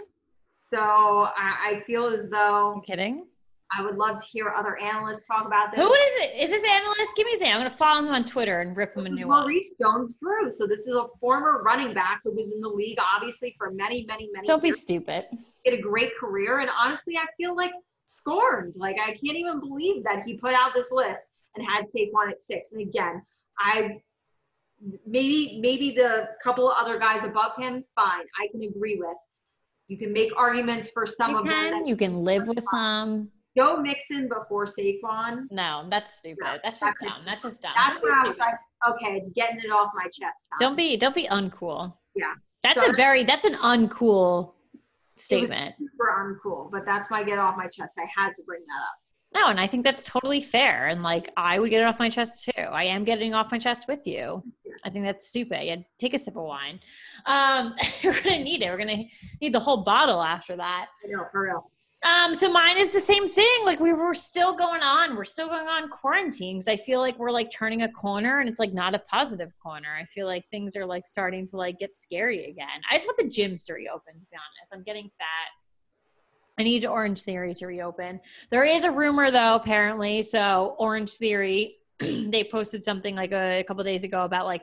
[0.50, 2.76] So I, I, feel as though.
[2.76, 3.26] You kidding?
[3.70, 5.80] I would love to hear other analysts talk about this.
[5.84, 6.42] Who is it?
[6.42, 7.16] Is this analyst?
[7.16, 7.52] Give me his name.
[7.56, 9.42] I'm gonna follow him on Twitter and rip him This a new one.
[9.42, 10.50] Maurice Jones-Drew.
[10.50, 14.06] So this is a former running back who was in the league, obviously, for many,
[14.06, 14.46] many, many.
[14.46, 15.26] Don't be stupid.
[15.64, 17.72] He had a great career, and honestly, I feel like
[18.10, 18.74] scorned.
[18.76, 21.22] Like I can't even believe that he put out this list
[21.56, 22.72] and had Saquon at six.
[22.72, 23.22] And again,
[23.58, 24.00] I
[25.06, 29.16] maybe maybe the couple of other guys above him, fine, I can agree with.
[29.88, 31.52] You can make arguments for some You of them.
[31.52, 31.70] can.
[31.80, 33.28] That You can live with some.
[33.56, 35.46] Joe Mixon before Saquon.
[35.50, 36.38] No, that's stupid.
[36.44, 37.24] No, That's just that's- dumb.
[37.26, 37.72] That's just dumb.
[37.76, 38.38] That's Don't I was stupid.
[38.38, 38.54] like,
[38.90, 40.46] okay, it's getting it off my chest.
[40.52, 40.56] now.
[40.60, 41.92] Don't be don't be uncool.
[42.14, 42.34] Yeah.
[42.62, 44.52] That's So- a very that's an uncool
[45.20, 45.74] statement.
[45.78, 47.98] super uncool, but that's my get off my chest.
[47.98, 48.94] I had to bring that up.
[49.32, 50.88] No, and I think that's totally fair.
[50.88, 52.62] And like I would get it off my chest too.
[52.62, 54.42] I am getting off my chest with you.
[54.84, 55.64] I think that's stupid.
[55.64, 56.80] Yeah, take a sip of wine.
[57.26, 57.74] Um,
[58.05, 58.66] we're gonna need it.
[58.70, 59.05] We're gonna
[59.40, 60.86] need the whole bottle after that.
[61.05, 61.70] I know, for real.
[62.02, 63.64] Um, so mine is the same thing.
[63.64, 65.16] Like we were still going on.
[65.16, 68.48] We're still going on quarantine because I feel like we're like turning a corner and
[68.48, 69.94] it's like not a positive corner.
[70.01, 72.81] I feel like things are like starting to like get scary again.
[72.90, 74.72] I just want the gyms to reopen, to be honest.
[74.72, 75.51] I'm getting fat.
[76.59, 78.20] I need Orange Theory to reopen.
[78.51, 80.22] There is a rumor though, apparently.
[80.22, 84.62] So Orange Theory, they posted something like a, a couple days ago about like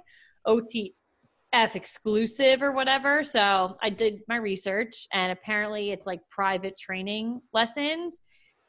[1.53, 3.23] OTF exclusive or whatever.
[3.23, 8.21] So I did my research, and apparently it's like private training lessons,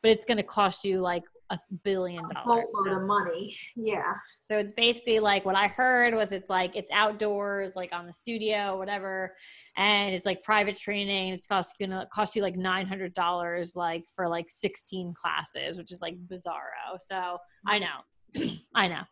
[0.03, 2.65] but it's going to cost you like a billion A dollars.
[2.75, 3.57] boatload of money.
[3.75, 4.13] Yeah.
[4.51, 8.13] So it's basically like what I heard was it's like it's outdoors, like on the
[8.13, 9.35] studio, whatever,
[9.77, 11.33] and it's like private training.
[11.33, 15.91] It's cost gonna cost you like nine hundred dollars, like for like sixteen classes, which
[15.91, 16.99] is like bizarro.
[16.99, 19.03] So I know, I know.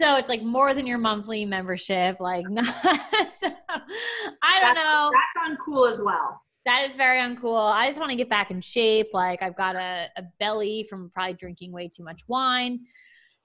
[0.00, 2.20] So it's like more than your monthly membership.
[2.20, 6.40] Like, so, I don't That's- know That's uncool as well.
[6.66, 7.72] that is very uncool.
[7.72, 9.08] I just want to get back in shape.
[9.12, 12.80] Like I've got a, a belly from probably drinking way too much wine.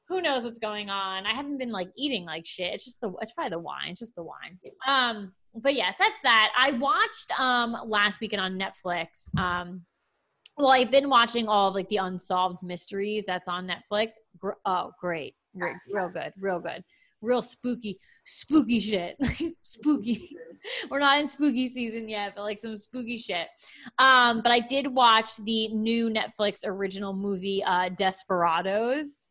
[0.09, 1.25] Who knows what's going on?
[1.25, 2.73] I haven't been like eating like shit.
[2.73, 3.89] It's just the it's probably the wine.
[3.91, 4.59] It's just the wine.
[4.85, 6.51] Um, but yes, that's that.
[6.57, 9.35] I watched um last weekend on Netflix.
[9.39, 9.81] Um,
[10.57, 14.13] well, I've been watching all of like the unsolved mysteries that's on Netflix.
[14.37, 16.13] Gr- oh, great, Re- Yes, real yes.
[16.13, 16.83] good, real good,
[17.21, 19.17] real spooky, spooky shit,
[19.61, 20.35] spooky
[20.89, 23.47] we're not in spooky season yet, but like some spooky shit.
[23.99, 29.23] Um, but I did watch the new Netflix original movie, uh, Desperados.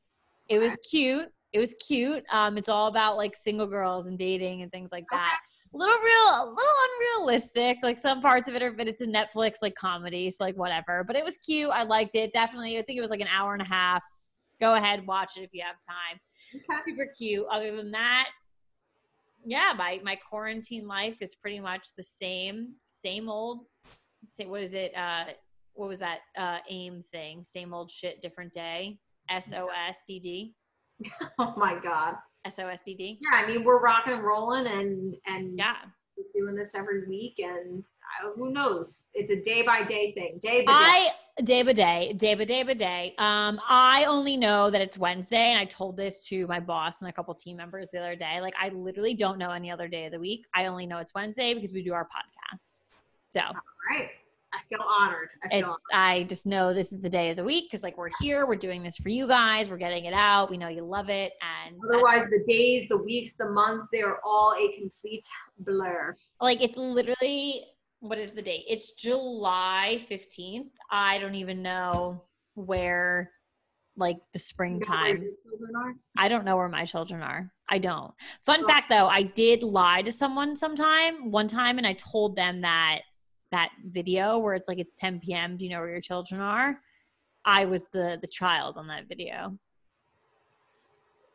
[0.49, 1.28] It was cute.
[1.53, 2.24] It was cute.
[2.31, 5.39] Um, it's all about like single girls and dating and things like that.
[5.74, 7.78] A little real, a little unrealistic.
[7.82, 11.05] Like some parts of it are, but it's a Netflix like comedy, so like whatever.
[11.05, 11.70] But it was cute.
[11.70, 12.32] I liked it.
[12.32, 12.78] Definitely.
[12.78, 14.03] I think it was like an hour and a half.
[14.63, 16.21] Go ahead, watch it if you have time
[16.55, 16.83] Okay.
[16.85, 17.45] super cute.
[17.51, 18.29] Other than that,
[19.45, 23.67] yeah, my my quarantine life is pretty much the same, same old.
[24.29, 24.95] Say what is it?
[24.97, 25.25] Uh,
[25.75, 27.43] what was that uh, aim thing?
[27.43, 28.99] Same old shit, different day.
[29.29, 30.55] S O S D D.
[31.41, 32.15] Oh my God.
[32.45, 33.19] S O S D D.
[33.21, 35.75] Yeah, I mean we're rocking and rolling and and Yeah.
[36.17, 37.83] we're doing this every week and
[38.23, 39.05] uh, who knows?
[39.15, 40.39] It's a day by day thing.
[40.41, 40.79] Day by day.
[40.79, 41.11] I
[41.43, 43.15] day by day, day by day by day.
[43.19, 47.09] Um, I only know that it's Wednesday, and I told this to my boss and
[47.09, 48.41] a couple team members the other day.
[48.41, 50.45] Like, I literally don't know any other day of the week.
[50.55, 52.81] I only know it's Wednesday because we do our podcast.
[53.33, 53.41] So
[53.91, 54.09] Right.
[54.55, 55.31] I feel honored.
[55.43, 57.97] I feel it's I just know this is the day of the week because like
[57.97, 60.51] we're here, we're doing this for you guys, we're getting it out.
[60.51, 61.33] We know you love it,
[61.67, 65.25] and Otherwise, the days, the weeks, the month, they're all a complete
[65.61, 66.15] blur.
[66.43, 67.65] like it's literally
[68.03, 68.65] what is the date?
[68.69, 70.73] It's July fifteenth.
[70.91, 72.24] I don't even know
[72.55, 73.31] where
[73.97, 75.23] like the You know where springtime.
[75.23, 75.95] your children are?
[76.19, 77.53] I don't know where my children are.
[77.69, 78.12] I don't.
[78.45, 78.66] Fun Oh.
[78.66, 83.03] fact though, I did lie to someone sometime one time and I told them that
[83.53, 85.57] that video where it's like it's 10 p.m.
[85.57, 86.81] Do you know where your children are?
[87.45, 89.57] I was the the child on that video.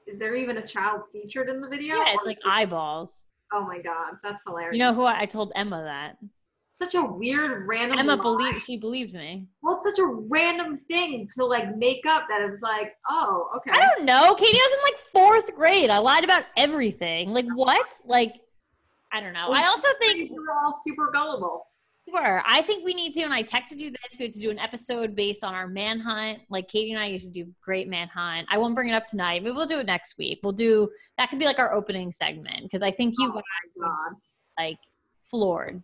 [0.06, 1.96] Is there even a child featured in the video?
[1.96, 3.26] Yeah, it's like eyeballs.
[3.54, 4.74] Oh my god, that's hilarious.
[4.74, 6.18] You know who I, I told Emma that.
[6.78, 7.98] Such a weird random.
[7.98, 8.00] Thing.
[8.10, 8.22] Emma lie.
[8.22, 9.48] believed she believed me.
[9.62, 13.50] Well, it's such a random thing to like make up that it was like, oh,
[13.58, 13.72] okay.
[13.72, 14.36] I don't know.
[14.36, 15.90] Katie was in like fourth grade.
[15.90, 17.32] I lied about everything.
[17.32, 17.88] Like what?
[18.06, 18.36] Like
[19.12, 19.50] I don't know.
[19.52, 21.66] I also think we're all super gullible.
[22.10, 22.42] Sure.
[22.46, 24.18] I think we need to, and I texted you this.
[24.18, 26.40] We have to do an episode based on our manhunt.
[26.50, 28.48] Like Katie and I used to do great manhunt.
[28.50, 29.44] I won't bring it up tonight.
[29.44, 30.40] Maybe we'll do it next week.
[30.44, 33.42] We'll do that could be like our opening segment because I think you Oh
[33.82, 34.18] god.
[34.58, 34.78] like
[35.30, 35.84] floored.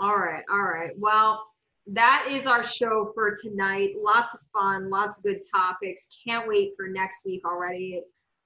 [0.00, 0.90] All right, all right.
[0.96, 1.44] Well,
[1.88, 3.94] that is our show for tonight.
[4.00, 6.08] Lots of fun, lots of good topics.
[6.26, 8.02] Can't wait for next week already.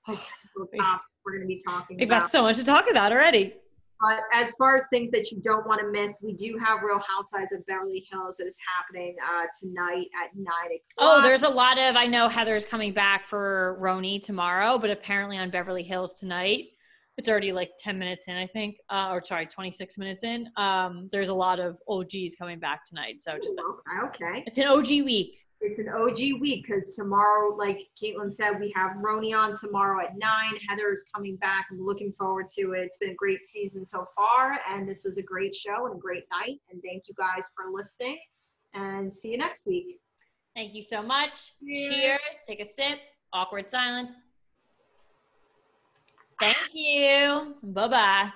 [0.07, 0.29] Potential
[0.79, 2.23] topics we're going to be talking We've about.
[2.23, 3.55] got so much to talk about already.
[4.01, 7.01] But as far as things that you don't want to miss, we do have Real
[7.07, 10.81] Housewives of Beverly Hills that is happening uh, tonight at nine o'clock.
[10.99, 11.95] Oh, there's a lot of.
[11.95, 16.71] I know Heather's coming back for RHONY tomorrow, but apparently on Beverly Hills tonight,
[17.19, 20.49] it's already like 10 minutes in, I think, uh, or sorry, 26 minutes in.
[20.57, 24.45] Um, there's a lot of OGs coming back tonight, so just Ooh, okay.
[24.47, 25.39] It's an OG week.
[25.61, 30.19] It's an OG week because tomorrow, like Caitlin said, we have RHONY on tomorrow at
[30.19, 30.59] nine.
[30.69, 31.67] Heather is coming back.
[31.71, 32.81] I'm looking forward to it.
[32.81, 35.99] It's been a great season so far, and this was a great show and a
[35.99, 36.59] great night.
[36.71, 38.19] And thank you guys for listening.
[38.75, 40.01] And see you next week.
[40.57, 41.53] Thank you so much.
[41.65, 41.95] Cheers.
[41.95, 42.19] Cheers.
[42.47, 42.99] Take a sip.
[43.33, 44.13] Awkward silence.
[46.43, 47.55] Thank you.
[47.63, 48.33] Bye bye.